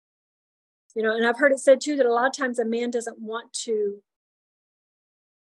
You 0.95 1.03
know, 1.03 1.15
and 1.15 1.25
I've 1.25 1.37
heard 1.37 1.51
it 1.51 1.59
said 1.59 1.79
too 1.79 1.95
that 1.95 2.05
a 2.05 2.13
lot 2.13 2.27
of 2.27 2.35
times 2.35 2.59
a 2.59 2.65
man 2.65 2.89
doesn't 2.89 3.19
want 3.19 3.53
to 3.65 4.01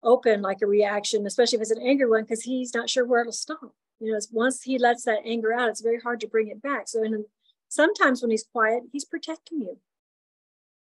open 0.03 0.43
like 0.43 0.59
a 0.63 0.67
reaction, 0.67 1.27
especially 1.27 1.57
if 1.57 1.63
it's 1.63 1.71
an 1.71 1.83
angry 1.83 2.09
one, 2.09 2.23
because 2.23 2.43
he's 2.43 2.75
not 2.75 2.91
sure 2.91 3.07
where 3.07 3.21
it'll 3.21 3.33
stop. 3.33 3.75
You 4.01 4.13
know, 4.13 4.19
once 4.33 4.63
he 4.63 4.79
lets 4.79 5.05
that 5.05 5.21
anger 5.25 5.53
out, 5.53 5.69
it's 5.69 5.81
very 5.81 6.01
hard 6.01 6.21
to 6.21 6.29
bring 6.29 6.49
it 6.49 6.63
back. 6.63 6.89
So 6.89 7.03
in 7.03 7.25
Sometimes 7.69 8.23
when 8.23 8.31
he's 8.31 8.47
quiet, 8.51 8.85
he's 8.93 9.05
protecting 9.05 9.61
you. 9.61 9.79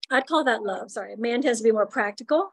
I'd 0.09 0.27
call 0.27 0.43
that 0.45 0.63
love. 0.63 0.91
Sorry, 0.91 1.13
a 1.13 1.17
man 1.17 1.41
tends 1.41 1.59
to 1.59 1.63
be 1.63 1.71
more 1.71 1.85
practical 1.85 2.51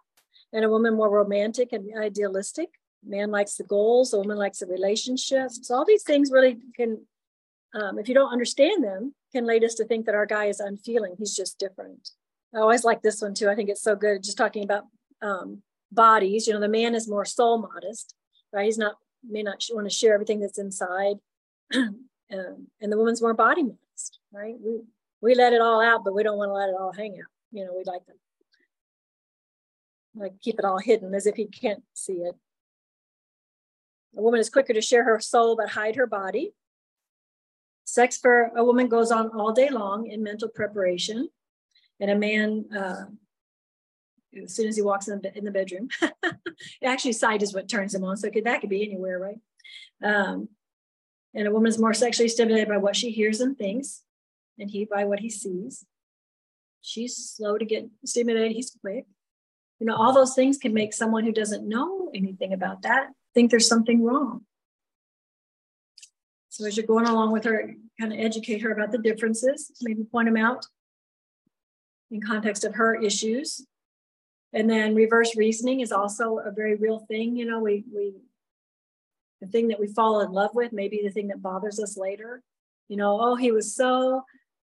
and 0.52 0.64
a 0.64 0.68
woman 0.68 0.94
more 0.94 1.10
romantic 1.10 1.72
and 1.72 1.86
idealistic. 1.96 2.70
Man 3.06 3.30
likes 3.30 3.56
the 3.56 3.64
goals, 3.64 4.12
a 4.12 4.18
woman 4.18 4.38
likes 4.38 4.58
the 4.58 4.66
relationships. 4.66 5.60
So 5.62 5.74
all 5.74 5.84
these 5.84 6.02
things 6.02 6.30
really 6.32 6.58
can, 6.74 7.06
um, 7.74 7.98
if 7.98 8.08
you 8.08 8.14
don't 8.14 8.32
understand 8.32 8.82
them, 8.82 9.14
can 9.32 9.46
lead 9.46 9.62
us 9.62 9.74
to 9.74 9.84
think 9.84 10.06
that 10.06 10.14
our 10.14 10.26
guy 10.26 10.46
is 10.46 10.60
unfeeling. 10.60 11.14
He's 11.18 11.36
just 11.36 11.58
different. 11.58 12.10
I 12.54 12.58
always 12.58 12.84
like 12.84 13.02
this 13.02 13.20
one 13.20 13.34
too. 13.34 13.48
I 13.48 13.54
think 13.54 13.68
it's 13.68 13.82
so 13.82 13.94
good. 13.94 14.22
Just 14.22 14.38
talking 14.38 14.64
about 14.64 14.84
um, 15.22 15.62
bodies. 15.92 16.46
You 16.46 16.54
know, 16.54 16.60
the 16.60 16.68
man 16.68 16.94
is 16.94 17.08
more 17.08 17.24
soul 17.24 17.58
modest, 17.58 18.14
right? 18.52 18.64
He's 18.64 18.78
not 18.78 18.96
may 19.28 19.42
not 19.42 19.64
want 19.70 19.88
to 19.88 19.94
share 19.94 20.14
everything 20.14 20.40
that's 20.40 20.58
inside, 20.58 21.16
um, 21.74 21.96
and 22.30 22.92
the 22.92 22.98
woman's 22.98 23.22
more 23.22 23.32
body 23.32 23.62
modest 23.62 23.83
right? 24.32 24.54
We 24.60 24.80
we 25.20 25.34
let 25.34 25.52
it 25.52 25.60
all 25.60 25.80
out, 25.80 26.04
but 26.04 26.14
we 26.14 26.22
don't 26.22 26.36
want 26.36 26.50
to 26.50 26.54
let 26.54 26.68
it 26.68 26.76
all 26.78 26.92
hang 26.92 27.12
out. 27.12 27.30
You 27.50 27.64
know, 27.64 27.72
we 27.76 27.84
like 27.84 28.04
to 28.06 28.12
like 30.14 30.32
keep 30.40 30.58
it 30.58 30.64
all 30.64 30.78
hidden 30.78 31.14
as 31.14 31.26
if 31.26 31.34
he 31.36 31.46
can't 31.46 31.82
see 31.94 32.14
it. 32.14 32.34
A 34.16 34.22
woman 34.22 34.40
is 34.40 34.50
quicker 34.50 34.72
to 34.72 34.80
share 34.80 35.04
her 35.04 35.18
soul 35.20 35.56
but 35.56 35.70
hide 35.70 35.96
her 35.96 36.06
body. 36.06 36.52
Sex 37.84 38.16
for 38.18 38.50
a 38.56 38.64
woman 38.64 38.88
goes 38.88 39.10
on 39.10 39.28
all 39.30 39.52
day 39.52 39.68
long 39.70 40.06
in 40.06 40.22
mental 40.22 40.48
preparation, 40.48 41.28
and 42.00 42.10
a 42.10 42.14
man, 42.14 42.64
uh, 42.74 43.04
as 44.42 44.54
soon 44.54 44.68
as 44.68 44.76
he 44.76 44.82
walks 44.82 45.08
in 45.08 45.20
the, 45.20 45.36
in 45.36 45.44
the 45.44 45.50
bedroom, 45.50 45.88
actually 46.84 47.12
sight 47.12 47.42
is 47.42 47.54
what 47.54 47.68
turns 47.68 47.94
him 47.94 48.04
on. 48.04 48.16
So 48.16 48.30
could, 48.30 48.44
that 48.44 48.60
could 48.60 48.70
be 48.70 48.84
anywhere, 48.84 49.18
right? 49.18 49.38
Um, 50.02 50.48
and 51.34 51.46
a 51.46 51.50
woman 51.50 51.68
is 51.68 51.78
more 51.78 51.94
sexually 51.94 52.28
stimulated 52.28 52.68
by 52.68 52.76
what 52.76 52.96
she 52.96 53.10
hears 53.10 53.40
and 53.40 53.56
thinks 53.56 54.02
and 54.58 54.70
he 54.70 54.84
by 54.84 55.04
what 55.04 55.20
he 55.20 55.30
sees. 55.30 55.84
She's 56.80 57.16
slow 57.16 57.58
to 57.58 57.64
get 57.64 57.88
stimulated, 58.04 58.52
he's 58.52 58.76
quick. 58.80 59.06
You 59.80 59.86
know, 59.86 59.96
all 59.96 60.12
those 60.12 60.34
things 60.34 60.58
can 60.58 60.72
make 60.72 60.92
someone 60.92 61.24
who 61.24 61.32
doesn't 61.32 61.68
know 61.68 62.10
anything 62.14 62.52
about 62.52 62.82
that 62.82 63.08
think 63.34 63.50
there's 63.50 63.68
something 63.68 64.02
wrong. 64.02 64.42
So 66.48 66.64
as 66.64 66.76
you're 66.76 66.86
going 66.86 67.06
along 67.06 67.32
with 67.32 67.44
her, 67.44 67.74
kind 68.00 68.12
of 68.12 68.18
educate 68.18 68.62
her 68.62 68.70
about 68.70 68.92
the 68.92 68.98
differences, 68.98 69.72
maybe 69.82 70.04
point 70.04 70.26
them 70.26 70.36
out 70.36 70.64
in 72.10 72.22
context 72.22 72.64
of 72.64 72.76
her 72.76 72.94
issues. 72.94 73.66
And 74.52 74.70
then 74.70 74.94
reverse 74.94 75.36
reasoning 75.36 75.80
is 75.80 75.90
also 75.90 76.38
a 76.38 76.52
very 76.52 76.76
real 76.76 77.00
thing. 77.00 77.36
You 77.36 77.44
know, 77.44 77.58
we 77.58 77.84
we 77.92 78.14
the 79.44 79.50
thing 79.50 79.68
that 79.68 79.80
we 79.80 79.86
fall 79.88 80.20
in 80.20 80.32
love 80.32 80.50
with, 80.54 80.72
maybe 80.72 81.00
the 81.02 81.10
thing 81.10 81.28
that 81.28 81.42
bothers 81.42 81.78
us 81.78 81.96
later. 81.96 82.42
You 82.88 82.96
know, 82.96 83.18
oh, 83.20 83.34
he 83.34 83.52
was 83.52 83.74
so 83.74 84.22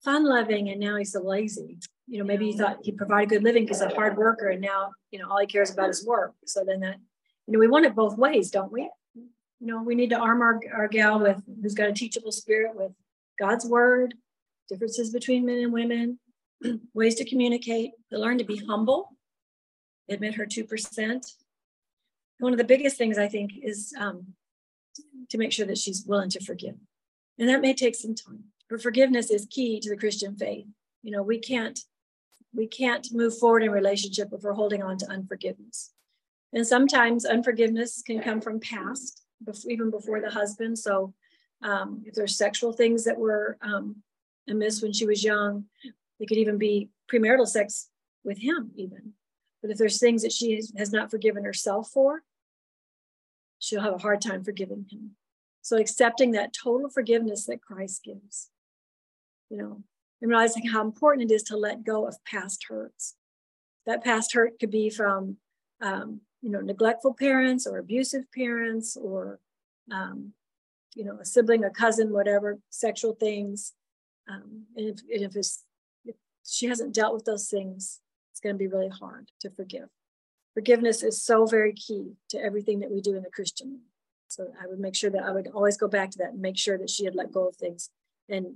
fun 0.04 0.26
loving 0.26 0.70
and 0.70 0.80
now 0.80 0.96
he's 0.96 1.12
so 1.12 1.22
lazy. 1.22 1.78
You 2.08 2.20
know, 2.20 2.26
maybe 2.26 2.52
he 2.52 2.58
thought 2.58 2.80
he 2.84 2.92
provided 2.92 3.30
good 3.30 3.44
living 3.44 3.64
because 3.64 3.82
a 3.82 3.90
hard 3.90 4.18
worker 4.18 4.50
and 4.50 4.62
now, 4.62 4.92
you 5.12 5.20
know, 5.20 5.30
all 5.30 5.40
he 5.40 5.48
cares 5.48 5.72
about 5.72 5.90
is 5.90 6.06
work. 6.06 6.34
So 6.46 6.64
then 6.66 6.82
that, 6.82 6.98
you 7.48 7.54
know, 7.54 7.60
we 7.60 7.68
want 7.68 7.86
it 7.86 7.96
both 7.96 8.18
ways, 8.18 8.52
don't 8.52 8.72
we? 8.72 8.90
You 9.16 9.28
know, 9.68 9.82
we 9.82 9.96
need 9.96 10.12
to 10.12 10.20
arm 10.20 10.42
our, 10.42 10.60
our 10.74 10.88
gal 10.88 11.20
with 11.20 11.42
who's 11.62 11.74
got 11.74 11.90
a 11.90 11.94
teachable 11.94 12.32
spirit 12.32 12.76
with 12.76 12.92
God's 13.40 13.66
word, 13.66 14.14
differences 14.70 15.12
between 15.12 15.46
men 15.46 15.60
and 15.60 15.74
women, 15.74 16.20
ways 16.94 17.16
to 17.16 17.26
communicate, 17.26 17.92
to 18.12 18.20
learn 18.20 18.38
to 18.38 18.44
be 18.44 18.58
humble, 18.58 19.16
admit 20.10 20.36
her 20.36 20.46
2%. 20.46 21.34
One 22.40 22.52
of 22.52 22.58
the 22.58 22.64
biggest 22.64 22.98
things 22.98 23.18
I 23.18 23.28
think 23.28 23.54
is 23.64 23.94
um, 23.98 24.34
to 25.30 25.38
make 25.38 25.52
sure 25.52 25.66
that 25.66 25.78
she's 25.78 26.06
willing 26.06 26.30
to 26.32 26.44
forgive. 26.44 26.76
And 27.38 27.50
that 27.50 27.62
may 27.62 27.74
take 27.74 27.96
some 27.96 28.16
time 28.16 28.46
but 28.70 28.82
forgiveness 28.82 29.30
is 29.30 29.48
key 29.50 29.80
to 29.80 29.90
the 29.90 29.98
Christian 29.98 30.36
faith. 30.36 30.66
You 31.04 31.12
know, 31.12 31.24
we 31.24 31.40
can't 31.40 31.80
we 32.54 32.68
can't 32.68 33.08
move 33.12 33.38
forward 33.38 33.64
in 33.64 33.72
relationship 33.72 34.30
if 34.32 34.42
we're 34.42 34.54
holding 34.54 34.82
on 34.82 34.98
to 35.00 35.10
unforgiveness. 35.10 35.92
And 36.54 36.66
sometimes 36.66 37.26
unforgiveness 37.26 38.02
can 38.02 38.22
come 38.22 38.40
from 38.40 38.62
past, 38.62 39.24
even 39.68 39.92
before 39.92 40.22
the 40.22 40.30
husband. 40.30 40.80
So 40.80 41.14
um, 41.62 42.02
if 42.06 42.14
there's 42.14 42.38
sexual 42.38 42.72
things 42.72 43.04
that 43.04 43.18
were 43.18 43.58
um, 43.62 43.98
amiss 44.50 44.82
when 44.82 44.94
she 44.94 45.06
was 45.06 45.22
young, 45.22 45.66
it 46.22 46.28
could 46.28 46.38
even 46.38 46.58
be 46.58 46.90
premarital 47.12 47.46
sex 47.46 47.90
with 48.24 48.38
him, 48.38 48.72
even. 48.76 49.12
But 49.62 49.72
if 49.72 49.78
there's 49.78 50.00
things 50.00 50.22
that 50.22 50.32
she 50.32 50.62
has 50.78 50.94
not 50.94 51.12
forgiven 51.12 51.44
herself 51.44 51.90
for, 51.90 52.22
she'll 53.60 53.82
have 53.82 53.94
a 53.94 54.00
hard 54.00 54.22
time 54.22 54.44
forgiving 54.44 54.86
him. 54.90 55.16
So 55.62 55.78
accepting 55.78 56.32
that 56.32 56.54
total 56.54 56.90
forgiveness 56.90 57.46
that 57.46 57.62
Christ 57.62 58.04
gives, 58.04 58.50
you 59.50 59.58
know, 59.58 59.84
and 60.22 60.30
realizing 60.30 60.68
how 60.68 60.82
important 60.82 61.32
it 61.32 61.34
is 61.34 61.44
to 61.44 61.58
let 61.58 61.84
go 61.84 62.08
of 62.08 62.24
past 62.24 62.66
hurts. 62.70 63.16
That 63.86 64.04
past 64.04 64.34
hurt 64.34 64.60
could 64.60 64.72
be 64.72 64.90
from, 64.90 65.38
um, 65.82 66.22
you 66.42 66.52
know, 66.52 66.62
neglectful 66.62 67.16
parents 67.16 67.66
or 67.66 67.80
abusive 67.80 68.26
parents 68.32 68.96
or, 68.96 69.40
um, 69.92 70.34
you 70.96 71.04
know, 71.04 71.18
a 71.20 71.26
sibling, 71.26 71.64
a 71.64 71.70
cousin, 71.70 72.14
whatever, 72.14 72.60
sexual 72.70 73.14
things. 73.14 73.74
Um, 74.30 74.66
and 74.76 74.90
if, 74.90 75.00
and 75.12 75.36
if, 75.36 75.48
if 76.06 76.16
she 76.46 76.68
hasn't 76.68 76.94
dealt 76.94 77.14
with 77.14 77.26
those 77.26 77.50
things, 77.50 78.02
it's 78.32 78.40
going 78.40 78.56
to 78.56 78.60
be 78.60 78.68
really 78.68 78.90
hard 78.90 79.32
to 79.42 79.50
forgive. 79.50 79.90
Forgiveness 80.56 81.04
is 81.04 81.22
so 81.22 81.46
very 81.46 81.74
key 81.74 82.14
to 82.30 82.40
everything 82.40 82.80
that 82.80 82.90
we 82.90 83.02
do 83.02 83.16
in 83.16 83.24
the 83.24 83.30
Christian. 83.30 83.82
So 84.28 84.48
I 84.62 84.68
would 84.68 84.80
make 84.80 84.96
sure 84.96 85.10
that 85.12 85.24
I 85.24 85.32
would 85.32 85.50
always 85.54 85.78
go 85.78 85.88
back 85.88 86.12
to 86.12 86.18
that 86.20 86.32
and 86.32 86.42
make 86.42 86.58
sure 86.58 86.78
that 86.78 86.90
she 86.90 87.06
had 87.06 87.14
let 87.14 87.32
go 87.32 87.50
of 87.50 87.56
things 87.56 87.90
and 88.30 88.56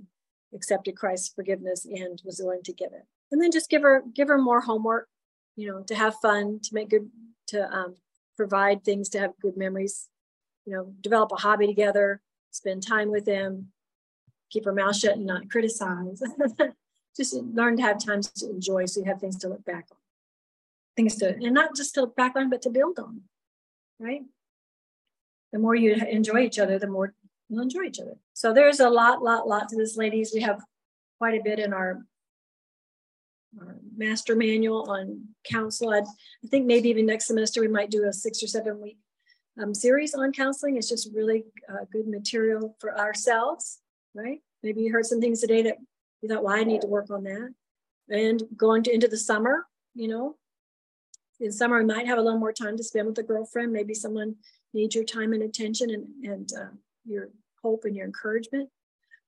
accepted 0.54 0.96
Christ's 0.96 1.32
forgiveness 1.34 1.84
and 1.84 2.20
was 2.24 2.40
willing 2.42 2.62
to 2.64 2.72
give 2.72 2.92
it. 2.92 3.06
And 3.30 3.40
then 3.40 3.52
just 3.52 3.70
give 3.70 3.82
her 3.82 4.02
give 4.14 4.28
her 4.28 4.38
more 4.38 4.60
homework, 4.60 5.08
you 5.56 5.68
know, 5.68 5.82
to 5.84 5.94
have 5.94 6.16
fun, 6.16 6.60
to 6.64 6.74
make 6.74 6.90
good, 6.90 7.08
to 7.48 7.72
um, 7.72 7.94
provide 8.36 8.82
things 8.82 9.08
to 9.10 9.20
have 9.20 9.32
good 9.40 9.56
memories. 9.56 10.08
You 10.66 10.74
know, 10.74 10.92
develop 11.00 11.32
a 11.32 11.36
hobby 11.36 11.66
together, 11.66 12.20
spend 12.50 12.86
time 12.86 13.10
with 13.10 13.24
them, 13.24 13.68
keep 14.50 14.64
her 14.64 14.74
mouth 14.74 14.96
shut 14.96 15.16
and 15.16 15.26
not 15.26 15.50
criticize. 15.50 16.22
just 17.16 17.34
learn 17.34 17.76
to 17.76 17.82
have 17.82 18.04
times 18.04 18.30
to 18.30 18.50
enjoy, 18.50 18.86
so 18.86 19.00
you 19.00 19.06
have 19.06 19.20
things 19.20 19.36
to 19.38 19.48
look 19.48 19.64
back 19.64 19.86
on, 19.90 19.98
things 20.96 21.16
to 21.16 21.28
and 21.28 21.54
not 21.54 21.76
just 21.76 21.94
to 21.94 22.06
back 22.06 22.36
on, 22.36 22.50
but 22.50 22.62
to 22.62 22.70
build 22.70 22.98
on. 22.98 23.22
Right. 23.98 24.22
The 25.52 25.58
more 25.58 25.74
you 25.74 25.94
enjoy 25.94 26.40
each 26.40 26.58
other, 26.58 26.78
the 26.78 26.86
more 26.86 27.14
you'll 27.48 27.62
enjoy 27.62 27.82
each 27.82 28.00
other. 28.00 28.16
So 28.34 28.52
there's 28.54 28.80
a 28.80 28.88
lot, 28.88 29.22
lot, 29.22 29.48
lot 29.48 29.68
to 29.70 29.76
this, 29.76 29.96
ladies. 29.96 30.32
We 30.34 30.40
have 30.40 30.60
quite 31.18 31.38
a 31.38 31.42
bit 31.42 31.58
in 31.58 31.72
our, 31.72 32.02
our 33.60 33.76
master 33.96 34.36
manual 34.36 34.90
on 34.90 35.24
counsel. 35.44 35.90
I'd, 35.90 36.04
i 36.04 36.48
think 36.48 36.66
maybe 36.66 36.88
even 36.88 37.06
next 37.06 37.26
semester 37.26 37.60
we 37.60 37.68
might 37.68 37.90
do 37.90 38.04
a 38.04 38.12
six 38.12 38.42
or 38.42 38.46
seven 38.46 38.80
week 38.80 38.98
um, 39.60 39.74
series 39.74 40.14
on 40.14 40.32
counseling. 40.32 40.76
It's 40.76 40.88
just 40.88 41.10
really 41.14 41.44
uh, 41.68 41.84
good 41.92 42.06
material 42.06 42.76
for 42.80 42.96
ourselves, 42.96 43.80
right? 44.14 44.40
Maybe 44.62 44.82
you 44.82 44.92
heard 44.92 45.06
some 45.06 45.20
things 45.20 45.40
today 45.40 45.62
that 45.62 45.78
you 46.22 46.28
thought, 46.28 46.44
well, 46.44 46.56
I 46.56 46.64
need 46.64 46.82
to 46.82 46.86
work 46.86 47.10
on 47.10 47.24
that. 47.24 47.52
And 48.08 48.42
going 48.56 48.82
to 48.84 48.94
into 48.94 49.08
the 49.08 49.16
summer, 49.16 49.66
you 49.94 50.08
know, 50.08 50.36
in 51.40 51.52
summer 51.52 51.78
we 51.78 51.84
might 51.84 52.06
have 52.06 52.18
a 52.18 52.22
little 52.22 52.38
more 52.38 52.52
time 52.52 52.76
to 52.76 52.84
spend 52.84 53.06
with 53.06 53.18
a 53.18 53.22
girlfriend. 53.22 53.72
Maybe 53.72 53.94
someone 53.94 54.36
needs 54.72 54.94
your 54.94 55.04
time 55.04 55.32
and 55.32 55.42
attention 55.42 55.90
and, 55.90 56.06
and 56.24 56.50
uh, 56.58 56.70
your 57.04 57.30
hope 57.62 57.84
and 57.84 57.96
your 57.96 58.06
encouragement. 58.06 58.68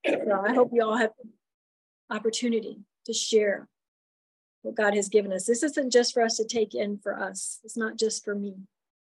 So 0.05 0.43
I 0.45 0.53
hope 0.53 0.71
you 0.73 0.83
all 0.83 0.97
have 0.97 1.11
opportunity 2.09 2.79
to 3.05 3.13
share 3.13 3.67
what 4.61 4.75
God 4.75 4.95
has 4.95 5.09
given 5.09 5.33
us. 5.33 5.45
This 5.45 5.63
isn't 5.63 5.91
just 5.91 6.13
for 6.13 6.23
us 6.23 6.37
to 6.37 6.45
take 6.45 6.73
in 6.73 6.97
for 6.97 7.17
us. 7.17 7.59
It's 7.63 7.77
not 7.77 7.97
just 7.97 8.23
for 8.23 8.35
me. 8.35 8.55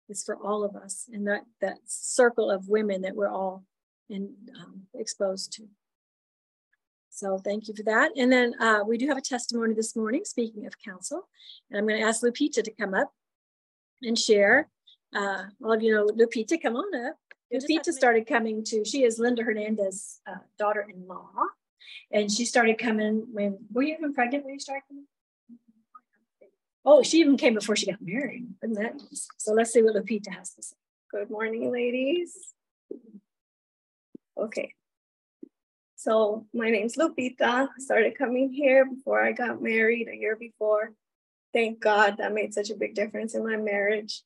It's 0.08 0.24
for 0.24 0.36
all 0.36 0.64
of 0.64 0.76
us 0.76 1.08
and 1.12 1.26
that 1.26 1.42
that 1.60 1.78
circle 1.86 2.50
of 2.50 2.68
women 2.68 3.02
that 3.02 3.14
we're 3.14 3.30
all 3.30 3.64
in, 4.10 4.34
um, 4.60 4.82
exposed 4.94 5.52
to. 5.54 5.68
So 7.14 7.36
thank 7.36 7.68
you 7.68 7.74
for 7.74 7.82
that. 7.82 8.12
And 8.16 8.32
then 8.32 8.54
uh, 8.58 8.80
we 8.86 8.96
do 8.96 9.06
have 9.06 9.18
a 9.18 9.22
testimony 9.22 9.74
this 9.74 9.94
morning, 9.94 10.22
speaking 10.24 10.66
of 10.66 10.72
counsel. 10.82 11.28
And 11.70 11.78
I'm 11.78 11.86
going 11.86 12.00
to 12.00 12.06
ask 12.06 12.22
Lupita 12.22 12.64
to 12.64 12.70
come 12.72 12.94
up 12.94 13.12
and 14.02 14.18
share. 14.18 14.70
Uh, 15.14 15.44
all 15.62 15.74
of 15.74 15.82
you 15.82 15.94
know 15.94 16.06
Lupita, 16.06 16.60
come 16.60 16.74
on 16.74 17.06
up. 17.06 17.16
Lupita 17.52 17.92
started 17.92 18.26
coming 18.26 18.64
to, 18.64 18.82
she 18.86 19.04
is 19.04 19.18
Linda 19.18 19.42
Hernandez's 19.42 20.20
uh, 20.26 20.38
daughter-in-law. 20.58 21.28
And 22.10 22.32
she 22.32 22.46
started 22.46 22.78
coming 22.78 23.26
when, 23.30 23.58
were 23.70 23.82
you 23.82 23.94
even 23.94 24.14
pregnant 24.14 24.46
when 24.46 24.54
you 24.54 24.60
started 24.60 24.84
coming? 24.88 25.04
Oh, 26.86 27.02
she 27.02 27.18
even 27.18 27.36
came 27.36 27.52
before 27.52 27.76
she 27.76 27.86
got 27.86 28.00
married. 28.00 28.46
Isn't 28.64 28.82
that 28.82 28.96
nice? 28.96 29.28
So 29.36 29.52
let's 29.52 29.70
see 29.70 29.82
what 29.82 29.94
Lupita 29.94 30.32
has 30.34 30.54
to 30.54 30.62
say. 30.62 30.76
Good 31.10 31.28
morning, 31.28 31.70
ladies. 31.70 32.54
Okay. 34.38 34.72
So 36.02 36.46
my 36.52 36.68
name's 36.68 36.96
Lupita. 36.96 37.68
I 37.68 37.78
started 37.78 38.18
coming 38.18 38.50
here 38.50 38.84
before 38.84 39.22
I 39.22 39.30
got 39.30 39.62
married 39.62 40.08
a 40.08 40.16
year 40.16 40.34
before. 40.34 40.94
Thank 41.52 41.78
God 41.78 42.16
that 42.18 42.34
made 42.34 42.52
such 42.52 42.70
a 42.70 42.74
big 42.74 42.96
difference 42.96 43.36
in 43.36 43.44
my 43.44 43.56
marriage. 43.56 44.22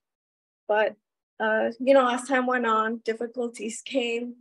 But 0.67 0.95
uh, 1.39 1.73
you 1.79 1.93
know, 1.93 2.09
as 2.09 2.27
time 2.27 2.47
went 2.47 2.65
on, 2.65 3.03
difficulties 3.05 3.83
came, 3.85 4.37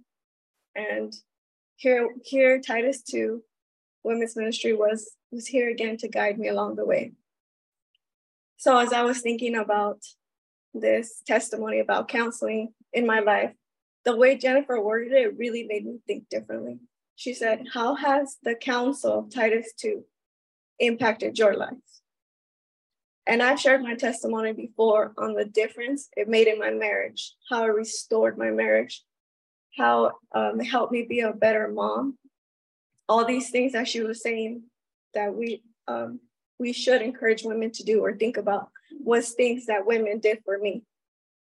and 0.76 1.14
here, 1.76 2.08
here, 2.24 2.62
Titus 2.62 3.02
two, 3.02 3.44
women's 4.06 4.38
ministry 4.38 4.72
was 4.72 5.12
was 5.30 5.46
here 5.46 5.70
again 5.70 5.98
to 5.98 6.08
guide 6.08 6.40
me 6.40 6.48
along 6.48 6.78
the 6.78 6.86
way. 6.86 7.12
So 8.56 8.78
as 8.78 8.94
I 8.94 9.02
was 9.02 9.20
thinking 9.20 9.58
about 9.58 10.00
this 10.74 11.22
testimony 11.28 11.80
about 11.80 12.08
counseling 12.08 12.74
in 12.94 13.06
my 13.06 13.20
life, 13.20 13.52
the 14.06 14.16
way 14.16 14.38
Jennifer 14.38 14.80
worded 14.80 15.12
it 15.12 15.38
really 15.38 15.64
made 15.64 15.86
me 15.86 16.00
think 16.08 16.30
differently. 16.30 16.80
She 17.16 17.34
said, 17.34 17.68
"How 17.74 17.95
has 17.95 18.38
the 18.43 18.55
counsel 18.55 19.20
of 19.20 19.30
Titus 19.34 19.74
two 19.74 20.05
impacted 20.80 21.38
your 21.38 21.55
life?" 21.55 21.78
And 23.28 23.41
I've 23.41 23.59
shared 23.59 23.82
my 23.82 23.95
testimony 23.95 24.53
before 24.53 25.13
on 25.18 25.34
the 25.34 25.45
difference 25.45 26.09
it 26.16 26.28
made 26.28 26.47
in 26.47 26.59
my 26.59 26.72
marriage, 26.72 27.34
how 27.49 27.63
it 27.63 27.70
restored 27.70 28.38
my 28.38 28.51
marriage, 28.51 29.03
how 29.78 30.13
um, 30.34 30.61
it 30.61 30.66
helped 30.66 30.91
me 30.91 31.03
be 31.03 31.22
a 31.22 31.34
better 31.34 31.68
mom. 31.68 32.18
All 33.09 33.26
these 33.26 33.49
things 33.49 33.74
that 33.74 33.88
she 33.88 34.01
was 34.01 34.22
saying 34.22 34.63
that 35.13 35.34
we 35.34 35.63
um, 35.88 36.20
we 36.59 36.72
should 36.74 37.01
encourage 37.01 37.43
women 37.43 37.72
to 37.72 37.84
do 37.84 38.01
or 38.01 38.16
think 38.16 38.38
about 38.38 38.70
was 38.99 39.32
things 39.32 39.66
that 39.66 39.86
women 39.86 40.20
did 40.20 40.39
for 40.45 40.57
me 40.57 40.84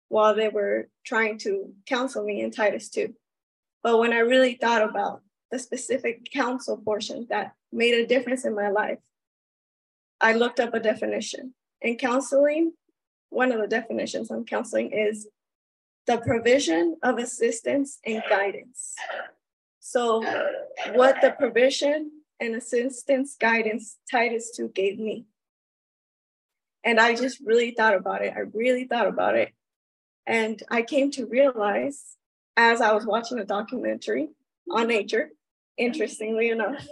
while 0.08 0.34
they 0.34 0.48
were 0.48 0.88
trying 1.04 1.38
to 1.38 1.72
counsel 1.86 2.24
me 2.24 2.40
in 2.40 2.50
Titus 2.50 2.88
2. 2.90 3.14
But 3.82 3.98
when 3.98 4.12
I 4.12 4.18
really 4.18 4.54
thought 4.54 4.82
about 4.82 5.22
the 5.54 5.58
specific 5.60 6.32
counsel 6.32 6.76
portion 6.76 7.28
that 7.30 7.54
made 7.72 7.94
a 7.94 8.04
difference 8.04 8.44
in 8.44 8.56
my 8.56 8.70
life, 8.70 8.98
I 10.20 10.32
looked 10.32 10.58
up 10.58 10.74
a 10.74 10.80
definition. 10.80 11.54
In 11.80 11.96
counseling, 11.96 12.72
one 13.30 13.52
of 13.52 13.60
the 13.60 13.68
definitions 13.68 14.32
of 14.32 14.46
counseling 14.46 14.90
is 14.90 15.28
the 16.08 16.16
provision 16.18 16.96
of 17.04 17.18
assistance 17.18 18.00
and 18.04 18.20
guidance. 18.28 18.96
So, 19.78 20.24
what 20.94 21.20
the 21.20 21.30
provision 21.30 22.10
and 22.40 22.56
assistance 22.56 23.36
guidance 23.40 23.98
Titus 24.10 24.50
2 24.56 24.70
gave 24.74 24.98
me. 24.98 25.26
And 26.82 26.98
I 26.98 27.14
just 27.14 27.38
really 27.44 27.70
thought 27.70 27.94
about 27.94 28.22
it. 28.22 28.34
I 28.36 28.40
really 28.40 28.88
thought 28.88 29.06
about 29.06 29.36
it. 29.36 29.52
And 30.26 30.60
I 30.68 30.82
came 30.82 31.12
to 31.12 31.26
realize 31.26 32.16
as 32.56 32.80
I 32.80 32.92
was 32.92 33.06
watching 33.06 33.38
a 33.38 33.44
documentary 33.44 34.30
on 34.68 34.88
nature, 34.88 35.30
interestingly 35.76 36.50
enough. 36.50 36.86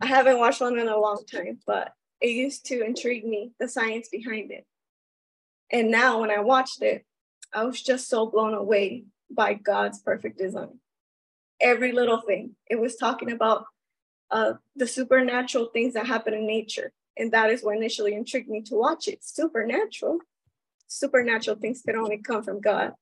I 0.00 0.06
haven't 0.06 0.38
watched 0.38 0.60
one 0.60 0.78
in 0.78 0.88
a 0.88 0.98
long 0.98 1.24
time, 1.30 1.58
but 1.66 1.92
it 2.20 2.30
used 2.30 2.66
to 2.66 2.84
intrigue 2.84 3.24
me, 3.24 3.52
the 3.58 3.68
science 3.68 4.08
behind 4.08 4.50
it. 4.50 4.66
And 5.70 5.90
now 5.90 6.20
when 6.20 6.30
I 6.30 6.40
watched 6.40 6.82
it, 6.82 7.04
I 7.52 7.64
was 7.64 7.82
just 7.82 8.08
so 8.08 8.26
blown 8.26 8.54
away 8.54 9.04
by 9.30 9.54
God's 9.54 10.00
perfect 10.00 10.38
design. 10.38 10.78
Every 11.60 11.92
little 11.92 12.20
thing. 12.20 12.56
It 12.68 12.80
was 12.80 12.96
talking 12.96 13.30
about 13.30 13.64
uh, 14.30 14.54
the 14.76 14.86
supernatural 14.86 15.66
things 15.66 15.94
that 15.94 16.06
happen 16.06 16.34
in 16.34 16.46
nature. 16.46 16.92
And 17.16 17.32
that 17.32 17.50
is 17.50 17.62
what 17.62 17.76
initially 17.76 18.14
intrigued 18.14 18.48
me 18.48 18.62
to 18.62 18.74
watch 18.74 19.06
it. 19.06 19.22
Supernatural. 19.22 20.18
Supernatural 20.88 21.56
things 21.56 21.82
can 21.82 21.96
only 21.96 22.18
come 22.18 22.42
from 22.42 22.60
God, 22.60 22.92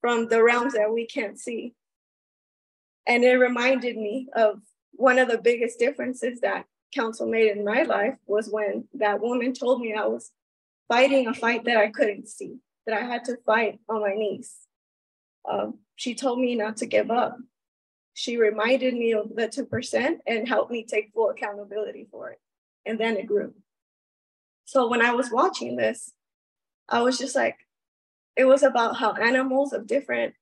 from 0.00 0.28
the 0.28 0.42
realms 0.42 0.74
that 0.74 0.92
we 0.92 1.06
can't 1.06 1.38
see. 1.38 1.74
And 3.06 3.24
it 3.24 3.34
reminded 3.34 3.96
me 3.96 4.28
of 4.34 4.60
one 4.92 5.18
of 5.18 5.28
the 5.28 5.38
biggest 5.38 5.78
differences 5.78 6.40
that 6.40 6.66
counsel 6.94 7.26
made 7.26 7.56
in 7.56 7.64
my 7.64 7.82
life 7.82 8.16
was 8.26 8.48
when 8.48 8.86
that 8.94 9.20
woman 9.20 9.52
told 9.52 9.80
me 9.80 9.94
I 9.94 10.06
was 10.06 10.30
fighting 10.88 11.26
a 11.26 11.34
fight 11.34 11.64
that 11.64 11.76
I 11.76 11.88
couldn't 11.90 12.28
see, 12.28 12.58
that 12.86 12.96
I 12.96 13.04
had 13.04 13.24
to 13.24 13.36
fight 13.44 13.80
on 13.88 14.00
my 14.00 14.14
knees. 14.14 14.54
Um, 15.48 15.78
she 15.96 16.14
told 16.14 16.40
me 16.40 16.54
not 16.54 16.78
to 16.78 16.86
give 16.86 17.10
up. 17.10 17.36
she 18.16 18.36
reminded 18.36 18.94
me 18.94 19.12
of 19.12 19.34
the 19.34 19.48
2% 19.48 20.18
and 20.26 20.48
helped 20.48 20.70
me 20.70 20.84
take 20.84 21.12
full 21.12 21.30
accountability 21.30 22.06
for 22.10 22.30
it. 22.30 22.40
And 22.86 22.98
then 22.98 23.16
it 23.16 23.26
grew. 23.26 23.54
So 24.66 24.88
when 24.88 25.02
I 25.02 25.12
was 25.12 25.32
watching 25.32 25.74
this, 25.76 26.12
I 26.88 27.02
was 27.02 27.18
just 27.18 27.34
like, 27.34 27.56
it 28.36 28.44
was 28.44 28.62
about 28.62 28.96
how 28.96 29.12
animals 29.14 29.72
of 29.72 29.88
different 29.88 30.34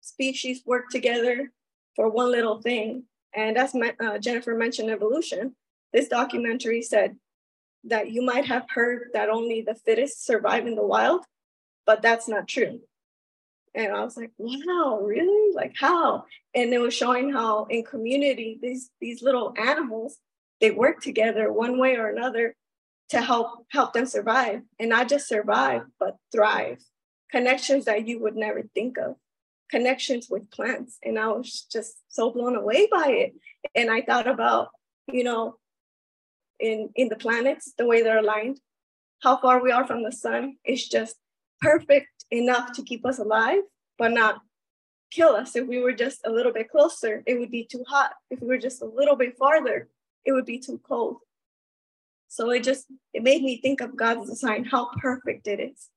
species 0.00 0.62
work 0.64 0.88
together 0.90 1.52
for 1.96 2.08
one 2.08 2.30
little 2.30 2.60
thing. 2.60 3.04
And 3.34 3.56
as 3.56 3.74
uh, 3.74 4.18
Jennifer 4.18 4.54
mentioned 4.54 4.90
evolution, 4.90 5.54
this 5.92 6.08
documentary 6.08 6.82
said 6.82 7.16
that 7.84 8.10
you 8.10 8.22
might 8.22 8.46
have 8.46 8.66
heard 8.68 9.10
that 9.12 9.28
only 9.28 9.60
the 9.60 9.74
fittest 9.74 10.24
survive 10.24 10.66
in 10.66 10.74
the 10.74 10.86
wild, 10.86 11.24
but 11.86 12.02
that's 12.02 12.28
not 12.28 12.48
true. 12.48 12.80
And 13.74 13.92
I 13.92 14.04
was 14.04 14.16
like, 14.16 14.30
wow, 14.38 15.00
really? 15.02 15.54
Like 15.54 15.74
how? 15.78 16.24
And 16.54 16.72
it 16.72 16.78
was 16.78 16.94
showing 16.94 17.32
how 17.32 17.64
in 17.64 17.82
community, 17.84 18.58
these 18.62 18.90
these 19.00 19.22
little 19.22 19.52
animals, 19.58 20.18
they 20.60 20.70
work 20.70 21.00
together 21.00 21.52
one 21.52 21.78
way 21.78 21.96
or 21.96 22.08
another 22.08 22.54
to 23.10 23.20
help 23.20 23.66
help 23.70 23.92
them 23.92 24.06
survive. 24.06 24.62
And 24.78 24.90
not 24.90 25.08
just 25.08 25.28
survive, 25.28 25.82
but 25.98 26.16
thrive. 26.32 26.78
Connections 27.32 27.86
that 27.86 28.06
you 28.06 28.20
would 28.20 28.36
never 28.36 28.62
think 28.74 28.96
of. 28.96 29.16
Connections 29.70 30.28
with 30.30 30.50
plants. 30.50 30.98
And 31.02 31.18
I 31.18 31.28
was 31.28 31.66
just 31.70 31.94
so 32.08 32.30
blown 32.30 32.56
away 32.56 32.88
by 32.90 33.08
it. 33.08 33.34
And 33.74 33.90
I 33.90 34.02
thought 34.02 34.28
about, 34.28 34.68
you 35.06 35.24
know, 35.24 35.56
in, 36.60 36.90
in 36.94 37.08
the 37.08 37.16
planets, 37.16 37.72
the 37.76 37.86
way 37.86 38.02
they're 38.02 38.18
aligned, 38.18 38.60
how 39.20 39.36
far 39.38 39.62
we 39.62 39.72
are 39.72 39.86
from 39.86 40.02
the 40.02 40.12
sun 40.12 40.56
is 40.64 40.88
just 40.88 41.16
perfect 41.60 42.08
enough 42.30 42.72
to 42.72 42.82
keep 42.82 43.04
us 43.06 43.18
alive, 43.18 43.62
but 43.98 44.12
not 44.12 44.40
kill 45.10 45.34
us. 45.34 45.56
If 45.56 45.66
we 45.66 45.80
were 45.80 45.92
just 45.92 46.20
a 46.24 46.30
little 46.30 46.52
bit 46.52 46.70
closer, 46.70 47.22
it 47.26 47.38
would 47.38 47.50
be 47.50 47.64
too 47.64 47.84
hot. 47.86 48.12
If 48.30 48.40
we 48.40 48.48
were 48.48 48.58
just 48.58 48.82
a 48.82 48.86
little 48.86 49.16
bit 49.16 49.36
farther, 49.38 49.88
it 50.24 50.32
would 50.32 50.46
be 50.46 50.58
too 50.58 50.80
cold. 50.86 51.18
So 52.28 52.50
it 52.50 52.64
just 52.64 52.86
it 53.12 53.22
made 53.22 53.42
me 53.42 53.60
think 53.60 53.80
of 53.80 53.96
God's 53.96 54.28
design, 54.28 54.64
how 54.64 54.90
perfect 55.00 55.46
it 55.46 55.60
is. 55.60 55.88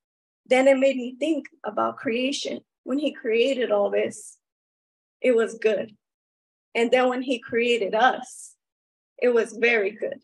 Then 0.46 0.68
it 0.68 0.78
made 0.78 0.96
me 0.96 1.16
think 1.18 1.46
about 1.64 1.96
creation. 1.96 2.60
When 2.88 2.98
he 2.98 3.12
created 3.12 3.70
all 3.70 3.90
this, 3.90 4.38
it 5.20 5.36
was 5.36 5.58
good. 5.58 5.94
And 6.74 6.90
then 6.90 7.10
when 7.10 7.20
he 7.20 7.38
created 7.38 7.94
us, 7.94 8.54
it 9.20 9.28
was 9.28 9.52
very 9.52 9.90
good. 9.90 10.22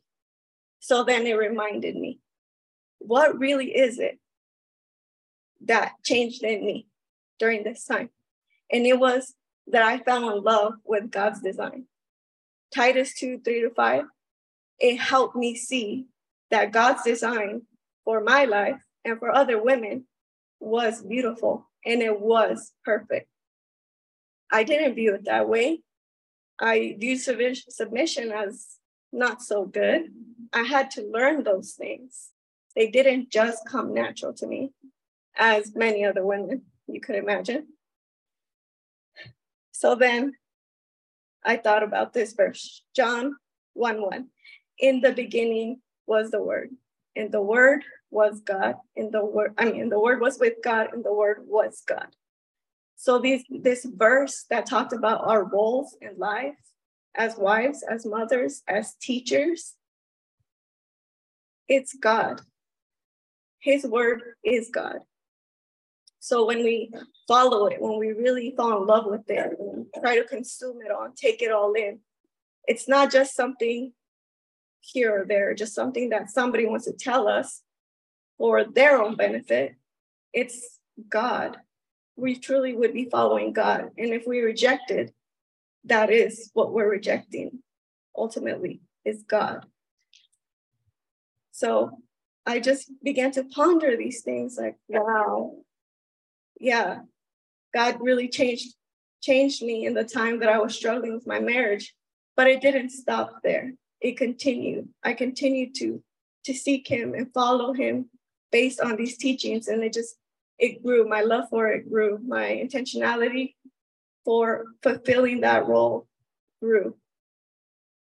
So 0.79 1.05
then 1.05 1.27
it 1.27 1.35
reminded 1.35 1.95
me, 1.95 2.21
what 3.01 3.39
really 3.39 3.77
is 3.77 3.99
it 3.99 4.19
that 5.67 5.93
changed 6.07 6.43
in 6.43 6.65
me 6.65 6.87
during 7.39 7.65
this 7.65 7.85
time. 7.85 8.09
And 8.73 8.87
it 8.87 8.99
was 8.99 9.35
that 9.67 9.83
I 9.83 9.99
fell 9.99 10.35
in 10.35 10.43
love 10.43 10.73
with 10.87 11.11
God's 11.11 11.43
design. 11.43 11.85
Titus 12.75 13.12
2 13.12 13.41
3 13.45 13.61
to 13.61 13.71
5, 13.75 14.05
it 14.79 14.97
helped 14.97 15.37
me 15.37 15.55
see 15.55 16.07
that 16.51 16.73
God's 16.73 17.03
design 17.03 17.67
for 18.07 18.23
my 18.23 18.47
life 18.47 18.81
and 19.05 19.19
for 19.19 19.31
other 19.31 19.62
women 19.62 20.07
was 20.61 21.03
beautiful 21.03 21.69
and 21.85 22.03
it 22.03 22.20
was 22.20 22.72
perfect. 22.85 23.28
I 24.51 24.64
didn't 24.64 24.95
view 24.95 25.14
it 25.14 25.24
that 25.24 25.49
way. 25.49 25.80
I 26.59 26.97
viewed 26.99 27.20
submission 27.20 28.32
as 28.32 28.76
not 29.12 29.43
so 29.43 29.64
good. 29.64 30.11
I 30.53 30.62
had 30.62 30.91
to 30.93 31.03
learn 31.03 31.43
those 31.43 31.72
things. 31.72 32.30
They 32.76 32.89
didn't 32.91 33.30
just 33.30 33.66
come 33.68 33.95
natural 33.95 34.32
to 34.35 34.47
me 34.47 34.72
as 35.37 35.74
many 35.74 36.05
other 36.05 36.24
women 36.24 36.62
you 36.87 37.01
could 37.01 37.16
imagine. 37.16 37.68
So 39.72 39.95
then 39.95 40.35
I 41.45 41.57
thought 41.57 41.82
about 41.82 42.12
this 42.12 42.32
verse, 42.32 42.82
John 42.95 43.37
1 43.74 44.01
1. 44.01 44.28
In 44.78 45.01
the 45.01 45.12
beginning 45.12 45.80
was 46.07 46.30
the 46.30 46.43
Word, 46.43 46.70
and 47.17 47.31
the 47.31 47.43
Word 47.43 47.85
was 48.11 48.41
God, 48.41 48.77
and 48.97 49.12
the 49.12 49.25
Word, 49.25 49.55
I 49.59 49.67
mean, 49.71 49.89
the 49.89 50.01
Word 50.01 50.21
was 50.21 50.39
with 50.39 50.55
God, 50.62 50.89
and 50.93 51.05
the 51.05 51.15
Word 51.15 51.45
was 51.47 51.83
God. 51.87 52.09
So 52.97 53.19
this 53.19 53.43
this 53.51 53.85
verse 53.85 54.47
that 54.51 54.67
talked 54.67 54.93
about 54.93 55.27
our 55.27 55.45
roles 55.45 55.97
in 56.01 56.17
life 56.17 56.55
as 57.15 57.37
wives, 57.37 57.85
as 57.89 58.07
mothers, 58.07 58.62
as 58.67 58.95
teachers, 58.95 59.75
it's 61.69 61.95
God. 61.95 62.41
His 63.59 63.85
word 63.85 64.23
is 64.45 64.71
God. 64.73 64.99
So 66.21 66.47
when 66.47 66.65
we 66.65 66.91
follow 67.29 67.67
it, 67.67 67.81
when 67.81 67.99
we 67.99 68.09
really 68.09 68.55
fall 68.57 68.81
in 68.81 68.87
love 68.87 69.07
with 69.07 69.29
it, 69.29 69.53
try 70.01 70.17
to 70.17 70.25
consume 70.25 70.79
it 70.85 70.91
all, 70.91 71.09
take 71.15 71.43
it 71.43 71.53
all 71.53 71.73
in, 71.75 72.01
it's 72.67 72.89
not 72.89 73.12
just 73.12 73.35
something 73.35 73.93
here 74.85 75.22
or 75.22 75.24
there, 75.24 75.55
just 75.55 75.74
something 75.74 76.11
that 76.11 76.30
somebody 76.30 76.66
wants 76.66 76.85
to 76.85 76.93
tell 76.93 77.28
us 77.28 77.62
for 78.39 78.64
their 78.64 79.01
own 79.01 79.16
benefit. 79.16 79.74
It's 80.32 80.78
God. 81.09 81.57
We 82.16 82.39
truly 82.39 82.74
would 82.74 82.93
be 82.93 83.07
following 83.07 83.53
God. 83.53 83.91
And 83.99 84.12
if 84.12 84.26
we 84.26 84.41
reject 84.41 84.91
it, 84.91 85.12
that 85.85 86.11
is 86.11 86.51
what 86.55 86.72
we're 86.72 86.91
rejecting 86.91 87.59
ultimately 88.16 88.80
is 89.05 89.22
God. 89.22 89.66
So 91.53 91.99
I 92.47 92.61
just 92.61 92.91
began 93.03 93.30
to 93.32 93.45
ponder 93.45 93.97
these 93.97 94.22
things 94.22 94.59
like, 94.59 94.76
wow, 94.89 95.57
yeah, 96.61 97.01
God 97.72 97.99
really 98.01 98.28
changed 98.28 98.74
changed 99.22 99.62
me 99.62 99.87
in 99.87 99.95
the 99.95 100.05
time 100.05 100.41
that 100.41 100.51
I 100.51 100.59
was 100.59 100.74
struggling 100.74 101.14
with 101.14 101.26
my 101.26 101.41
marriage. 101.41 101.95
But 102.37 102.49
it 102.49 102.61
didn't 102.61 102.91
stop 102.91 103.41
there. 103.43 103.72
It 104.05 104.18
continued. 104.18 104.90
I 105.02 105.14
continued 105.14 105.74
to 105.76 106.02
to 106.44 106.52
seek 106.52 106.86
him 106.86 107.14
and 107.14 107.32
follow 107.32 107.72
him 107.72 108.11
based 108.52 108.78
on 108.78 108.96
these 108.96 109.16
teachings. 109.16 109.66
And 109.66 109.82
it 109.82 109.94
just 109.94 110.16
it 110.59 110.82
grew. 110.82 111.09
My 111.09 111.22
love 111.22 111.48
for 111.48 111.68
it 111.68 111.88
grew. 111.88 112.18
My 112.18 112.48
intentionality 112.50 113.55
for 114.26 114.66
fulfilling 114.82 115.40
that 115.40 115.66
role 115.66 116.07
grew. 116.62 116.96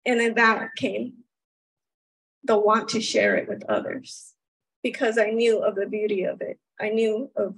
And 0.05 0.21
then 0.21 0.35
that 0.35 0.69
came 0.77 1.15
the 2.45 2.57
want 2.57 2.87
to 2.89 3.01
share 3.01 3.35
it 3.35 3.49
with 3.49 3.63
others 3.65 4.33
because 4.81 5.17
I 5.17 5.31
knew 5.31 5.59
of 5.59 5.75
the 5.75 5.87
beauty 5.87 6.23
of 6.23 6.39
it. 6.39 6.57
I 6.79 6.87
knew 6.87 7.29
of 7.35 7.55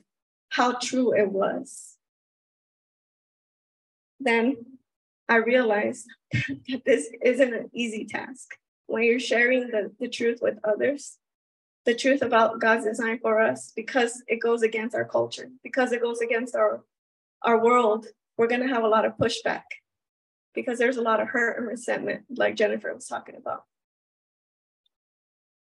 how 0.50 0.74
true 0.80 1.14
it 1.14 1.30
was. 1.32 1.98
Then 4.20 4.73
I 5.30 5.38
realized 5.38 6.08
that 6.32 6.84
this 6.86 7.10
isn't 7.24 7.54
an 7.54 7.70
easy 7.74 8.06
task. 8.06 8.56
When 8.88 9.04
you're 9.04 9.20
sharing 9.20 9.68
the, 9.68 9.92
the 10.00 10.10
truth 10.10 10.40
with 10.42 10.58
others, 10.64 11.18
the 11.86 11.96
truth 11.96 12.22
about 12.22 12.60
God's 12.60 12.86
design 12.86 13.20
for 13.22 13.42
us, 13.42 13.72
because 13.76 14.22
it 14.28 14.42
goes 14.42 14.62
against 14.62 14.96
our 14.96 15.06
culture, 15.06 15.50
because 15.64 15.92
it 15.92 16.02
goes 16.02 16.22
against 16.22 16.56
our, 16.56 16.84
our 17.42 17.64
world, 17.64 18.08
we're 18.38 18.48
going 18.48 18.62
to 18.62 18.74
have 18.74 18.84
a 18.84 18.88
lot 18.88 19.06
of 19.06 19.18
pushback 19.18 19.64
because 20.54 20.78
there's 20.78 20.98
a 20.98 21.02
lot 21.02 21.20
of 21.20 21.30
hurt 21.30 21.58
and 21.58 21.68
resentment, 21.68 22.24
like 22.30 22.56
Jennifer 22.56 22.94
was 22.94 23.08
talking 23.08 23.36
about. 23.36 23.64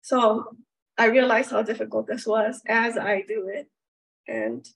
So 0.01 0.55
I 0.97 1.05
realized 1.05 1.51
how 1.51 1.61
difficult 1.61 2.07
this 2.07 2.27
was 2.27 2.61
as 2.67 2.97
I 2.97 3.23
do 3.27 3.47
it. 3.47 3.67
And 4.27 4.67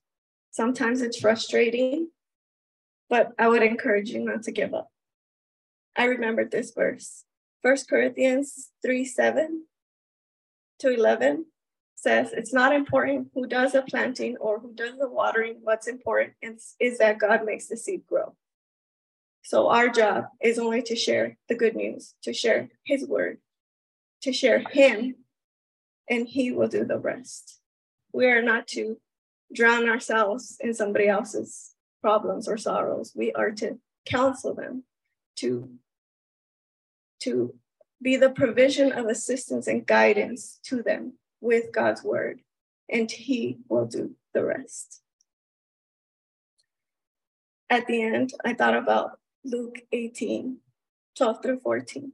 Sometimes 0.55 1.01
it's 1.01 1.19
frustrating, 1.19 2.07
but 3.09 3.31
I 3.37 3.47
would 3.47 3.63
encourage 3.63 4.09
you 4.09 4.19
not 4.19 4.43
to 4.43 4.51
give 4.51 4.73
up. 4.73 4.89
I 5.95 6.05
remembered 6.05 6.51
this 6.51 6.71
verse. 6.71 7.23
1 7.61 7.77
Corinthians 7.89 8.69
3 8.85 9.05
7 9.05 9.65
to 10.79 10.89
11 10.93 11.45
says, 11.95 12.31
It's 12.33 12.53
not 12.53 12.73
important 12.73 13.29
who 13.33 13.47
does 13.47 13.71
the 13.71 13.81
planting 13.81 14.37
or 14.37 14.59
who 14.59 14.73
does 14.73 14.97
the 14.97 15.09
watering. 15.09 15.57
What's 15.61 15.87
important 15.87 16.33
is, 16.41 16.75
is 16.79 16.97
that 16.99 17.19
God 17.19 17.45
makes 17.45 17.67
the 17.67 17.77
seed 17.77 18.05
grow. 18.07 18.35
So 19.41 19.69
our 19.69 19.89
job 19.89 20.25
is 20.41 20.57
only 20.57 20.81
to 20.83 20.95
share 20.95 21.37
the 21.47 21.55
good 21.55 21.75
news, 21.75 22.15
to 22.23 22.33
share 22.33 22.69
His 22.83 23.07
word, 23.07 23.37
to 24.23 24.33
share 24.33 24.59
Him, 24.71 25.15
and 26.09 26.27
He 26.27 26.51
will 26.51 26.67
do 26.67 26.83
the 26.83 26.97
rest. 26.97 27.59
We 28.11 28.25
are 28.25 28.41
not 28.41 28.67
to 28.69 28.97
drown 29.53 29.87
ourselves 29.87 30.57
in 30.59 30.73
somebody 30.73 31.07
else's 31.07 31.74
problems 32.01 32.47
or 32.47 32.57
sorrows. 32.57 33.13
We 33.15 33.31
are 33.33 33.51
to 33.51 33.79
counsel 34.05 34.53
them, 34.53 34.83
to, 35.37 35.69
to 37.21 37.55
be 38.01 38.17
the 38.17 38.29
provision 38.29 38.91
of 38.91 39.07
assistance 39.07 39.67
and 39.67 39.85
guidance 39.85 40.59
to 40.65 40.83
them 40.83 41.13
with 41.41 41.71
God's 41.71 42.03
word, 42.03 42.41
and 42.89 43.09
He 43.09 43.57
will 43.69 43.85
do 43.85 44.15
the 44.33 44.43
rest. 44.43 45.01
At 47.69 47.87
the 47.87 48.01
end, 48.01 48.33
I 48.43 48.53
thought 48.53 48.75
about 48.75 49.19
Luke 49.43 49.79
18 49.91 50.57
12 51.17 51.41
through 51.41 51.59
14. 51.59 52.11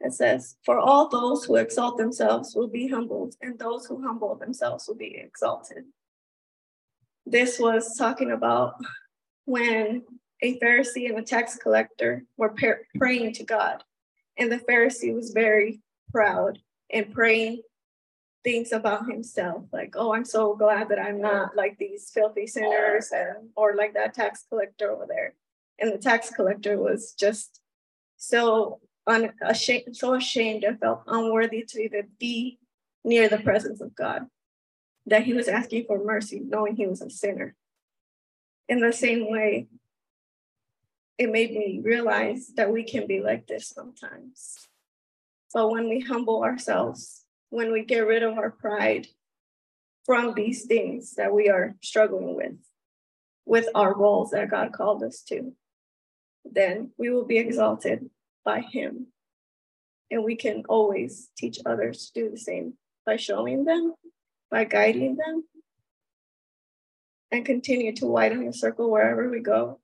It 0.00 0.12
says, 0.12 0.56
For 0.64 0.78
all 0.78 1.08
those 1.08 1.44
who 1.44 1.56
exalt 1.56 1.96
themselves 1.96 2.54
will 2.54 2.68
be 2.68 2.88
humbled, 2.88 3.34
and 3.40 3.58
those 3.58 3.86
who 3.86 4.02
humble 4.02 4.34
themselves 4.34 4.86
will 4.86 4.96
be 4.96 5.16
exalted 5.16 5.84
this 7.30 7.58
was 7.58 7.96
talking 7.96 8.32
about 8.32 8.74
when 9.44 10.02
a 10.42 10.58
Pharisee 10.58 11.08
and 11.08 11.18
a 11.18 11.22
tax 11.22 11.56
collector 11.56 12.24
were 12.36 12.54
praying 12.96 13.34
to 13.34 13.44
God. 13.44 13.82
And 14.36 14.50
the 14.50 14.58
Pharisee 14.58 15.14
was 15.14 15.32
very 15.32 15.80
proud 16.12 16.58
and 16.90 17.12
praying 17.12 17.62
things 18.44 18.72
about 18.72 19.06
himself 19.06 19.64
like 19.72 19.94
oh 19.96 20.14
i'm 20.14 20.24
so 20.24 20.54
glad 20.54 20.88
that 20.88 20.98
i'm 20.98 21.20
not 21.20 21.56
like 21.56 21.76
these 21.76 22.10
filthy 22.14 22.46
sinners 22.46 23.10
and 23.12 23.48
or 23.56 23.74
like 23.74 23.94
that 23.94 24.14
tax 24.14 24.44
collector 24.48 24.90
over 24.90 25.06
there 25.06 25.34
and 25.80 25.92
the 25.92 25.98
tax 25.98 26.30
collector 26.30 26.78
was 26.78 27.14
just 27.18 27.60
so 28.16 28.80
unashamed 29.06 29.94
so 29.94 30.14
ashamed 30.14 30.62
and 30.62 30.78
felt 30.78 31.02
unworthy 31.08 31.64
to 31.66 31.82
even 31.82 32.06
be 32.18 32.58
near 33.04 33.28
the 33.28 33.38
presence 33.38 33.80
of 33.80 33.94
god 33.96 34.24
that 35.08 35.24
he 35.24 35.34
was 35.34 35.48
asking 35.48 35.84
for 35.86 36.02
mercy 36.02 36.40
knowing 36.44 36.76
he 36.76 36.86
was 36.86 37.00
a 37.00 37.10
sinner 37.10 37.54
in 38.68 38.80
the 38.80 38.92
same 38.92 39.30
way 39.30 39.66
it 41.18 41.30
made 41.30 41.50
me 41.50 41.80
realize 41.82 42.52
that 42.54 42.72
we 42.72 42.84
can 42.84 43.06
be 43.06 43.20
like 43.20 43.46
this 43.46 43.68
sometimes 43.68 44.68
but 45.52 45.70
when 45.70 45.88
we 45.88 46.00
humble 46.00 46.42
ourselves 46.42 47.24
when 47.50 47.72
we 47.72 47.84
get 47.84 48.00
rid 48.00 48.22
of 48.22 48.36
our 48.36 48.50
pride 48.50 49.06
from 50.08 50.32
these 50.32 50.64
things 50.64 51.16
that 51.16 51.34
we 51.34 51.50
are 51.50 51.76
struggling 51.82 52.34
with, 52.34 52.56
with 53.44 53.66
our 53.74 53.94
roles 53.94 54.30
that 54.30 54.50
God 54.50 54.72
called 54.72 55.02
us 55.02 55.20
to, 55.28 55.52
then 56.44 56.92
we 56.96 57.10
will 57.10 57.26
be 57.26 57.36
exalted 57.36 58.08
by 58.42 58.60
Him. 58.60 59.08
And 60.10 60.24
we 60.24 60.34
can 60.34 60.64
always 60.66 61.28
teach 61.36 61.58
others 61.66 62.10
to 62.14 62.22
do 62.22 62.30
the 62.30 62.38
same 62.38 62.78
by 63.04 63.16
showing 63.16 63.66
them, 63.66 63.92
by 64.50 64.64
guiding 64.64 65.16
them, 65.16 65.44
and 67.30 67.44
continue 67.44 67.94
to 67.96 68.06
widen 68.06 68.46
the 68.46 68.52
circle 68.52 68.90
wherever 68.90 69.28
we 69.28 69.40
go. 69.40 69.80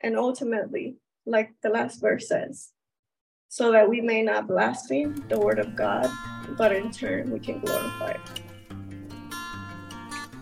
And 0.00 0.16
ultimately, 0.16 0.96
like 1.26 1.52
the 1.62 1.68
last 1.68 2.00
verse 2.00 2.28
says, 2.28 2.70
so 3.48 3.72
that 3.72 3.88
we 3.88 4.00
may 4.00 4.22
not 4.22 4.48
blaspheme 4.48 5.14
the 5.28 5.38
word 5.38 5.58
of 5.58 5.76
God, 5.76 6.10
but 6.56 6.72
in 6.72 6.90
turn 6.90 7.30
we 7.30 7.38
can 7.38 7.60
glorify 7.60 8.12
it. 8.12 8.42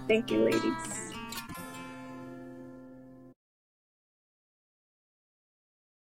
Thank 0.08 0.30
you, 0.30 0.44
ladies. 0.44 1.01